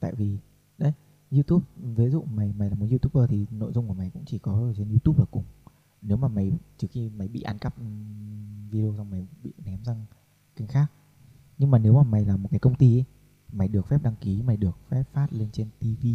[0.00, 0.38] Tại vì,
[0.78, 0.92] đấy
[1.32, 1.64] YouTube.
[1.76, 4.52] Ví dụ mày mày là một youtuber thì nội dung của mày cũng chỉ có
[4.52, 5.44] ở trên YouTube là cùng.
[6.02, 7.74] Nếu mà mày trừ khi mày bị ăn cắp
[8.70, 10.06] video xong mày bị ném sang
[10.56, 10.86] kênh khác.
[11.58, 13.04] Nhưng mà nếu mà mày là một cái công ty ấy,
[13.52, 16.06] mày được phép đăng ký mày được phép phát lên trên TV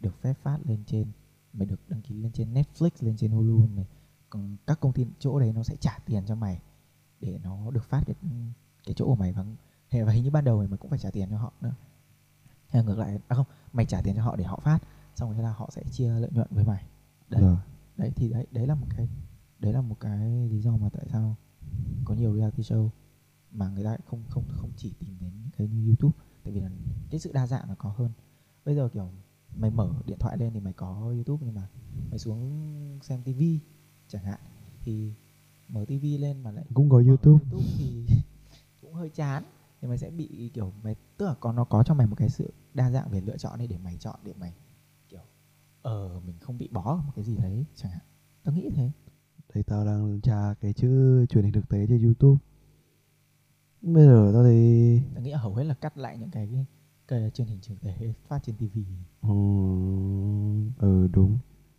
[0.00, 1.06] được phép phát lên trên
[1.52, 3.86] mày được đăng ký lên trên Netflix lên trên Hulu mày
[4.30, 6.60] còn các công ty chỗ đấy nó sẽ trả tiền cho mày
[7.20, 8.16] để nó được phát cái
[8.86, 9.32] cái chỗ của mày.
[9.32, 9.44] Và
[9.92, 11.74] và hình như ban đầu mày cũng phải trả tiền cho họ nữa
[12.68, 14.78] hay ngược lại à không mày trả tiền cho họ để họ phát
[15.16, 16.84] xong rồi thế là họ sẽ chia lợi nhuận với mày.
[17.28, 17.42] Đấy.
[17.42, 17.56] Rồi.
[17.96, 19.08] đấy thì đấy đấy là một cái
[19.58, 21.36] đấy là một cái lý do mà tại sao
[22.04, 22.88] có nhiều reality show
[23.50, 26.18] mà người ta không không không chỉ tìm đến những cái như YouTube.
[26.44, 26.70] Tại vì là
[27.10, 28.10] cái sự đa dạng nó có hơn.
[28.64, 29.10] Bây giờ kiểu
[29.56, 31.68] mày mở điện thoại lên thì mày có YouTube nhưng mà
[32.10, 33.42] mày xuống xem TV
[34.08, 34.40] chẳng hạn
[34.82, 35.12] thì
[35.68, 37.44] mở TV lên mà lại cũng có YouTube.
[37.50, 38.06] YouTube thì
[38.80, 39.44] cũng hơi chán
[39.80, 42.28] thì mày sẽ bị kiểu mày tức là có nó có cho mày một cái
[42.28, 44.54] sự đa dạng về lựa chọn để mày chọn để mày
[45.08, 45.20] kiểu
[45.82, 48.02] ờ mình không bị bó một cái gì đấy chẳng hạn.
[48.44, 48.90] Tao nghĩ thế.
[49.52, 52.38] Thấy tao đang tra cái chữ truyền hình thực tế trên YouTube.
[53.82, 56.48] Bây giờ tao thấy tao nghĩ hầu hết là cắt lại những cái
[57.08, 58.78] cái truyền hình thực tế phát trên TV
[59.22, 59.28] Ừ,
[60.78, 61.38] ừ đúng.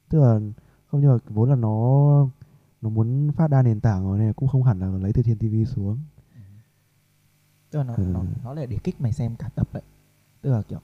[0.10, 0.40] Tức là
[0.88, 2.30] không nhưng mà vốn là nó
[2.82, 5.38] Nó muốn phát đa nền tảng rồi nên cũng không hẳn là lấy từ trên
[5.40, 6.00] TV xuống
[7.72, 8.04] tức là nó Ừ.
[8.14, 9.84] nó nó là để kích mày xem cả tập ấy
[10.42, 10.80] tức là kiểu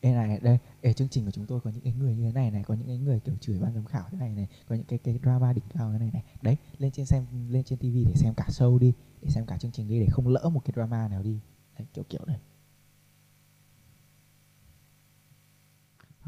[0.00, 2.32] Ê này đây ê, chương trình của chúng tôi có những cái người như thế
[2.32, 4.74] này này có những cái người kiểu chửi ban giám khảo thế này này có
[4.74, 6.24] những cái cái drama đỉnh cao thế này này.
[6.42, 9.58] Đấy lên trên xem lên trên TV để xem cả show đi để xem cả
[9.58, 11.40] chương trình đi để không lỡ một cái drama nào đi.
[11.78, 12.38] Đấy, kiểu kiểu đấy.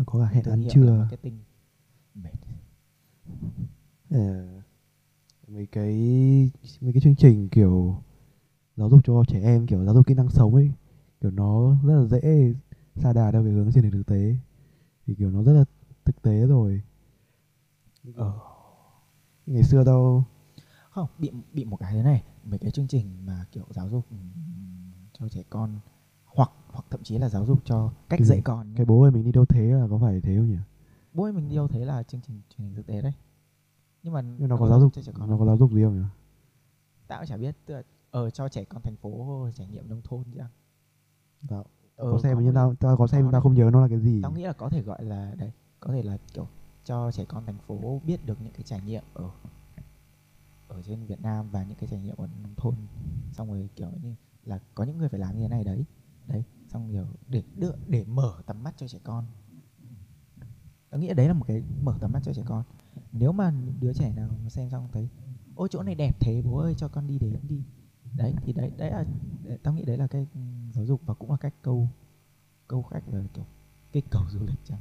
[0.06, 1.08] Có cả hẹn ăn trưa.
[2.14, 2.30] mệt.
[4.10, 4.46] Ờ,
[5.48, 5.94] Mấy cái
[6.80, 8.02] Mấy cái chương trình kiểu
[8.76, 10.72] Giáo dục cho trẻ em kiểu giáo dục kỹ năng sống ấy
[11.20, 12.54] Kiểu nó rất là dễ
[12.96, 14.36] Xa đà theo cái hướng hình thực tế.
[15.06, 15.64] Thì kiểu nó rất là
[16.04, 16.82] thực tế rồi.
[18.16, 18.32] Ờ
[19.46, 20.24] Ngày xưa tao
[20.90, 24.04] không bị bị một cái thế này mấy cái chương trình mà kiểu giáo dục
[24.10, 24.30] ừm,
[25.12, 25.78] cho trẻ con
[26.24, 28.74] hoặc hoặc thậm chí là giáo dục cho cách Cái dạy con nhá.
[28.76, 30.58] Cái bố ơi mình đi đâu thế là có phải thế không nhỉ?
[31.12, 33.12] Bố ơi mình đi đâu thế là chương trình truyền hình thực tế đấy.
[34.02, 35.84] Nhưng mà Nhưng nó có giáo dục cho trẻ con Nó có giáo dục gì
[35.84, 36.06] không nhỉ?
[37.08, 40.02] Tao cũng chả biết tức là ờ cho trẻ con thành phố trải nghiệm nông
[40.04, 40.40] thôn chứ
[41.48, 41.64] Tao
[41.96, 44.20] ờ, có xem nhưng tao tao có xem tao không nhớ nó là cái gì.
[44.22, 46.46] Tao nghĩ là có thể gọi là đấy có thể là kiểu
[46.84, 49.30] cho trẻ con thành phố biết được những cái trải nghiệm ở
[50.68, 52.74] ở trên Việt Nam và những cái trải nghiệm ở nông thôn.
[53.32, 55.84] Xong rồi kiểu như là có những người phải làm như thế này đấy.
[56.26, 59.24] Đấy xong kiểu để đưa để mở tầm mắt cho trẻ con.
[60.90, 62.64] Tao nghĩ đấy là một cái mở tầm mắt cho trẻ con.
[63.12, 65.08] Nếu mà đứa trẻ nào xem xong thấy
[65.54, 67.62] ôi chỗ này đẹp thế bố ơi cho con đi đến đi
[68.16, 69.04] đấy thì đấy đấy là
[69.62, 70.40] tao nghĩ đấy là cái ừ,
[70.72, 71.88] giáo dục và cũng là cách câu
[72.68, 73.44] câu khách là kiểu
[73.92, 74.78] kích cầu du lịch chẳng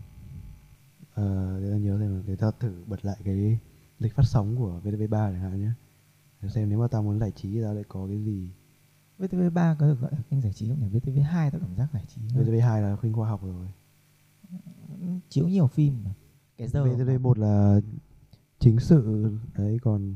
[1.13, 3.59] Ờ, để tao nhớ xem để tao thử bật lại cái
[3.99, 5.71] lịch phát sóng của VTV3 chẳng hạn nhé
[6.41, 8.49] để xem nếu mà tao muốn giải trí thì tao lại có cái gì
[9.19, 10.99] VTV3 có được gọi là kênh giải trí không nhỉ?
[10.99, 12.45] VTV2 tao cảm giác giải trí hơn.
[12.45, 13.67] VTV2 là khuynh khoa học rồi
[15.01, 16.11] Ừ, chiếu nhiều phim mà.
[16.57, 17.79] Cái giờ mà- VTV1 là
[18.59, 20.15] chính sự đấy còn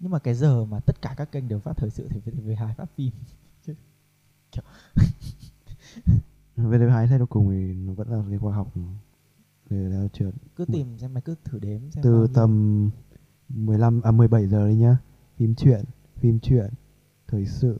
[0.00, 2.74] nhưng mà cái giờ mà tất cả các kênh đều phát thời sự thì VTV2
[2.74, 3.12] phát phim.
[6.56, 8.72] VTV2 thay cho cùng thì nó vẫn là khuynh khoa học.
[9.70, 12.90] Để tao trượt Cứ tìm xem mày cứ thử đếm xem từ tầm
[13.48, 14.98] 15 à 17 giờ đi nhá.
[15.36, 15.84] Phim truyện
[16.16, 16.70] phim truyện
[17.26, 17.78] thời sự.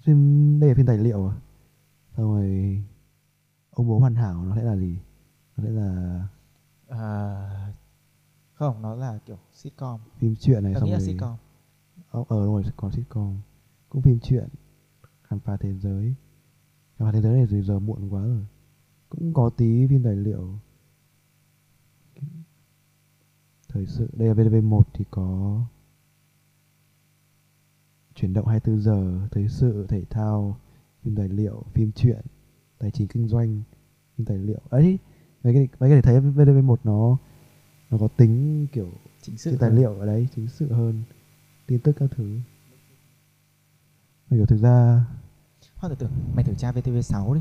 [0.00, 1.36] Phim đây là phim tài liệu à?
[2.16, 2.82] Xong rồi
[3.70, 4.98] ông bố hoàn hảo nó sẽ là gì?
[5.56, 6.20] Nó sẽ là
[6.88, 7.72] À,
[8.56, 10.00] không, nó là kiểu sitcom.
[10.18, 11.36] phim truyện này Tao xong nghĩ là rồi sitcom.
[12.10, 13.36] ờ ờ, đúng rồi còn sitcom.
[13.88, 14.48] Cũng phim truyện.
[15.22, 16.14] Khám phá thế giới.
[16.98, 18.46] Khám phá thế giới này thì giờ muộn quá rồi.
[19.08, 20.58] Cũng có tí phim tài liệu.
[23.68, 24.08] Thời sự.
[24.12, 25.60] Đây là VTV1 thì có
[28.14, 30.56] chuyển động 24 giờ thời sự thể thao
[31.02, 32.20] phim tài liệu phim truyện
[32.78, 33.62] tài chính kinh doanh
[34.16, 34.60] phim tài liệu.
[34.70, 34.98] Ấy
[35.44, 37.16] mấy cái mấy cái để thấy VTV1 nó
[37.90, 38.90] nó có tính kiểu
[39.22, 39.56] Chính sự.
[39.60, 39.78] tài hơn.
[39.78, 41.02] liệu ở đấy chính sự hơn
[41.66, 42.38] tin tức các thứ
[44.30, 45.04] Mà kiểu thực ra
[45.82, 47.40] từ từ, mày thử tra VTV6 đi.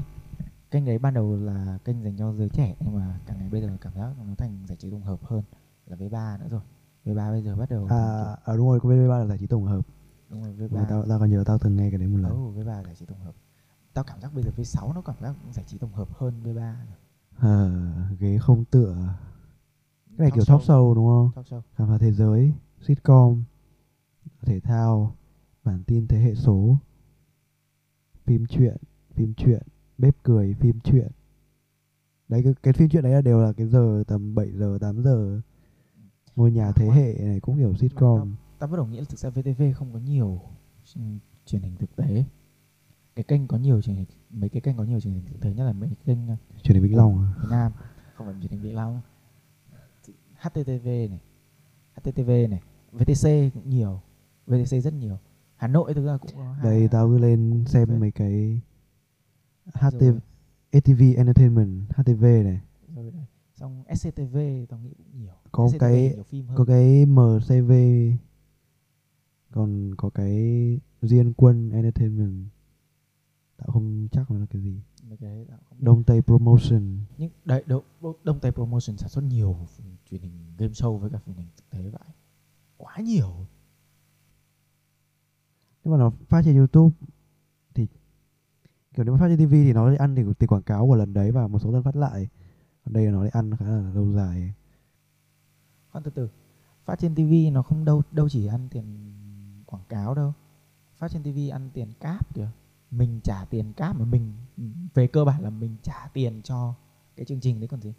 [0.71, 3.61] Kênh đấy ban đầu là kênh dành cho giới trẻ nhưng mà càng ngày bây
[3.61, 5.43] giờ cảm giác nó thành giải trí tổng hợp hơn
[5.87, 6.61] là V3 nữa rồi.
[7.05, 9.63] V3 bây giờ bắt đầu à, à đúng rồi có VV3 là giải trí tổng
[9.65, 9.81] hợp
[10.29, 10.85] đúng rồi Mà V3.
[10.89, 13.05] tao tao còn nhớ tao từng nghe cái đấy một lần Ừ, V3 giải trí
[13.05, 13.33] tổng hợp.
[13.93, 16.53] Tao cảm giác bây giờ V6 nó cảm giác giải trí tổng hợp hơn V3.
[16.55, 16.73] rồi.
[17.39, 17.53] à,
[18.19, 18.95] ghế không tựa
[20.17, 21.31] cái này Talk kiểu talk show đúng không?
[21.35, 21.61] Talk show.
[21.75, 23.43] khám phá thế giới sitcom
[24.41, 25.15] thể thao
[25.63, 26.77] bản tin thế hệ số
[28.25, 28.77] phim truyện
[29.15, 29.61] phim truyện
[29.97, 31.07] bếp cười phim truyện.
[32.27, 35.03] Đấy cái, cái phim truyện đấy là đều là cái giờ tầm 7 giờ 8
[35.03, 35.41] giờ.
[36.35, 38.35] Ngôi nhà thế hệ này cũng kiểu sitcom.
[38.59, 40.41] ta bắt đầu nghĩ là thực ra VTV không có nhiều
[40.95, 41.01] ừ,
[41.45, 42.23] truyền hình thực tế.
[43.15, 45.53] Cái kênh có nhiều truyền hình mấy cái kênh có nhiều truyền hình thực tế
[45.53, 46.17] nhất là mấy kênh
[46.63, 47.33] truyền hình Vĩnh Long à?
[47.41, 47.71] Việt Nam.
[48.15, 49.01] Không phải truyền hình Vĩnh Long
[50.49, 51.19] HTTV này
[51.95, 52.61] HTTV này
[52.91, 54.01] VTC cũng nhiều
[54.47, 55.17] VTC rất nhiều.
[55.55, 58.61] Hà Nội thực ra cũng có đây tao cứ lên xem mấy cái
[59.73, 60.19] HT Rồi.
[60.71, 62.61] ATV Entertainment HTV này.
[62.95, 63.25] Rồi đây.
[63.53, 64.37] xong SCTV
[64.69, 65.33] tao nghĩ cũng nhiều.
[65.51, 66.57] Có SCTV cái- nhiều phim hơn.
[66.57, 67.71] có cái MCV
[69.51, 70.33] còn có cái
[71.01, 72.45] Diên Quân Entertainment.
[73.57, 75.77] Tao không chắc là cái gì mấy cái tao không.
[75.81, 76.97] Đông Tây Promotion.
[77.17, 77.83] Nhưng đấy đông,
[78.23, 79.57] đông, tây promotion sản xuất nhiều
[80.09, 82.13] truyền hình game show với cả truyền hình thực tế vậy
[82.77, 83.47] quá nhiều.
[85.83, 86.95] Nếu mà nó phát trên YouTube
[87.73, 87.87] thì
[88.93, 91.13] kiểu nếu mà phát trên TV thì nó ăn thì tiền quảng cáo của lần
[91.13, 92.27] đấy và một số lần phát lại.
[92.85, 94.53] Còn đây là nó lại ăn khá là lâu dài.
[95.91, 96.29] Khoan từ từ.
[96.85, 99.13] Phát trên TV nó không đâu đâu chỉ ăn tiền
[99.65, 100.33] quảng cáo đâu.
[100.95, 102.49] Phát trên TV ăn tiền cáp kìa
[102.91, 104.33] mình trả tiền cáp mà mình
[104.93, 106.73] về cơ bản là mình trả tiền cho
[107.15, 107.93] cái chương trình đấy còn gì.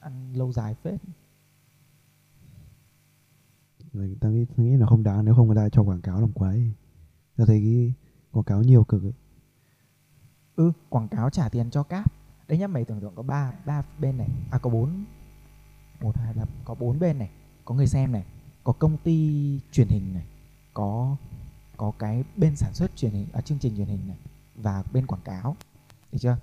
[0.00, 1.00] Ăn lâu dài phết.
[3.92, 6.32] Rồi tao nghĩ, nghĩ là không đáng nếu không người ta cho quảng cáo làm
[6.32, 6.72] quái.
[7.36, 7.92] Tao thấy cái
[8.32, 9.14] quảng cáo nhiều cực ấy.
[10.56, 12.12] Ừ quảng cáo trả tiền cho cáp.
[12.48, 14.28] Đấy nhá mày tưởng tượng có ba ba bên này.
[14.50, 15.04] À có bốn.
[16.00, 17.30] Một hai ba có bốn bên này.
[17.64, 18.26] Có người xem này.
[18.64, 20.26] Có công ty truyền hình này.
[20.74, 21.16] Có
[21.76, 24.16] có cái bên sản xuất truyền hình à, chương trình truyền hình này
[24.54, 25.56] và bên quảng cáo.
[26.12, 26.36] Được chưa?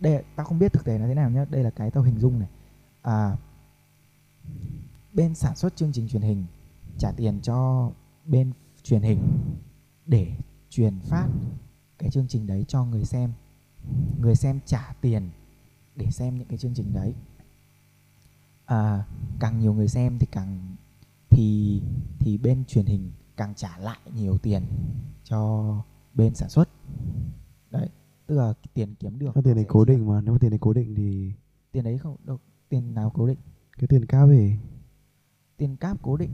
[0.00, 1.44] Đây tao không biết thực tế là thế nào nhá.
[1.50, 2.48] Đây là cái tao hình dung này.
[3.02, 3.36] À,
[5.12, 6.44] bên sản xuất chương trình truyền hình
[6.98, 7.90] trả tiền cho
[8.26, 8.52] bên
[8.82, 9.40] truyền hình
[10.06, 10.32] để
[10.70, 11.28] truyền phát
[11.98, 13.32] cái chương trình đấy cho người xem.
[14.20, 15.30] Người xem trả tiền
[15.96, 17.14] để xem những cái chương trình đấy.
[18.64, 19.04] À,
[19.40, 20.76] càng nhiều người xem thì càng
[21.30, 21.80] thì
[22.18, 24.62] thì bên truyền hình càng trả lại nhiều tiền
[25.24, 25.64] cho
[26.14, 26.68] bên sản xuất.
[27.70, 27.88] Đấy
[28.26, 30.58] tức là tiền kiếm được cái tiền này cố định mà nếu mà tiền này
[30.58, 31.32] cố định thì
[31.72, 32.38] tiền đấy không đâu
[32.68, 33.38] tiền nào cố định?
[33.78, 34.58] Cái tiền cáp ấy
[35.56, 36.30] tiền cáp cố định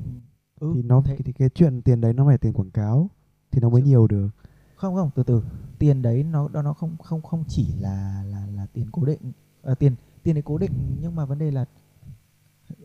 [0.60, 3.10] ừ, thì nó thế- thì cái chuyện tiền đấy nó phải tiền quảng cáo
[3.50, 4.28] thì nó mới nhiều được.
[4.76, 5.42] Không không từ từ.
[5.78, 9.32] Tiền đấy nó nó không không không chỉ là là là tiền cố định
[9.62, 11.64] Ờ, tiền tiền đấy cố định nhưng mà vấn đề là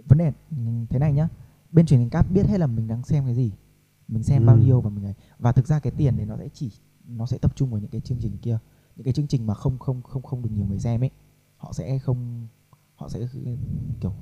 [0.08, 0.58] vấn đề ừ,
[0.90, 1.28] thế này nhá.
[1.72, 3.52] Bên truyền hình cáp biết hết là mình đang xem cái gì
[4.10, 4.62] mình xem bao Ừ.
[4.62, 5.14] nhiêu và mình ấy.
[5.40, 6.72] Và thực ra cái tiền đấy nó sẽ chỉ
[7.08, 8.58] nó sẽ tập trung vào những cái chương trình kia.
[8.96, 11.10] Những cái chương trình mà không không không không được nhiều người xem ấy
[11.58, 12.48] họ sẽ không
[12.96, 13.28] họ sẽ
[14.02, 14.14] kiểu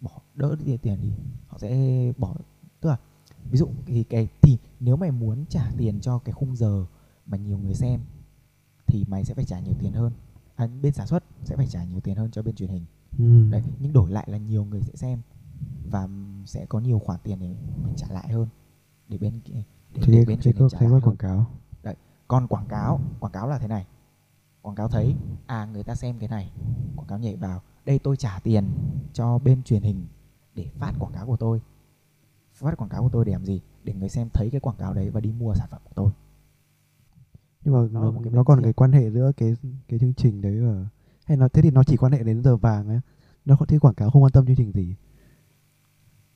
[0.00, 1.10] bỏ đỡ đi tiền đi.
[1.48, 2.34] Họ sẽ bỏ
[2.80, 2.96] tức là
[3.50, 6.86] ví dụ thì cái thì nếu mày muốn trả tiền cho cái khung giờ
[7.26, 8.00] mà nhiều người xem
[8.86, 10.12] thì mày sẽ phải trả nhiều tiền hơn.
[10.56, 12.84] À, bên sản xuất sẽ phải trả nhiều tiền hơn cho bên truyền hình.
[13.18, 13.50] Ừ.
[13.50, 15.20] đấy nhưng đổi lại là nhiều người sẽ xem
[15.90, 16.08] và
[16.46, 17.46] sẽ có nhiều khoản tiền để
[17.84, 18.48] mình trả lại hơn
[19.08, 19.62] để bên kia
[19.94, 21.46] để, thì để bên hình có thấy có quảng cáo.
[22.28, 23.86] Còn quảng cáo quảng cáo là thế này.
[24.62, 25.14] Quảng cáo thấy
[25.46, 26.52] à người ta xem cái này.
[26.96, 28.64] Quảng cáo nhảy vào đây tôi trả tiền
[29.12, 30.06] cho bên truyền hình
[30.54, 31.60] để phát quảng cáo của tôi.
[32.54, 33.60] Phát quảng cáo của tôi để làm gì?
[33.84, 36.10] Để người xem thấy cái quảng cáo đấy và đi mua sản phẩm của tôi.
[37.64, 39.56] Nhưng mà Nó nó, nó còn cái quan hệ giữa cái
[39.88, 40.86] cái chương trình đấy và
[41.24, 43.00] hay nó thế thì nó chỉ quan hệ đến giờ vàng ấy.
[43.44, 44.94] Nó không thế quảng cáo không quan tâm chương trình gì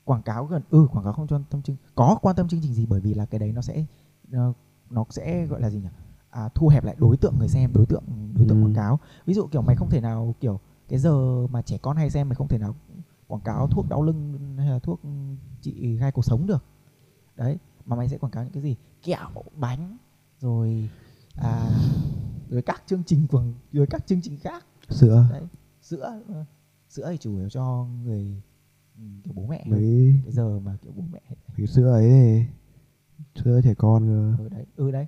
[0.09, 2.74] quảng cáo gần ừ quảng cáo không quan tâm chương có quan tâm chương trình
[2.74, 3.85] gì bởi vì là cái đấy nó sẽ
[4.28, 4.52] nó,
[4.90, 5.89] nó sẽ gọi là gì nhỉ?
[6.30, 8.02] À, thu hẹp lại đối tượng người xem đối tượng
[8.35, 8.64] đối tượng Ừ.
[8.64, 8.98] quảng cáo.
[9.26, 12.28] Ví dụ kiểu mày không thể nào kiểu cái giờ mà trẻ con hay xem
[12.28, 12.74] mày không thể nào
[13.26, 15.01] quảng cáo thuốc đau lưng hay là thuốc
[15.60, 16.64] trị gai cuộc sống được.
[17.36, 17.56] Đấy
[17.86, 18.76] mà mày sẽ quảng cáo những cái gì?
[19.02, 19.97] Kẹo bánh
[20.40, 20.90] rồi
[21.36, 21.70] à,
[22.51, 24.66] rồi các chương trình quảng rồi các chương trình khác.
[24.89, 25.24] Sữa.
[25.30, 25.43] Đấy
[25.82, 26.44] sữa ờ,
[26.89, 28.43] sữa thì chủ yếu cho người
[28.99, 29.65] ừ, kiểu bố mẹ.
[29.66, 31.20] Mấy cái giờ mà kiểu bố mẹ.
[31.57, 32.47] cái sữa ấy
[33.35, 34.43] sữa trẻ con cơ.
[34.45, 35.07] Ừ đấy ừ đấy.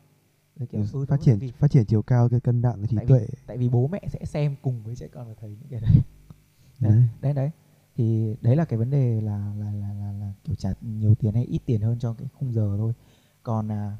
[0.72, 3.08] Kiểu, ừ, phát triển vì, phát triển chiều cao cái cân nặng trí Tại vì-
[3.08, 3.26] tuệ.
[3.46, 5.90] tại vì bố mẹ sẽ xem cùng với trẻ con và thấy những cái đấy.
[6.80, 7.02] Đấy đấy.
[7.20, 7.50] đấy đấy.
[7.96, 11.34] Thì đấy là cái vấn đề là là là là, là kiểu trả nhiều tiền
[11.34, 12.92] hay ít tiền hơn cho cái khung giờ thôi.
[13.42, 13.96] Còn à,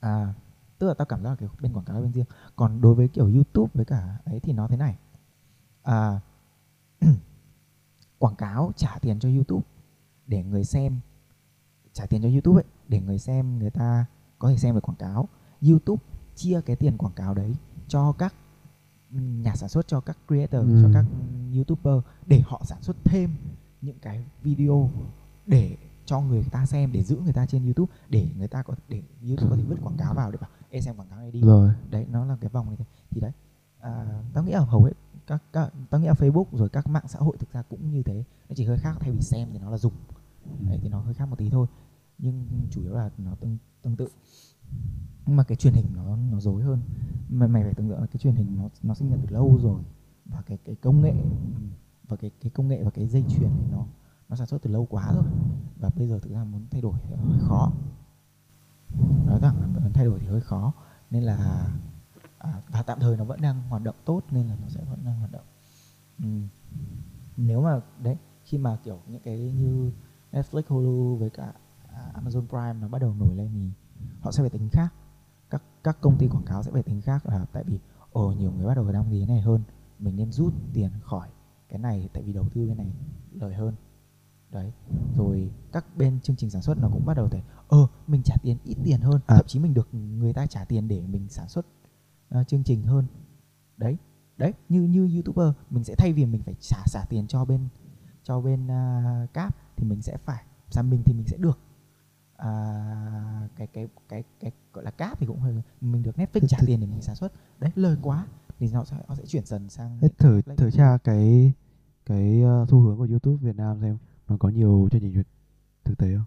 [0.00, 0.34] à
[0.78, 2.24] tức là tao cảm giác là cái bên quảng cáo bên riêng.
[2.56, 4.96] Còn đối với kiểu YouTube với cả ấy thì nó thế này.
[5.82, 6.20] À
[8.18, 9.62] quảng cáo trả tiền cho YouTube
[10.26, 11.00] để người xem
[11.92, 14.06] trả tiền cho YouTube ấy để người xem người ta
[14.38, 15.28] có thể xem được quảng cáo.
[15.68, 16.02] YouTube
[16.34, 17.54] chia cái tiền quảng cáo đấy
[17.88, 18.34] cho các
[19.10, 20.82] nhà sản xuất cho các creator Ừ.
[20.82, 21.04] cho các
[21.54, 23.30] YouTuber để họ sản xuất thêm
[23.80, 24.90] những cái video
[25.46, 28.74] để cho người ta xem để giữ người ta trên YouTube để người ta có
[28.88, 31.30] để YouTube có thể vứt quảng cáo vào để bảo ê xem quảng cáo này
[31.30, 31.40] đi.
[31.40, 31.70] Rồi.
[31.90, 32.76] Đấy nó là cái vòng này
[33.10, 33.32] thì đấy
[33.80, 34.92] à, tao nghĩ là hầu hết
[35.28, 38.02] các, các tao nghĩ là Facebook rồi các mạng xã hội thực ra cũng như
[38.02, 38.24] thế.
[38.48, 39.92] Nó chỉ hơi khác thay vì xem thì nó là dùng.
[40.60, 41.66] Đấy thì nó hơi khác một tí thôi.
[42.18, 44.08] Nhưng chủ yếu là nó tương tương tự.
[45.26, 46.80] Nhưng mà cái truyền hình nó nó dối hơn.
[47.28, 49.58] Mà mày phải tưởng tượng là cái truyền hình nó nó sinh ra từ lâu
[49.62, 49.82] rồi.
[50.24, 51.14] Và cái cái công nghệ
[52.08, 53.84] và cái cái công nghệ và cái dây chuyền thì nó
[54.28, 55.24] nó sản xuất từ lâu quá rồi.
[55.80, 57.72] Và bây giờ thực ra muốn thay đổi thì hơi khó.
[59.26, 60.72] Nói rằng là muốn thay đổi thì hơi khó.
[61.10, 61.68] Nên là
[62.38, 64.98] à, và tạm thời nó vẫn đang hoạt động tốt nên là nó sẽ vẫn
[65.04, 65.44] đang hoạt động
[66.22, 66.48] Ừm.
[67.36, 69.92] nếu mà đấy khi mà kiểu những cái như
[70.32, 71.52] Netflix, Hulu với cả
[71.88, 73.70] à, Amazon Prime nó bắt đầu nổi lên thì
[74.20, 74.94] họ sẽ phải tính khác
[75.50, 77.78] các các công ty quảng cáo sẽ phải tính khác là tại vì
[78.12, 79.62] ồ nhiều người bắt đầu đăng ký cái này hơn
[79.98, 81.28] mình nên rút tiền khỏi
[81.68, 82.92] cái này tại vì đầu tư cái này
[83.32, 83.74] lời hơn
[84.50, 84.72] đấy
[85.16, 88.36] rồi các bên chương trình sản xuất nó cũng bắt đầu thấy ờ mình trả
[88.42, 89.36] tiền ít tiền hơn À.
[89.36, 91.66] thậm chí mình được người ta trả tiền để mình sản xuất
[92.28, 93.06] ờ, chương trình hơn.
[93.76, 93.96] Đấy
[94.36, 97.68] đấy như như youtuber mình sẽ thay vì mình phải trả trả tiền cho bên
[98.22, 101.58] cho bên uh, cáp thì mình sẽ phải sản mình thì mình sẽ được.
[102.36, 106.58] À, cái cái cái cái gọi là cáp thì cũng hơi mình được Netflix trả
[106.66, 107.32] tiền để mình sản xuất.
[107.58, 108.26] Đấy lời quá
[108.58, 111.52] thì nó sẽ nó sẽ chuyển dần sang Thế thử thử tra cái
[112.06, 113.98] cái ờ, xu hướng của YouTube Việt Nam xem
[114.28, 115.22] nó có nhiều chương trình
[115.84, 116.24] thực tế không?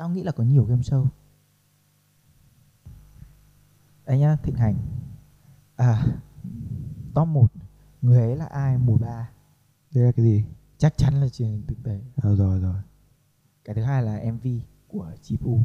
[0.00, 1.06] tao nghĩ là có nhiều game show
[4.10, 4.76] đây nhá thịnh hành.
[5.76, 6.04] À
[7.14, 7.52] top 1
[8.02, 8.78] người ấy là ai?
[8.78, 9.30] Mùa 3
[9.94, 10.44] Đây là cái gì?
[10.78, 12.00] chắc chắn là truyền hình thực tế.
[12.16, 12.74] À, rồi rồi.
[13.64, 14.46] cái thứ hai là MV
[14.88, 15.60] của Chipu.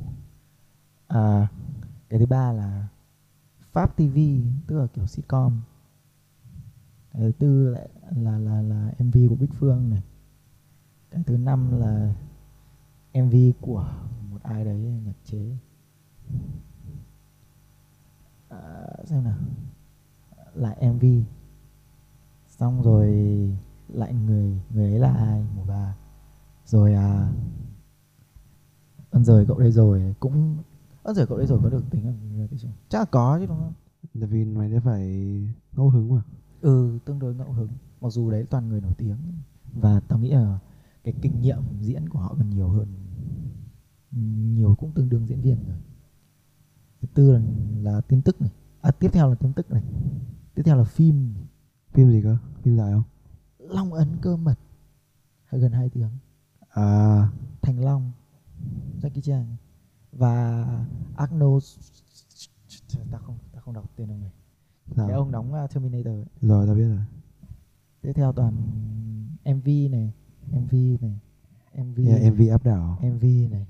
[1.08, 1.48] À,
[2.10, 2.88] cái thứ ba là
[3.72, 4.18] Pháp TV
[4.68, 5.62] tức là kiểu sitcom.
[7.14, 10.04] Cái thứ tư lại là là là MV của Bích Phương này.
[11.12, 12.14] Cái thứ năm là
[13.14, 13.94] MV của
[14.32, 15.58] một ai đấy nhạc chế
[18.64, 19.38] à, xem nào.
[20.54, 21.06] Lại MV
[22.48, 23.10] xong rồi
[23.88, 25.46] lại người người ấy là ai?
[25.56, 25.96] Mùa ba
[26.66, 27.32] rồi à
[29.12, 30.16] ơn rời cậu đây rồi.
[30.20, 30.58] Cũng
[31.04, 32.14] ơn rời cậu đây rồi có được tính là
[32.52, 33.74] show chắc là có chứ đúng không?
[34.20, 35.08] Tại vì mày sẽ phải
[35.76, 36.22] ngẫu hứng mà.
[36.62, 37.70] ừ tương đối ngẫu hứng.
[38.02, 39.18] Mặc dù đấy toàn người nổi tiếng.
[39.74, 40.60] Và tao nghĩ là
[41.04, 42.88] cái kinh nghiệm diễn của họ còn nhiều hơn.
[44.56, 45.78] Nhiều cũng tương đương diễn viên rồi
[47.06, 47.40] thứ tư là,
[47.82, 48.52] là tin tức này
[48.82, 49.84] à, tiếp theo là tin tức này
[50.56, 51.34] tiếp theo là phim
[51.94, 52.38] Phim gì cơ?
[52.62, 53.04] Phim dài không?
[53.60, 54.60] long ấn cơ mật
[55.52, 56.10] gần 2 tiếng
[56.70, 57.30] À,
[57.62, 58.12] Thành Long
[59.02, 59.46] Jackie Chan
[60.12, 60.66] và
[61.16, 61.64] Arnold
[63.12, 64.32] ta không ta không đọc tên ông này
[64.96, 65.08] sao?
[65.08, 66.26] cái ông đóng uh, Terminator ấy.
[66.42, 67.00] Rồi tao biết rồi.
[68.02, 68.54] tiếp theo toàn
[69.46, 70.14] MV này
[70.52, 71.20] MV này
[71.84, 73.00] MV Yeah, MV áp đảo.
[73.02, 73.68] MV này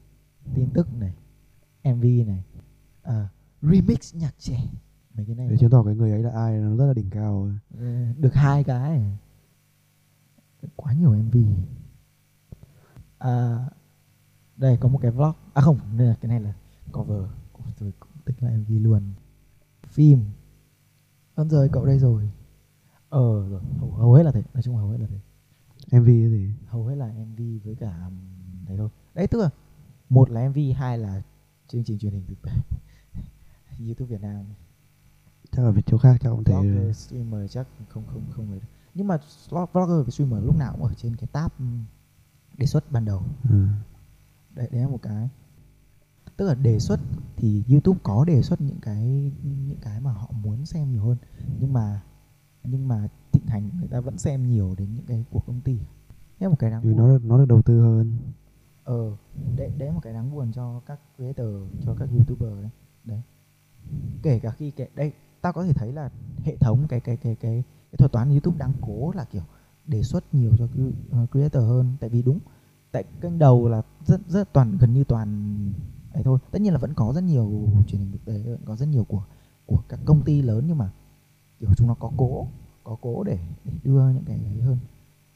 [0.53, 1.13] tin tức này
[1.83, 2.43] MV này
[3.05, 3.29] à,
[3.61, 4.59] remix nhạc trẻ.
[5.13, 7.09] Mấy cái này Để chứng tỏ cái người ấy là ai nó rất là đỉnh
[7.09, 7.51] cao.
[7.77, 9.01] Ờ, được hai cái.
[10.75, 11.35] Quá nhiều MV
[13.17, 13.59] à,
[14.57, 15.33] đây có một cái vlog.
[15.53, 16.53] À không đây là cái này là
[16.91, 17.23] cover
[17.79, 19.01] rồi cũng tính là MV luôn.
[19.87, 20.25] Phim.
[21.35, 22.29] Ơn rồi cậu đây rồi.
[23.09, 24.43] Ờ rồi hầu, hầu hết là thế.
[24.53, 25.19] Nói chung hầu hết là thế.
[25.99, 26.53] MV cái gì?
[26.67, 28.13] hầu hết là MV với cả um,
[28.67, 28.89] đấy thôi.
[29.13, 29.49] Đấy tức là
[30.09, 31.21] một là MV hai là
[31.67, 32.51] chương trình truyền hình thực tế
[33.79, 34.45] YouTube Việt Nam
[35.51, 36.53] Chắc ở chỗ khác chắc cũng thế.
[36.53, 38.59] blogger streamer chắc không không không ấy.
[38.93, 39.17] nhưng mà
[39.49, 41.51] vlogger và streamer lúc nào cũng ở trên cái tab
[42.57, 43.67] đề xuất ban đầu Ừ.
[44.55, 45.29] đấy đấy là một cái
[46.37, 46.99] tức là đề xuất
[47.37, 51.17] thì YouTube có đề xuất những cái những cái mà họ muốn xem nhiều hơn
[51.59, 52.01] nhưng mà
[52.63, 55.79] nhưng mà thịnh hành người ta vẫn xem nhiều đến những cái của công ty
[56.39, 58.17] là một cái đáng Vì buồn nó được, nó được đầu tư hơn.
[58.83, 59.15] ờ
[59.57, 61.47] đấy đấy là một cái đáng buồn cho các creator
[61.85, 62.69] cho các youtuber đấy
[63.05, 63.21] đấy
[64.21, 66.09] kể cả khi cái đây ta có thể thấy là
[66.43, 69.43] hệ thống cái cái cái cái cái thuật toán youtube đang cố là kiểu
[69.87, 70.67] đề xuất nhiều cho
[71.11, 71.97] ờ, creator hơn.
[71.99, 72.39] Tại vì đúng
[72.91, 75.55] tại kênh đầu là rất rất toàn gần như toàn
[76.13, 76.39] ấy thôi.
[76.51, 79.03] Tất nhiên là vẫn có rất nhiều truyền hình thực tế vẫn có rất nhiều
[79.03, 79.23] của
[79.65, 80.91] của các công ty lớn nhưng mà
[81.59, 82.47] kiểu chúng nó có cố
[82.83, 84.77] có cố để, để đưa những cái ấy hơn.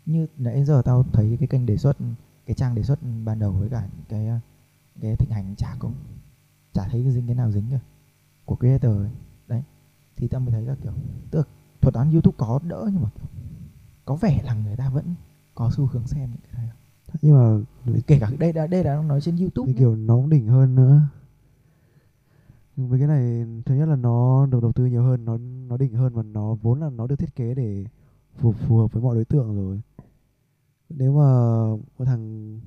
[0.05, 1.97] Như nãy giờ tao thấy cái kênh đề xuất
[2.45, 4.39] cái trang đề xuất ban đầu với cả cái ờ,
[5.01, 5.89] cái thịnh hành chả có
[6.73, 7.79] chả thấy cái dính cái nào dính cả
[8.49, 9.09] của creator ấy.
[9.47, 9.63] đấy
[10.15, 10.93] thì tao mới thấy là kiểu
[11.31, 11.45] tức là
[11.81, 13.27] thuật toán youtube có đỡ nhưng mà kiểu,
[14.05, 15.15] có vẻ là người ta vẫn
[15.55, 16.69] có xu hướng xem những cái này
[17.21, 17.65] Nhưng mà
[18.07, 21.01] kể cả đây đã đây là nói trên youtube kiểu nó cũng đỉnh hơn nữa.
[22.75, 25.77] Nhưng với cái này thứ nhất là nó được đầu tư nhiều hơn, nó nó
[25.77, 27.85] đỉnh hơn và nó vốn là nó được thiết kế để
[28.37, 29.81] phù phù hợp với mọi đối tượng rồi.
[30.89, 31.23] Nếu mà
[31.97, 32.59] một thằng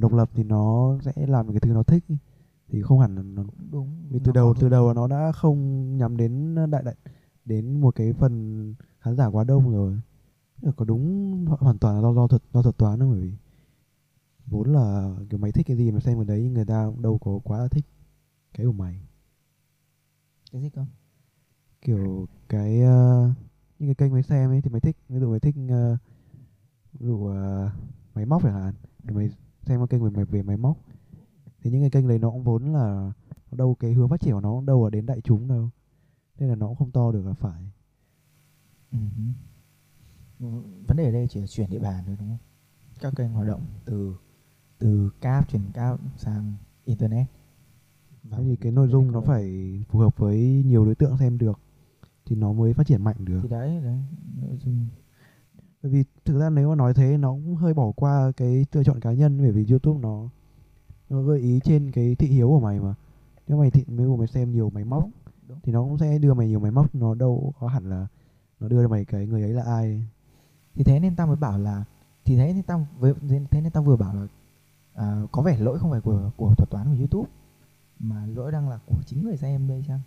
[0.00, 2.04] độc lập thì nó sẽ làm cái thứ nó thích.
[2.68, 4.06] Thì không hẳn là nó đúng.
[4.10, 5.58] Vì từ đầu từ đầu nó đã không
[5.98, 6.94] nhắm đến đại đại
[7.44, 10.00] đến một cái phần khán giả quá đông rồi.
[10.62, 13.20] Là có đúng ho- hoàn toàn là do do thuật do thuật toán đâu bởi
[13.20, 13.32] vì
[14.46, 17.18] vốn là kiểu mày thích cái gì mà xem ở đấy nhưng người ta đâu
[17.18, 17.84] có quá là thích
[18.54, 19.00] cái của mày.
[20.52, 20.84] Cái gì cơ?
[21.82, 23.30] Kiểu cái ờ,
[23.78, 24.96] những cái kênh mày xem ấy thì mày thích.
[25.08, 25.96] Ví dụ mày thích ờ,
[26.92, 27.70] ví dụ ờ,
[28.14, 28.74] máy móc chẳng hạn.
[29.04, 29.28] Thì mày
[29.66, 30.78] xem cái kênh về mày về máy móc
[31.64, 33.12] thì những cái kênh đấy nó cũng vốn là
[33.52, 35.70] đâu cái hướng phát triển của nó đâu là đến đại chúng đâu.
[36.38, 37.62] Nên là nó cũng không to được là phải.
[38.92, 38.98] Ừ.
[40.40, 40.46] Ừ,
[40.86, 42.38] vấn đề ở đây chỉ là chuyển địa bàn thôi đúng không?
[43.00, 44.16] Các kênh hoạt động từ
[44.78, 46.52] từ cáp truyền cáp sang
[46.84, 47.26] internet.
[48.22, 51.38] Và thì cái nội dung nó độ- phải phù hợp với nhiều đối tượng xem
[51.38, 51.60] được
[52.24, 53.40] thì nó mới phát triển mạnh được.
[53.42, 53.98] Thì đấy đấy
[54.42, 54.86] nội dung.
[55.82, 58.84] Bởi vì thực ra nếu mà nói thế nó cũng hơi bỏ qua cái lựa
[58.84, 60.28] chọn cá nhân bởi vì youtube nó
[61.10, 62.94] nó gợi ý trên cái thị hiếu của mày mà.
[63.48, 65.08] Nếu mày thị nếu mà mày xem nhiều máy móc
[65.48, 68.06] Đúng, thì nó cũng sẽ đưa mày nhiều máy móc nó đâu có hẳn là
[68.60, 70.06] nó đưa cho mày cái người ấy là ai.
[70.74, 71.84] Thì thế nên tao mới bảo là
[72.24, 73.14] thì thế nên tao với
[73.50, 74.26] thế nên tao vừa bảo là
[74.94, 77.30] à, có vẻ lỗi không phải của của thuật toán của YouTube
[77.98, 80.00] mà lỗi đang là của chính người xem đây chăng?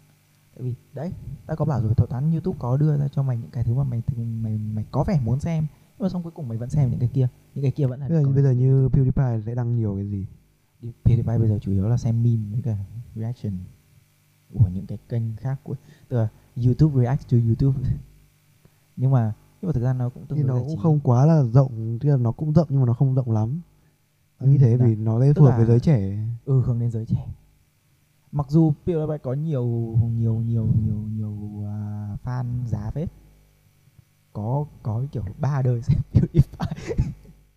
[0.55, 1.13] Tại vì đấy
[1.45, 3.73] tao có bảo rồi thuật toán YouTube có đưa ra cho mày những cái thứ
[3.73, 5.67] mà mày mày mày có vẻ muốn xem
[5.99, 7.99] nhưng mà xong cuối cùng mày vẫn xem những cái kia những cái kia vẫn
[7.99, 10.25] là bây giờ, bây giờ như PewDiePie sẽ đăng nhiều cái gì
[10.81, 12.77] PewDiePie bây giờ chủ yếu là xem meme với cả
[13.15, 13.53] reaction
[14.53, 15.75] của những cái kênh khác của
[16.09, 16.27] là
[16.65, 17.89] YouTube react to YouTube.
[18.97, 20.81] Nhưng mà nhưng mà thực ra nó cũng tương đối nó cũng trí.
[20.83, 23.61] không quá là rộng tức là nó cũng rộng nhưng mà nó không rộng lắm.
[24.39, 24.87] Ừ, thế đấy.
[24.87, 26.17] vì nó Tức phù hợp với là- giới trẻ.
[26.45, 27.27] Ừ hướng đến giới trẻ.
[28.31, 29.65] Mặc dù PewDiePie có nhiều
[30.17, 33.09] nhiều nhiều nhiều nhiều à, fan giá phết.
[34.33, 36.95] Có có kiểu ba đời xem PewDiePie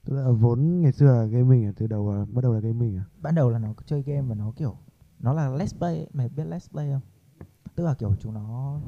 [0.04, 2.96] tức là vốn ngày xưa là gaming à từ đầu là, bắt đầu là gaming
[2.96, 3.04] à?
[3.20, 4.76] Ban đầu là nó chơi game và nó kiểu
[5.20, 7.00] nó là let's play mày biết let's play không?
[7.74, 8.80] Tức là kiểu chúng nó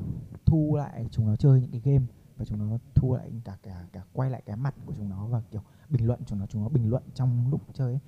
[0.47, 2.07] thu lại chúng nó chơi những cái game
[2.37, 5.27] và chúng nó thu lại cả cả cả quay lại cái mặt của chúng nó
[5.27, 8.01] và kiểu bình luận chúng nó chúng nó bình luận trong lúc chơi ấy.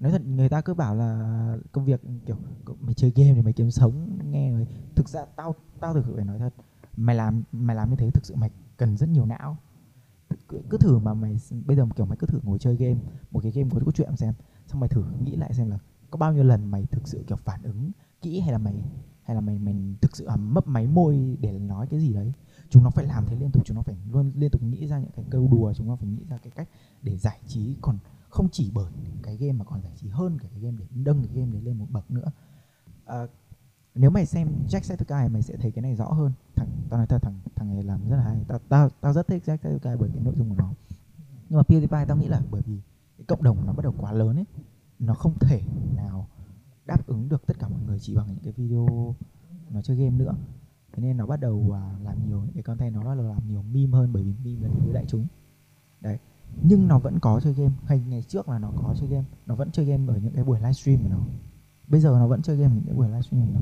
[0.00, 2.36] nói thật người ta cứ bảo là công việc kiểu
[2.80, 4.66] mày chơi game thì mày kiếm sống nghe rồi.
[4.94, 6.54] Thực ra tao tao thực sự phải nói thật
[6.96, 9.56] mày làm mày làm như thế thực sự mày cần rất nhiều não
[10.48, 11.36] cứ, cứ thử mà mày
[11.66, 13.00] bây giờ kiểu mày cứ thử ngồi chơi game
[13.30, 14.34] một cái game có cốt truyện xem
[14.66, 15.78] xong mày thử nghĩ lại xem là
[16.10, 17.90] có bao nhiêu lần mày thực sự kiểu phản ứng
[18.22, 18.84] kỹ hay là mày
[19.28, 22.32] hay là mày mình thực sự à, mấp máy môi để nói cái gì đấy.
[22.70, 24.98] Chúng nó phải làm thế liên tục chúng nó phải luôn liên tục nghĩ ra
[24.98, 26.68] những cái câu đùa chúng nó phải nghĩ ra cái cách
[27.02, 27.76] để giải trí.
[27.80, 27.98] Còn
[28.28, 28.92] không chỉ bởi
[29.22, 31.62] cái game mà còn giải trí hơn cả cái game để nâng cái game đấy
[31.62, 32.30] lên một bậc nữa.
[33.04, 33.26] À,
[33.98, 36.32] nếu mày xem Jacksepticeye mày sẽ thấy cái này rõ hơn.
[36.56, 38.44] Thằng, tao nói thật, thằng thằng này làm rất là hay.
[38.48, 40.72] Tao tao tao rất thích Jacksepticeye bởi cái nội dung của nó.
[41.48, 42.80] Nhưng mà PewDiePie tao nghĩ là bởi vì
[43.18, 44.46] cái cộng đồng nó bắt đầu quá lớn ấy,
[44.98, 45.62] nó không thể
[45.96, 46.28] nào
[46.86, 49.14] đáp ứng được tất cả mọi người chỉ bằng những cái video
[49.70, 50.34] nó chơi game nữa.
[50.92, 53.48] Thế nên nó bắt đầu à, làm nhiều những cái content nó bắt đầu làm
[53.48, 55.26] nhiều meme hơn bởi vì meme là thứ đại chúng.
[56.00, 56.18] Đấy.
[56.62, 57.72] Nhưng nó vẫn có chơi game.
[57.84, 59.24] Hay ngày trước là nó có chơi game.
[59.46, 61.20] Nó vẫn chơi game ở những cái buổi livestream của nó
[61.88, 63.60] bây giờ nó vẫn chơi game những buổi livestream nó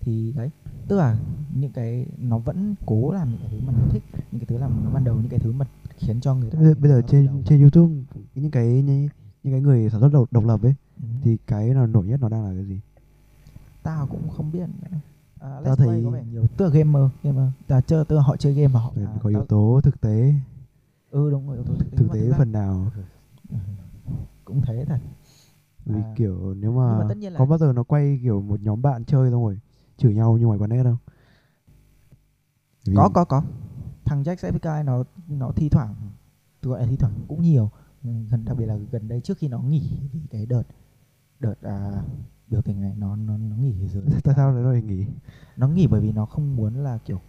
[0.00, 0.50] thì đấy
[0.88, 1.16] tức là
[1.54, 4.58] những cái nó vẫn cố làm những cái thứ mà nó thích những cái thứ
[4.58, 5.66] làm nó ban đầu những cái thứ mà
[5.96, 7.42] khiến cho người ta bây giờ, bây giờ trên đầu.
[7.46, 7.94] trên youtube
[8.34, 9.08] những cái những,
[9.42, 11.06] những cái người sản xuất độc, độc lập ấy Ừ.
[11.22, 12.80] thì cái nào nổi nhất nó đang là cái gì?
[13.82, 14.66] Tao cũng không biết.
[15.40, 16.42] À, Tao thấy- có vẻ nhiều.
[16.58, 17.48] Là gamer gamer.
[17.66, 20.34] Ta chơi là họ chơi game và họ à, có yếu tố thực tế.
[21.10, 22.90] Ừ đúng rồi yếu tố thực tế, thực mà tế phần nào.
[23.50, 23.56] Ừ,
[24.44, 24.98] cũng thế thật
[25.84, 28.20] vì À, kiểu nếu nhưng mà, mà tất nhiên là- có bao giờ nó quay
[28.22, 29.58] kiểu một nhóm bạn chơi xong rồi
[29.96, 30.96] chửi nhau như ngoài quán net không?
[32.86, 33.42] Vì- có có có.
[34.04, 35.94] Thằng Jacksepticeye nó nó thi thoảng
[36.60, 37.70] tôi gọi là thi thoảng cũng nhiều.
[38.04, 40.62] Ừ, gần đặc biệt là gần đây trước khi nó nghỉ vì cái đợt
[41.40, 42.02] đợt à,
[42.48, 44.02] biểu tình này nó nó nó nghỉ dưới.
[44.24, 45.06] Tại sao nó lại nghỉ?
[45.56, 47.20] Nó nghỉ bởi vì nó không muốn là kiểu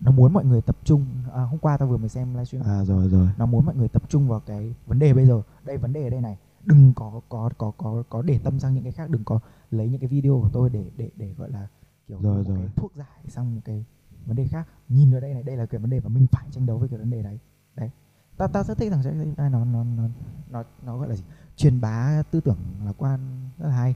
[0.00, 1.06] nó muốn mọi người tập trung.
[1.32, 2.64] À, hôm qua tao vừa mới xem livestream.
[2.66, 3.28] À rồi rồi.
[3.38, 5.42] Nó muốn mọi người tập trung vào cái vấn đề bây giờ.
[5.64, 8.74] Đây vấn đề ở đây này đừng có có có có có để tâm sang
[8.74, 9.38] những cái khác đừng có
[9.70, 11.68] lấy những cái video của tôi để để để gọi là
[12.08, 12.58] kiểu Rồi, một rồi.
[12.58, 13.84] cái thuốc giải sang một cái
[14.26, 14.68] vấn đề khác.
[14.88, 16.88] Nhìn ở đây này đây là cái vấn đề mà mình phải tranh đấu với
[16.88, 17.38] cái vấn đề đấy.
[17.76, 17.90] Đấy.
[18.36, 20.08] Ta ta rất thích thằng Jack Jack- nó nó nó
[20.50, 21.24] nó nó gọi là gì?
[21.56, 23.20] Truyền bá tư tưởng lạc quan
[23.58, 23.94] rất là hay.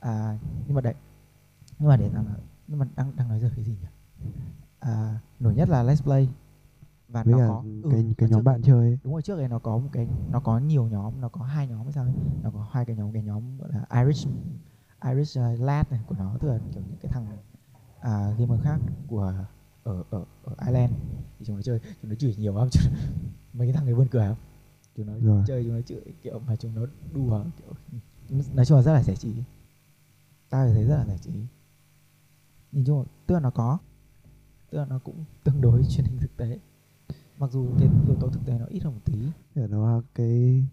[0.00, 0.94] À, nhưng mà đấy.
[1.78, 2.34] Nhưng mà để tao nói
[2.68, 3.88] nhưng mà đang đang nói giờ cái gì nhỉ?
[4.80, 6.28] À, nổi nhất là let's play
[7.08, 7.64] và với nó có?
[7.82, 10.40] ừ, cái nhóm trước- bạn chơi đúng rồi trước này nó có một cái nó
[10.40, 12.12] có nhiều nhóm nó có hai nhóm hay sao ấy.
[12.42, 14.28] nó có hai cái nhóm cái nhóm gọi là Irish
[15.04, 17.26] Irish uh, lad này của nó tức là kiểu những cái thằng
[18.00, 19.34] à, gamer khác của
[19.84, 20.92] ở ở ở Ireland.
[21.38, 22.68] Thì chúng nó chơi chúng nó chửi nhiều lắm.
[22.72, 22.80] Chứ
[23.52, 24.36] mấy cái thằng ấy buồn cười không
[24.96, 25.42] chúng nó Rồi.
[25.46, 26.82] chơi chúng nó chửi kiểu mà chúng nó
[27.12, 27.72] đùa kiểu
[28.54, 29.32] nói chung là rất là giải trí.
[30.50, 31.30] Tao thì thấy rất là giải trí.
[32.72, 33.78] Nhìn chung là tức là nó có
[34.70, 36.58] tức là nó cũng tương đối truyền hình thực tế
[37.38, 39.18] mặc dù cái yếu tố thực tế nó ít hơn một tí.
[39.54, 40.64] Là nó cái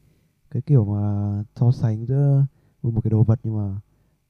[0.52, 2.46] cái kiểu mà so sánh giữa
[2.82, 3.82] một cái đồ vật nhưng mà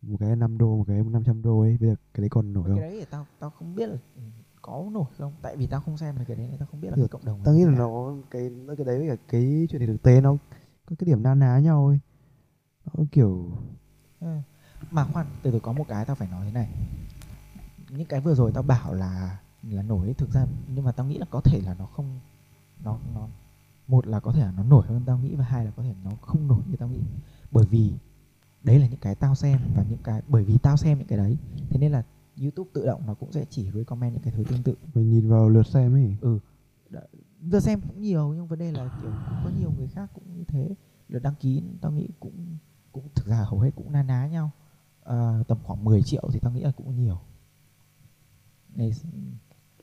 [0.01, 2.63] một cái 5 đô một cái 500 đô ấy bây giờ cái đấy còn nổi
[2.63, 2.79] cái không?
[2.79, 3.97] đấy thì tao tao không biết là
[4.61, 5.33] có nổi không?
[5.41, 7.53] Tại vì tao không xem cái đấy tao không biết là cái cộng đồng tao
[7.55, 10.37] nghĩ là nó cái nó cái đấy với cả cái chuyện thực tế nó
[10.85, 11.99] có cái điểm na ná nhau ấy.
[12.85, 13.51] Nó kiểu
[14.19, 14.37] Ừ.
[14.91, 16.69] mà khoan từ từ có một cái tao phải nói thế này.
[17.89, 19.39] Những cái vừa rồi tao bảo là
[19.71, 22.19] là nổi thực ra nhưng mà tao nghĩ là có thể là nó không
[22.83, 23.27] nó nó
[23.87, 25.93] một là có thể là nó nổi hơn tao nghĩ và hai là có thể
[26.03, 27.01] nó không nổi như tao nghĩ.
[27.51, 27.93] Bởi vì
[28.63, 31.17] đấy là những cái tao xem và những cái bởi vì tao xem những cái
[31.17, 31.37] đấy
[31.69, 32.03] thế nên là
[32.41, 34.75] YouTube tự động nó cũng sẽ chỉ recommend những cái thứ tương tự.
[34.93, 36.39] Mình nhìn vào lượt xem ấy.
[37.41, 39.11] Giờ xem cũng nhiều nhưng vấn đề là kiểu
[39.43, 40.75] có nhiều người khác cũng như thế.
[41.09, 42.57] Lượt đăng ký tao nghĩ cũng
[42.91, 44.51] cũng thực ra hầu hết cũng na ná nhau.
[45.03, 47.19] Ờ, tầm khoảng 10 triệu thì tao nghĩ là cũng nhiều.
[48.75, 48.91] Ngày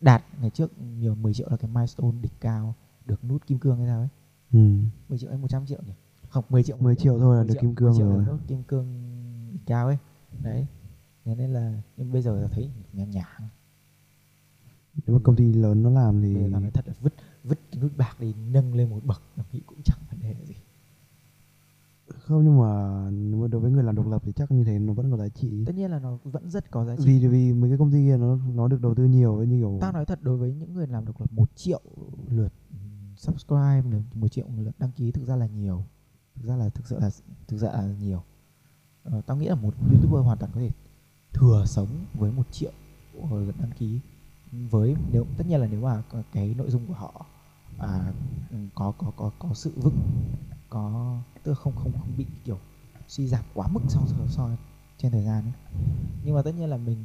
[0.03, 2.75] đạt ngày trước nhiều 10 triệu là cái milestone đỉnh cao
[3.07, 4.09] được nút kim cương hay sao ấy?
[4.53, 4.59] Ừ.
[5.09, 5.93] 10 triệu hay 100 triệu nhỉ?
[6.29, 6.77] Không 10 triệu.
[6.77, 8.25] 10 triệu thôi là 10 được triệu, kim 10 cương rồi.
[8.25, 8.87] được nút kim cương
[9.53, 9.99] đỉnh cao ấy.
[10.43, 10.67] Đấy.
[11.25, 13.43] Thế nên là nhưng bây giờ tao thấy nhảm nhảm.
[15.07, 17.15] Nếu mà công ty lớn nó làm thì nói thật là vứt
[17.45, 19.23] vứt nút bạc đi nâng lên một bậc
[19.53, 20.55] nghĩ cũng chẳng vấn đề gì
[22.25, 24.79] không nhưng mà nếu mà đối với người làm độc lập thì chắc như thế
[24.79, 25.65] nó vẫn có giá trị.
[25.67, 27.05] Tất nhiên là nó vẫn rất có giá trị.
[27.07, 29.59] Vì vì mấy cái công ty kia nó nó được đầu tư nhiều ấy, như
[29.59, 31.81] kiểu tao nói thật đối với những người làm độc lập một triệu
[32.29, 32.53] lượt
[33.17, 33.83] subscribe
[34.15, 35.85] một triệu lượt đăng ký thực ra là nhiều.
[36.35, 37.11] Thực ra là thực sự là
[37.49, 38.23] thực ra là nhiều.
[39.05, 40.71] Ờ, tao nghĩ là một youtuber hoàn toàn có thể
[41.33, 42.73] thừa sống với một triệu
[43.31, 44.01] lượt đăng ký.
[44.71, 47.27] Với nếu tất nhiên là nếu mà cái nội dung của họ
[47.79, 48.13] à,
[48.75, 49.99] có có có có sự vững
[50.73, 52.59] có tức là không không không bị kiểu
[53.09, 54.51] suy giảm quá mức so so, so
[54.99, 55.53] trên thời gian ấy.
[56.25, 56.99] nhưng mà tất nhiên là mình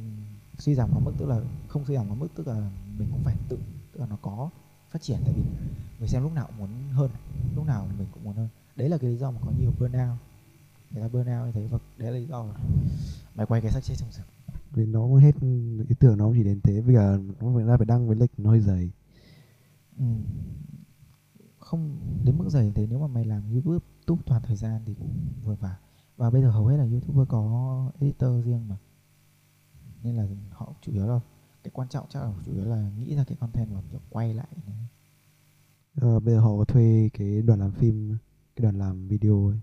[0.58, 3.22] suy giảm quá mức tức là không suy giảm quá mức tức là mình cũng
[3.24, 3.58] phải tự
[3.92, 4.50] tức là nó có
[4.90, 5.18] phát triển.
[5.24, 5.42] Tại vì
[5.98, 7.10] người xem lúc nào cũng muốn hơn
[7.56, 8.48] lúc nào mình cũng muốn hơn.
[8.76, 10.18] Đấy là cái lý do mà có nhiều burnout.
[10.90, 12.54] Người ta burnout như thế và đấy là lý do mà
[13.34, 14.26] mày quay cái xác chết trong rừng.
[14.70, 15.34] Vì nó cũng hết
[15.88, 16.80] ý tưởng nó chỉ đến thế.
[16.80, 18.90] Bây giờ nó phải ra phải đăng với lịch nó hơi dày.
[19.98, 20.04] Ừ.
[21.68, 22.86] không đến mức dày thế.
[22.86, 25.14] Nếu mà mày làm youtube túc toàn thời gian thì cũng
[25.44, 25.76] vừa phải
[26.16, 28.76] và bây giờ hầu hết là youtuber có editor riêng mà.
[30.02, 31.20] Nên là họ chủ yếu là
[31.62, 34.34] cái quan trọng chắc là chủ yếu là nghĩ ra cái content và kiểu quay
[34.34, 34.46] lại.
[36.00, 38.16] Ờ, bây giờ họ có thuê cái đoàn làm phim
[38.56, 39.60] cái đoàn làm video ấy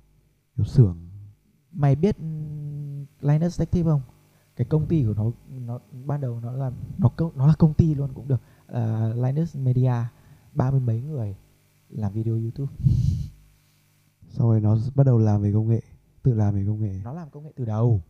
[0.58, 0.98] kiểu xưởng.
[1.72, 4.02] Mày biết ừm, Linus Tech Tip không?
[4.56, 7.96] Cái công ty của nó nó ban đầu nó là nó nó là công ty
[7.96, 8.42] luôn cũng được.
[8.68, 9.94] Là Linus Media
[10.54, 11.36] ba mươi mấy người
[11.96, 12.74] làm video YouTube.
[14.30, 15.82] Sau rồi nó bắt đầu làm về công nghệ
[16.24, 17.00] tự làm về công nghệ.
[17.04, 18.02] Nó làm công nghệ từ đầu.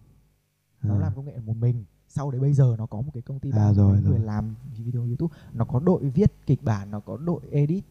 [0.81, 0.99] Nó À.
[0.99, 1.85] làm công nghệ một mình.
[2.07, 4.19] Sau đấy bây giờ nó có một cái công ty À, rồi, người rồi.
[4.19, 5.35] làm video YouTube.
[5.53, 7.83] Nó có đội viết kịch bản nó có đội edit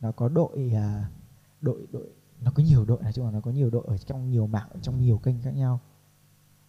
[0.00, 1.10] nó có đội à,
[1.60, 2.08] đội đội
[2.40, 4.68] nó có nhiều đội nói chung là nó có nhiều đội ở trong nhiều mảng
[4.70, 5.80] ở trong nhiều kênh khác nhau.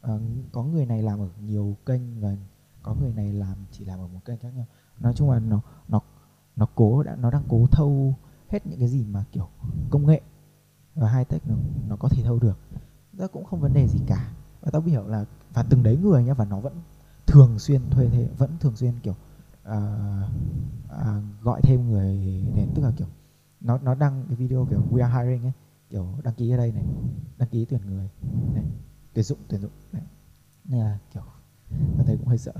[0.01, 2.35] Ờ, có người này làm ở nhiều kênh và
[2.83, 4.65] có người này làm chỉ làm ở một kênh khác nhau.
[4.99, 6.01] Nói chung là nó nó
[6.55, 8.15] nó cố đã nó đang cố thâu
[8.49, 9.47] hết những cái gì mà kiểu
[9.89, 10.21] công nghệ
[10.95, 11.55] và high tech nó
[11.87, 12.57] nó có thể thâu được.
[13.17, 14.31] Ta cũng không vấn đề gì cả.
[14.61, 16.73] Và tao hiểu là và từng đấy người nhá và nó vẫn
[17.27, 19.15] thường xuyên thuê thế vẫn thường xuyên kiểu
[19.69, 19.73] uh,
[20.85, 22.69] uh, gọi thêm người đến.
[22.75, 23.07] Tức là kiểu
[23.61, 25.53] nó nó đăng cái video kiểu we are hiring ấy
[25.89, 26.83] kiểu đăng ký ở đây này
[27.37, 28.09] đăng ký tuyển người
[28.53, 28.63] này
[29.13, 30.03] tuyển dụng tuyển dụng này.
[30.65, 31.23] nên là kiểu
[31.97, 32.53] tao thấy cũng hơi sợ.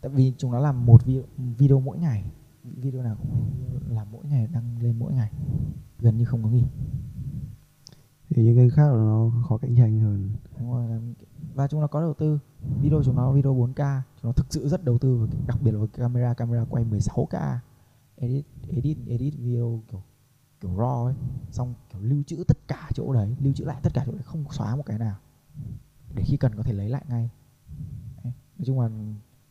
[0.00, 2.24] Tại vì chúng nó làm một video, video mỗi ngày
[2.64, 5.30] video nào cũng làm mỗi ngày đăng lên mỗi ngày
[5.98, 6.64] gần như không có nghỉ.
[8.30, 10.30] Thì những cái khác là nó khó cạnh tranh hơn.
[10.58, 11.00] Đúng rồi, là-
[11.54, 12.38] và chúng nó có đầu tư.
[12.80, 15.72] Video chúng nó video 4K chúng nó thực sự rất đầu tư cái- đặc biệt
[15.72, 17.60] là camera camera quay 16K
[18.16, 20.02] edit edit edit video kiểu
[20.60, 21.14] kiểu raw ấy.
[21.50, 24.22] Xong kiểu lưu trữ tất cả chỗ đấy lưu trữ lại tất cả chỗ đấy
[24.22, 25.16] không xóa một cái nào.
[26.14, 27.30] Để khi cần có thể lấy lại ngay.
[28.24, 28.32] Đấy.
[28.58, 28.88] nói chung là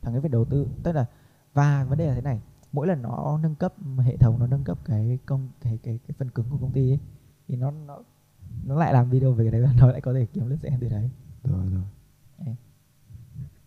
[0.02, 0.68] thằng ấy phải đầu tư.
[0.84, 1.06] Tức là
[1.54, 2.42] và vấn đề là thế này
[2.74, 6.16] mỗi lần nó nâng cấp hệ thống nó nâng cấp cái công cái cái cái
[6.18, 7.00] phần cứng của công ty ấy
[7.48, 8.00] thì nó nó
[8.66, 10.74] nó lại làm video về cái đấy và nó lại có thể kiếm lượt xem
[10.82, 11.10] từ đấy.
[11.44, 11.84] Rồi rồi.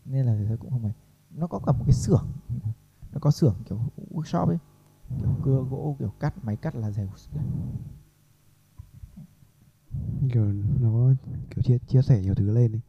[0.04, 0.92] Nên là tôi cũng không phải.
[1.30, 2.26] Nó có cả một cái xưởng.
[3.12, 3.80] Nó có xưởng kiểu
[4.10, 4.58] workshop ấy.
[5.18, 7.08] Kiểu cưa gỗ kiểu cắt máy cắt là dèo
[10.32, 11.14] kiểu nó
[11.50, 12.80] kiểu chia chia sẻ nhiều thứ lên đi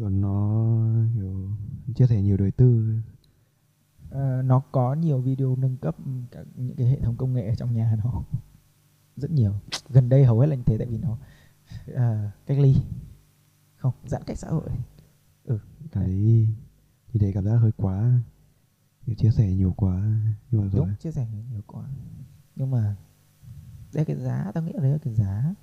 [0.00, 0.66] còn nó
[1.14, 1.48] kiểu
[1.94, 2.94] chia sẻ nhiều đời tư
[4.10, 5.96] Ờ, nó có nhiều video nâng cấp
[6.30, 8.22] cả những cái hệ thống công nghệ ở trong nhà nó
[9.16, 9.52] rất nhiều.
[9.88, 11.18] Gần đây hầu hết là như thế tại vì nó
[11.94, 12.76] à, cách ly.
[13.76, 14.70] Không giãn cách xã hội.
[15.94, 16.46] Đấy.
[17.12, 18.20] Thì đấy cảm giác hơi quá
[19.06, 20.02] Kiểu chia sẻ nhiều quá
[20.50, 21.82] Nhưng mà rồi đúng chia sẻ nhiều quá.
[22.56, 22.96] Nhưng mà
[23.92, 25.54] đây cái giá tao nghĩ là đấy là cái giá.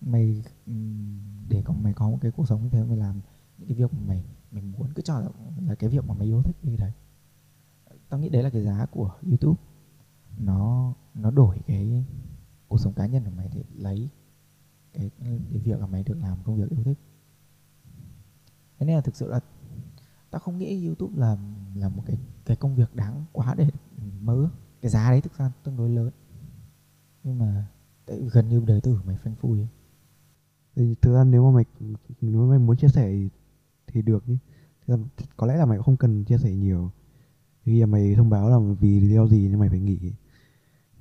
[0.00, 3.20] Mày ừm, để có mày có một cái cuộc sống như thế mày làm
[3.58, 5.28] những cái việc mà mày mày muốn cứ cho là,
[5.66, 6.92] là cái việc mà mày yêu thích như đấy
[8.12, 9.62] tao nghĩ đấy là cái giá của youtube.
[10.38, 12.04] Nó nó đổi cái
[12.68, 14.08] cuộc sống cá nhân của mày để lấy
[14.92, 16.98] cái, cái việc là mày được làm công việc yêu thích.
[18.78, 19.40] Thế nên là thực sự là
[20.30, 21.36] tao không nghĩ youtube là
[21.74, 23.70] là một cái cái công việc đáng quá để
[24.20, 24.50] mơ ước.
[24.80, 26.10] Cái giá đấy thực ra tương đối lớn.
[27.24, 27.66] Nhưng mà
[28.06, 29.68] tại gần như đời tư của mày phanh phui ấy.
[30.76, 33.14] Thì thực ra nếu mà mày nếu mà mày muốn chia sẻ
[33.86, 34.36] thì, được nhé.
[35.36, 36.90] Có lẽ là mày cũng không cần chia sẻ nhiều
[37.66, 40.12] mà mày thông báo là vì lý do gì nhưng mày phải nghỉ.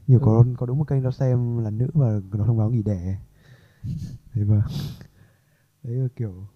[0.07, 0.53] Nhiều có Ừ.
[0.57, 3.17] có đúng một kênh nó xem là nữ và nó thông báo nghỉ đẻ.
[4.33, 4.65] Thế mà
[5.83, 6.47] đấy là kiểu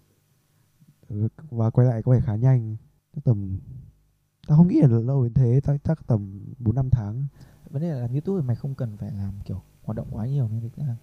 [1.49, 2.76] và quay lại có vẻ khá nhanh.
[3.23, 3.57] Tầm
[4.48, 7.26] tao không nghĩ là lâu đến thế chắc chắc tầm bốn năm tháng.
[7.69, 10.26] Vấn đề là làm youtube thì mày không cần phải làm kiểu hoạt động quá
[10.27, 10.98] nhiều nên thực ra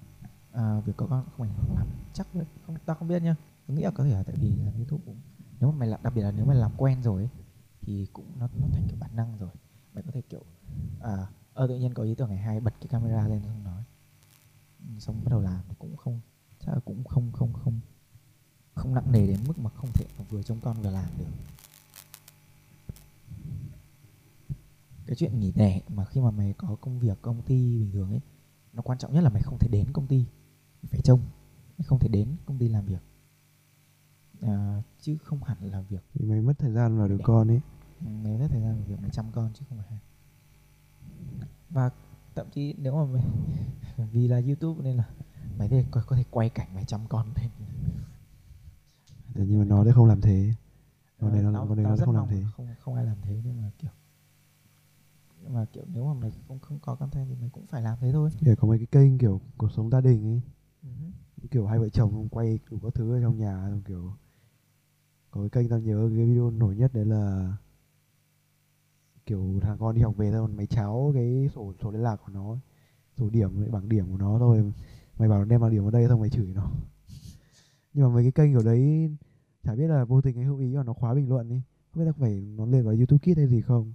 [0.52, 3.36] à, việc có con không ảnh hưởng lắm chắc vậy không tao không biết nhá.
[3.66, 5.16] Tôi nghĩ là có thể là tại vì làm youtube cũng
[5.60, 7.28] nếu mà mày làm đặc biệt là nếu mày làm quen rồi ấy,
[7.82, 9.50] thì cũng nó nó thành kiểu bản năng rồi.
[9.94, 10.42] Mày có thể kiểu
[11.00, 13.82] à ơ tự nhiên có ý tưởng ngày hai bật cái camera lên xong nói.
[14.78, 16.20] Ừ, xong bắt đầu làm thì cũng không
[16.60, 17.80] chắc là cũng không không không
[18.74, 21.30] không nặng nề đến mức mà không thể vừa trông con vừa làm được.
[25.06, 28.10] Cái chuyện nghỉ đẻ mà khi mà mày có công việc công ty bình thường
[28.10, 28.20] ấy
[28.72, 30.24] nó quan trọng nhất là mày không thể đến công ty
[30.82, 31.20] mày phải trông
[31.78, 33.02] mày không thể đến công ty làm việc.
[34.40, 37.60] À, chứ không hẳn là việc thì mày mất thời gian vào đứa con ấy.
[38.00, 39.98] Mày hết thời gian làm việc mày chăm con chứ không phải.
[41.70, 41.90] Và
[42.34, 43.24] thậm chí nếu mà mày
[44.12, 45.08] vì là youtube nên là
[45.58, 47.50] mày có thể, có, có thể quay cảnh mày chăm con lên.
[49.34, 50.54] Thế nhưng mà nó sẽ không làm thế.
[51.20, 52.44] Con này Ờ, nó con này nó sẽ không làm thế.
[52.52, 53.90] không không ai làm thế nhưng mà kiểu
[55.42, 57.98] nhưng mà kiểu nếu mà mày không không có content thì mày cũng phải làm
[58.00, 58.30] thế thôi.
[58.40, 60.40] Để có mấy cái kênh kiểu cuộc sống gia đình ấy.
[60.82, 60.88] Ừ.
[61.50, 64.12] kiểu hai vợ chồng quay đủ các thứ ở trong nhà kiểu
[65.32, 67.52] có cái kênh tao nhớ cái video nổi nhất đấy là
[69.26, 72.32] kiểu thằng con đi học về xong mày cháo cái sổ sổ liên lạc của
[72.32, 72.56] nó
[73.18, 74.72] sổ điểm với bảng điểm của nó thôi
[75.18, 76.70] mày bảo đem bảng điểm vào đây xong mày chửi nó.
[77.94, 79.10] Nhưng mà mấy cái kênh kiểu đấy
[79.62, 81.60] chả biết là vô tình hay hữu ý mà nó khóa bình luận đi.
[81.90, 83.92] Không biết là phải nó lên vào youtube kids hay gì không?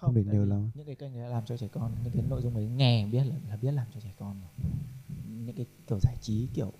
[0.00, 0.70] Không để tại nhớ lắm.
[0.74, 3.24] những cái kênh đấy làm cho trẻ con những cái nội dung đấy nghe biết
[3.24, 4.70] là, là biết làm cho trẻ con rồi
[5.46, 6.72] những cái kiểu giải trí kiểu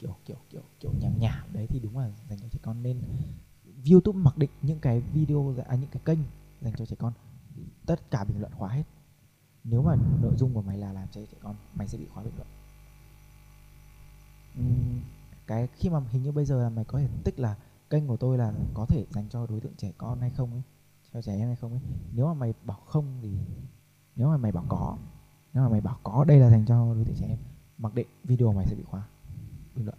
[0.00, 2.82] kiểu kiểu kiểu kiểu nhảm nhảm đấy thì đúng là dành cho trẻ con.
[2.82, 3.00] Nên
[3.90, 6.18] YouTube mặc định những cái video à, những cái kênh
[6.60, 7.12] dành cho trẻ con.
[7.86, 8.84] Tất cả bình luận khóa hết.
[9.64, 12.22] Nếu mà nội dung của mày là làm cho trẻ con mày sẽ bị khóa
[12.22, 12.48] bình luận.
[14.60, 15.00] Uhm,
[15.46, 17.56] cái khi mà hình như bây giờ là mày có thể tích là
[17.90, 20.62] kênh của tôi là có thể dành cho đối tượng trẻ con hay không ấy
[21.12, 21.80] cho trẻ em hay không ấy.
[22.12, 23.30] Nếu mà mày bảo không thì
[24.16, 24.98] nếu mà mày bảo có
[25.54, 27.38] nếu mà mày bảo có đây là dành cho đối tượng trẻ em
[27.78, 29.08] mặc định video mày sẽ bị khóa
[29.80, 29.98] bình luận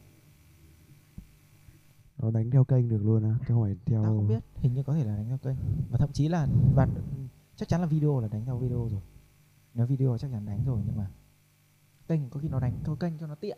[2.18, 4.44] nó đánh theo kênh được luôn á chứ không phải theo tao không biết.
[4.56, 5.56] Hình như có thể là đánh theo kênh.
[5.92, 6.88] Và thậm chí là và
[7.56, 9.02] chắc chắn là video là đánh theo video rồi.
[9.74, 11.12] Nếu video chắc chắn đánh rồi nhưng mà
[12.08, 13.58] kênh có khi nó đánh theo kênh cho nó tiện.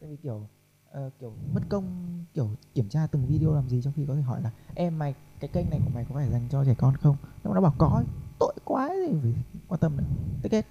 [0.00, 0.46] Tại vì kiểu
[0.90, 1.84] ờ, kiểu mất công
[2.34, 5.14] kiểu kiểm tra từng video làm gì trong khi có thể hỏi là em mày
[5.40, 7.16] cái kênh này của mày có phải dành cho trẻ con không?
[7.22, 8.04] Nếu mà nó bảo có
[8.38, 9.34] tội quá thì phải
[9.68, 10.04] quan tâm nữa
[10.42, 10.66] tích kết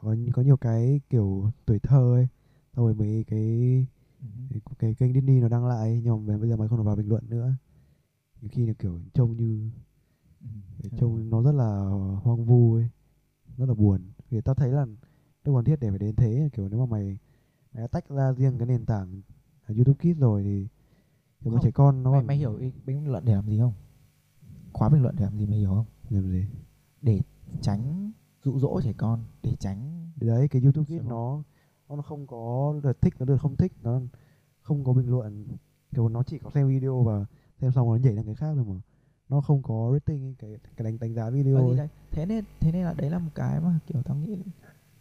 [0.00, 2.28] có có nhiều cái kiểu tuổi thơ ấy
[2.78, 3.86] xong rồi mấy cái
[4.50, 6.96] cái, cái kênh Disney nó đăng lại nhưng mà bây giờ mày không được vào
[6.96, 7.52] bình luận nữa.
[8.40, 9.70] Nhiều khi là kiểu trông như
[10.98, 11.88] trông nó rất là
[12.22, 12.88] hoang vu ấy
[13.56, 14.00] rất là buồn.
[14.30, 14.86] Thì tao thấy là
[15.44, 17.18] đâu cần thiết để phải đến thế kiểu nếu mà mày
[17.72, 19.22] mày đã tách ra riêng cái nền tảng
[19.68, 20.66] YouTube Kids rồi thì
[21.44, 23.72] Không, trẻ con nó mày, còn mày hiểu ý bình luận để làm gì không?
[24.72, 25.86] Khóa bình luận để làm gì mày hiểu không?
[26.10, 26.44] Làm gì?
[27.02, 27.20] Để
[27.60, 28.12] tránh
[28.44, 31.42] dụ dỗ trẻ con để tránh đấy cái YouTube Kids nó
[31.96, 34.00] nó không có được thích nó được không thích nó
[34.62, 35.46] không có bình luận
[35.94, 37.24] kiểu nó chỉ có xem video và
[37.60, 38.80] xem xong rồi nó nhảy sang cái khác thôi mà
[39.28, 41.76] nó không có rating ấy, cái cái đánh đánh giá video ấy.
[41.76, 41.88] đấy.
[42.10, 44.38] thế nên thế nên là đấy là một cái mà kiểu tao nghĩ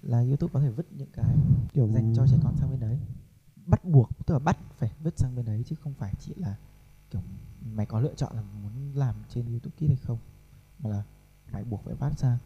[0.01, 1.35] là YouTube có thể vứt những cái
[1.73, 2.97] kiểu dành cho trẻ con sang bên đấy
[3.65, 6.55] bắt buộc tức là bắt phải vứt sang bên đấy chứ không phải chỉ là
[7.11, 7.21] kiểu
[7.75, 10.17] mày có lựa chọn là muốn làm trên YouTube Kids hay không
[10.79, 11.03] mà là
[11.51, 12.37] mày buộc phải bắt sang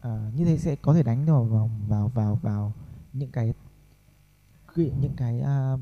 [0.00, 2.72] à, như thế sẽ có thể đánh vào vào vào vào, vào
[3.18, 3.54] những cái
[4.76, 5.80] những cái uh,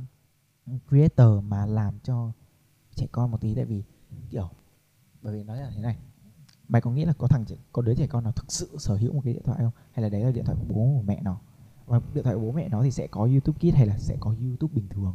[0.89, 2.33] creator mà làm cho
[2.95, 3.55] trẻ con một tí.
[3.55, 3.83] Tại vì
[4.31, 4.51] kiểu
[5.23, 5.99] bởi vì nói là thế này
[6.69, 9.13] mày có nghĩ là có thằng có đứa trẻ con nào thực sự sở hữu
[9.13, 9.73] một cái điện thoại không?
[9.93, 11.41] Hay là đấy là điện thoại của bố của mẹ nó?
[11.87, 14.17] Và điện thoại của bố mẹ nó thì sẽ có YouTube Kids hay là sẽ
[14.21, 15.15] có YouTube bình thường?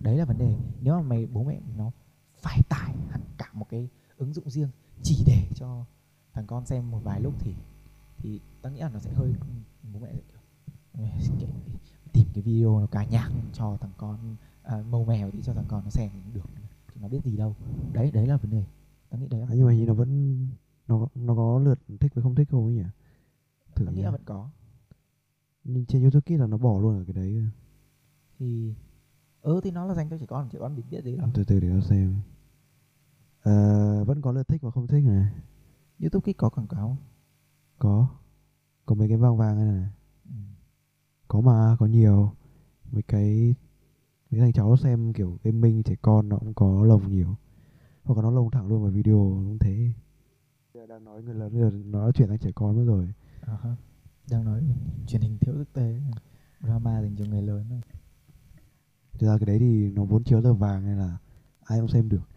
[0.00, 0.56] Đấy là vấn đề.
[0.80, 1.90] Nếu mà mày bố mẹ nó
[2.36, 4.68] phải tải hẳn cả một cái ứng dụng riêng
[5.02, 5.84] chỉ để cho
[6.32, 7.54] thằng con xem một vài lúc thì
[8.18, 9.34] thì tao nghĩ là nó sẽ hơi
[9.92, 10.76] bố mẹ sẽ kiểu "Ê, cái-
[12.12, 15.64] tìm cái video nó ca nhạc cho thằng con à, màu mèo thì cho thằng
[15.68, 16.50] con nó xem cũng được
[16.94, 17.56] chứ nó biết gì đâu.
[17.92, 18.64] Đấy đấy là vấn đề.
[19.10, 20.38] Tao nghĩ đấy là à, nhưng mà nó vẫn
[20.88, 22.84] nó nó có lượt thích với không thích không ấy nhỉ?
[23.74, 24.50] Thử tao nghĩ là vẫn có.
[25.64, 27.46] Nhưng trên youtube kids là nó bỏ luôn ở cái đấy.
[28.38, 28.74] Thì
[29.42, 31.28] ừ thì nó là dành cho trẻ con trẻ con biết biết gì đâu.
[31.34, 32.14] Từ từ để nó xem.
[33.42, 35.32] Ờ, vẫn có lượt thích và không thích này.
[36.00, 36.96] Youtube Kids có quảng cáo không?
[37.78, 38.08] có.
[38.86, 39.88] Có mấy cái vàng vàng này này.
[41.34, 42.32] Có mà có nhiều
[42.92, 43.54] mấy cái
[44.30, 47.36] mấy thằng cháu xem kiểu gaming trẻ con nó cũng có lồng nhiều
[48.04, 49.92] hoặc là nó lồng thẳng luôn vào video cũng thế
[50.74, 52.84] Bây giờ đang nói người lớn bây giờ nó đã chuyển sang trẻ con mất
[52.86, 53.76] rồi À ha.
[54.30, 54.62] đang nói
[55.06, 56.00] truyền hình thiếu thực tế
[56.60, 57.80] drama dành cho người lớn thôi.
[59.18, 61.18] thực ra cái đấy thì nó vốn chiếu giờ vàng nên là
[61.64, 62.28] ai cũng xem được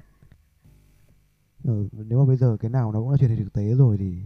[1.64, 3.98] ừ, nếu mà bây giờ cái nào nó cũng là truyền hình thực tế rồi
[3.98, 4.22] thì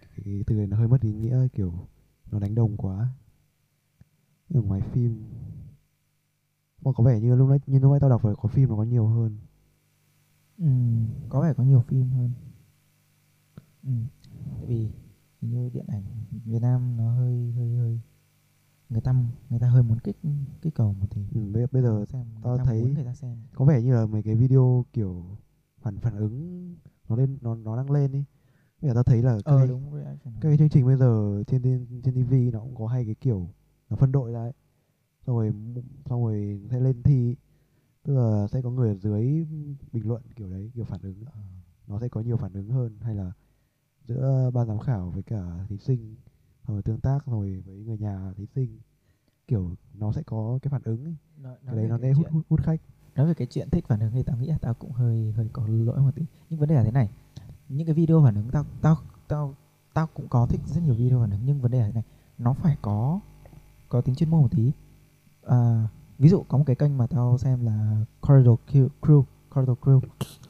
[0.00, 1.72] cái, cái từ này nó hơi mất ý nghĩa kiểu
[2.32, 3.08] nó đánh đồng quá.
[4.54, 5.24] Ở ngoài phim
[6.82, 8.76] mà có vẻ như lúc nãy như lúc nãy tao đọc rồi có phim nó
[8.76, 9.38] có nhiều hơn.
[10.58, 10.66] Ừ,
[11.28, 12.30] có vẻ có nhiều phim hơn.
[13.82, 13.90] Ừ.
[14.56, 14.90] tại vì
[15.40, 16.04] như điện ảnh
[16.44, 18.00] Việt Nam nó hơi hơi hơi
[18.88, 19.14] người ta
[19.50, 20.16] người ta hơi muốn kích
[20.62, 21.20] kích cầu một tí.
[21.34, 23.36] Ừ, bây, bây giờ xem tao ta thấy- người ta xem.
[23.54, 25.24] có vẻ như là mấy cái video kiểu
[25.80, 26.68] phản phản ứng
[27.08, 28.24] nó lên nó nó đang lên đi
[28.82, 31.42] bây giờ tao thấy là ờ cái, đúng reaction các cái chương trình bây giờ
[31.46, 33.48] trên trên trên TV nó cũng có hay cái kiểu
[33.90, 34.52] nó phân đội ra ấy.
[35.26, 35.52] xong rồi
[36.04, 37.36] xong rồi sẽ lên thi
[38.02, 39.46] tức là sẽ có người ở dưới
[39.92, 41.40] bình luận kiểu đấy kiểu phản ứng Ờ.
[41.86, 43.32] nó sẽ có nhiều phản ứng hơn hay là
[44.06, 46.14] giữa ban giám khảo với cả thí sinh
[46.66, 48.78] rồi tương tác rồi với người nhà thí sinh
[49.48, 51.16] kiểu nó sẽ có cái phản ứng ấy.
[51.42, 52.80] nói, cái đấy nó sẽ hút, hút hút khách
[53.14, 55.48] nói về cái chuyện thích phản ứng thì tao nghĩ là tao cũng hơi hơi
[55.52, 57.10] có lỗi một tí nhưng vấn đề là thế này
[57.72, 58.96] những cái video phản ứng tao tao
[59.28, 59.54] tao
[59.94, 62.04] tao cũng có thích rất nhiều video phản ứng nhưng vấn đề là thế này
[62.38, 63.20] nó phải có
[63.88, 64.72] có tính chuyên môn một tí.
[65.42, 65.88] À,
[66.18, 68.58] ví dụ có một cái kênh mà tao xem là Corridor
[69.00, 69.22] Crew
[69.54, 70.00] Corridor Crew.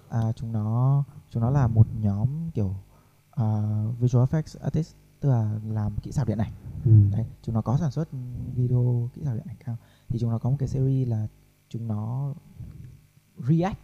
[0.08, 2.74] À, chúng nó chúng nó là một nhóm kiểu
[3.30, 3.44] à,
[4.00, 6.52] visual effects artist tức là làm kỹ xảo điện ảnh.
[6.84, 6.90] Ừ.
[7.12, 8.08] đấy chúng nó có sản xuất
[8.54, 9.76] video kỹ xảo điện ảnh cao.
[10.08, 11.26] Thì chúng nó có một cái series là
[11.68, 12.34] chúng nó
[13.48, 13.78] react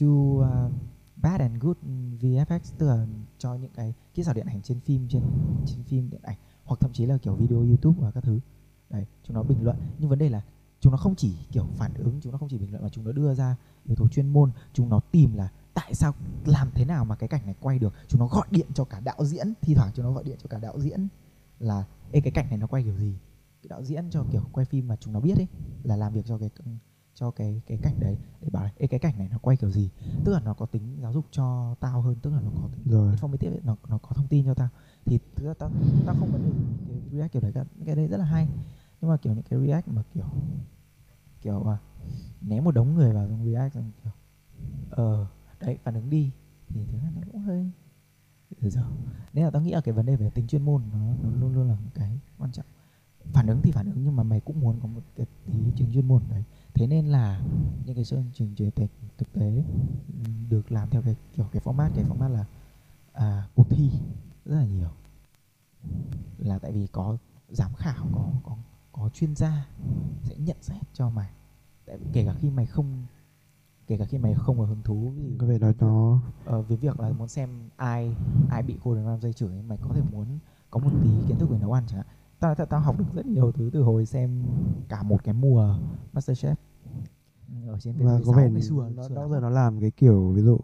[0.00, 0.72] to uh,
[1.16, 1.76] bad and good
[2.20, 3.06] VFX tức là
[3.38, 5.22] cho những cái kỹ xảo điện ảnh trên phim, trên
[5.66, 8.40] trên phim điện ảnh, hoặc thậm chí là kiểu video YouTube và các thứ.
[8.90, 9.76] Đấy, chúng nó bình luận.
[9.98, 10.42] Nhưng vấn đề là
[10.80, 13.04] chúng nó không chỉ kiểu phản ứng, chúng nó không chỉ bình luận mà chúng
[13.04, 14.50] nó đưa ra yếu tố chuyên môn.
[14.72, 16.14] Chúng nó tìm là tại sao,
[16.44, 17.94] làm thế nào mà cái cảnh này quay được.
[18.08, 20.48] Chúng nó gọi điện cho cả đạo diễn, thi thoảng chúng nó gọi điện cho
[20.48, 21.08] cả đạo diễn
[21.58, 23.14] là, Ê, cái cảnh này nó quay kiểu gì?
[23.62, 25.46] Cái đạo diễn cho kiểu quay phim mà chúng nó biết ấy,
[25.82, 26.70] là làm việc cho cái ừ,
[27.16, 28.16] cho cái cái cảnh đấy.
[28.40, 29.90] Để bảo là cái cảnh này nó quay kiểu gì?
[30.24, 32.92] Tức là nó có tính giáo dục cho tao hơn tức là nó có tính
[32.92, 33.14] rồi.
[33.16, 34.68] informative nó nó có thông tin cho tao.
[35.04, 35.70] Thì thực ra tao
[36.06, 36.50] tao không vấn đề
[36.88, 38.48] cái react kiểu đấy cả cái đấy rất là hay.
[39.00, 40.26] Nhưng mà kiểu những cái react mà kiểu
[41.42, 41.78] kiểu à,
[42.40, 44.12] ném một đống người vào trong react xong kiểu
[44.90, 45.26] ờ
[45.60, 46.30] đấy phản ứng đi.
[46.68, 47.70] Thì thực ra nó cũng hơi
[48.60, 48.82] dở dở.
[49.32, 51.54] Nên là tao nghĩ là cái vấn đề về tính chuyên môn nó, nó luôn
[51.54, 52.66] luôn là một cái quan trọng.
[53.32, 55.92] Phản ứng thì phản ứng nhưng mà mày cũng muốn có một cái tí trường
[55.92, 56.44] chuyên môn đấy
[56.76, 57.40] thế nên là
[57.84, 59.62] những cái chương trình truyền thực, thực tế
[60.50, 62.44] được làm theo cái kiểu cái format cái format là
[63.12, 63.90] à, cuộc thi
[64.44, 64.88] rất là nhiều.
[66.38, 67.16] Là tại vì có
[67.48, 68.56] giám khảo có có
[68.92, 69.66] có chuyên gia
[70.22, 71.30] sẽ nhận xét cho mày.
[71.86, 73.06] Tại vì kể cả khi mày không
[73.86, 76.76] kể cả khi mày không có hứng thú dụ có vẻ nói nó ờ, với
[76.76, 78.16] việc là muốn xem ai
[78.50, 80.26] ai bị cô đường dây chửi mày có thể muốn
[80.70, 82.06] có một tí kiến thức về nấu ăn chẳng hạn.
[82.40, 84.42] Tao tao, tao học được rất nhiều thứ từ hồi xem
[84.88, 85.78] cả một cái mùa
[86.14, 86.54] Masterchef
[87.66, 90.30] ở trên và VTV6 có vẻ ngày xưa nó đó giờ nó làm cái kiểu
[90.30, 90.58] ví dụ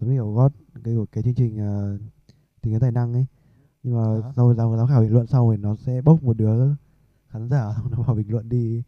[0.00, 0.52] giống như kiểu gót
[0.84, 2.00] cái cái chương trình uh,
[2.62, 3.26] tình cái tài năng ấy.
[3.82, 4.32] Nhưng mà Đó.
[4.36, 6.74] sau giám giám khảo bình luận sau thì nó sẽ bốc một đứa
[7.28, 8.82] khán giả xong nó vào bình luận đi.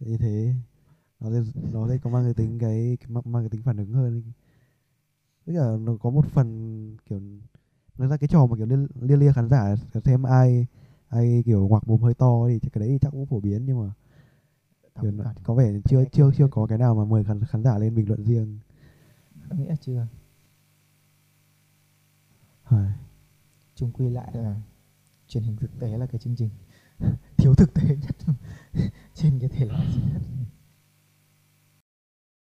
[0.00, 0.54] Như thế.
[1.20, 3.92] Nó sẽ nó sẽ có mang cái tính cái, cái mang, cái tính phản ứng
[3.92, 4.22] hơn.
[5.46, 7.20] Với cả nó có một phần kiểu
[7.98, 10.66] nó ra cái trò mà kiểu liên liên lia khán giả xem ai
[11.08, 13.92] ai kiểu ngoặc mồm hơi to thì cái đấy chắc cũng phổ biến nhưng mà
[15.02, 17.62] Nó, cảm- có vẻ chưa cái- chưa chưa có cái nào mà mời khán khán
[17.62, 18.58] giả lên bình luận riêng.
[19.48, 20.06] Tao nghĩ là chưa?
[22.64, 22.90] Hài.
[23.74, 24.56] chung quy lại là
[25.28, 26.50] truyền hình thực tế là cái chương trình
[27.36, 28.16] thiếu thực tế nhất
[29.14, 30.22] trên cái thể loại nhất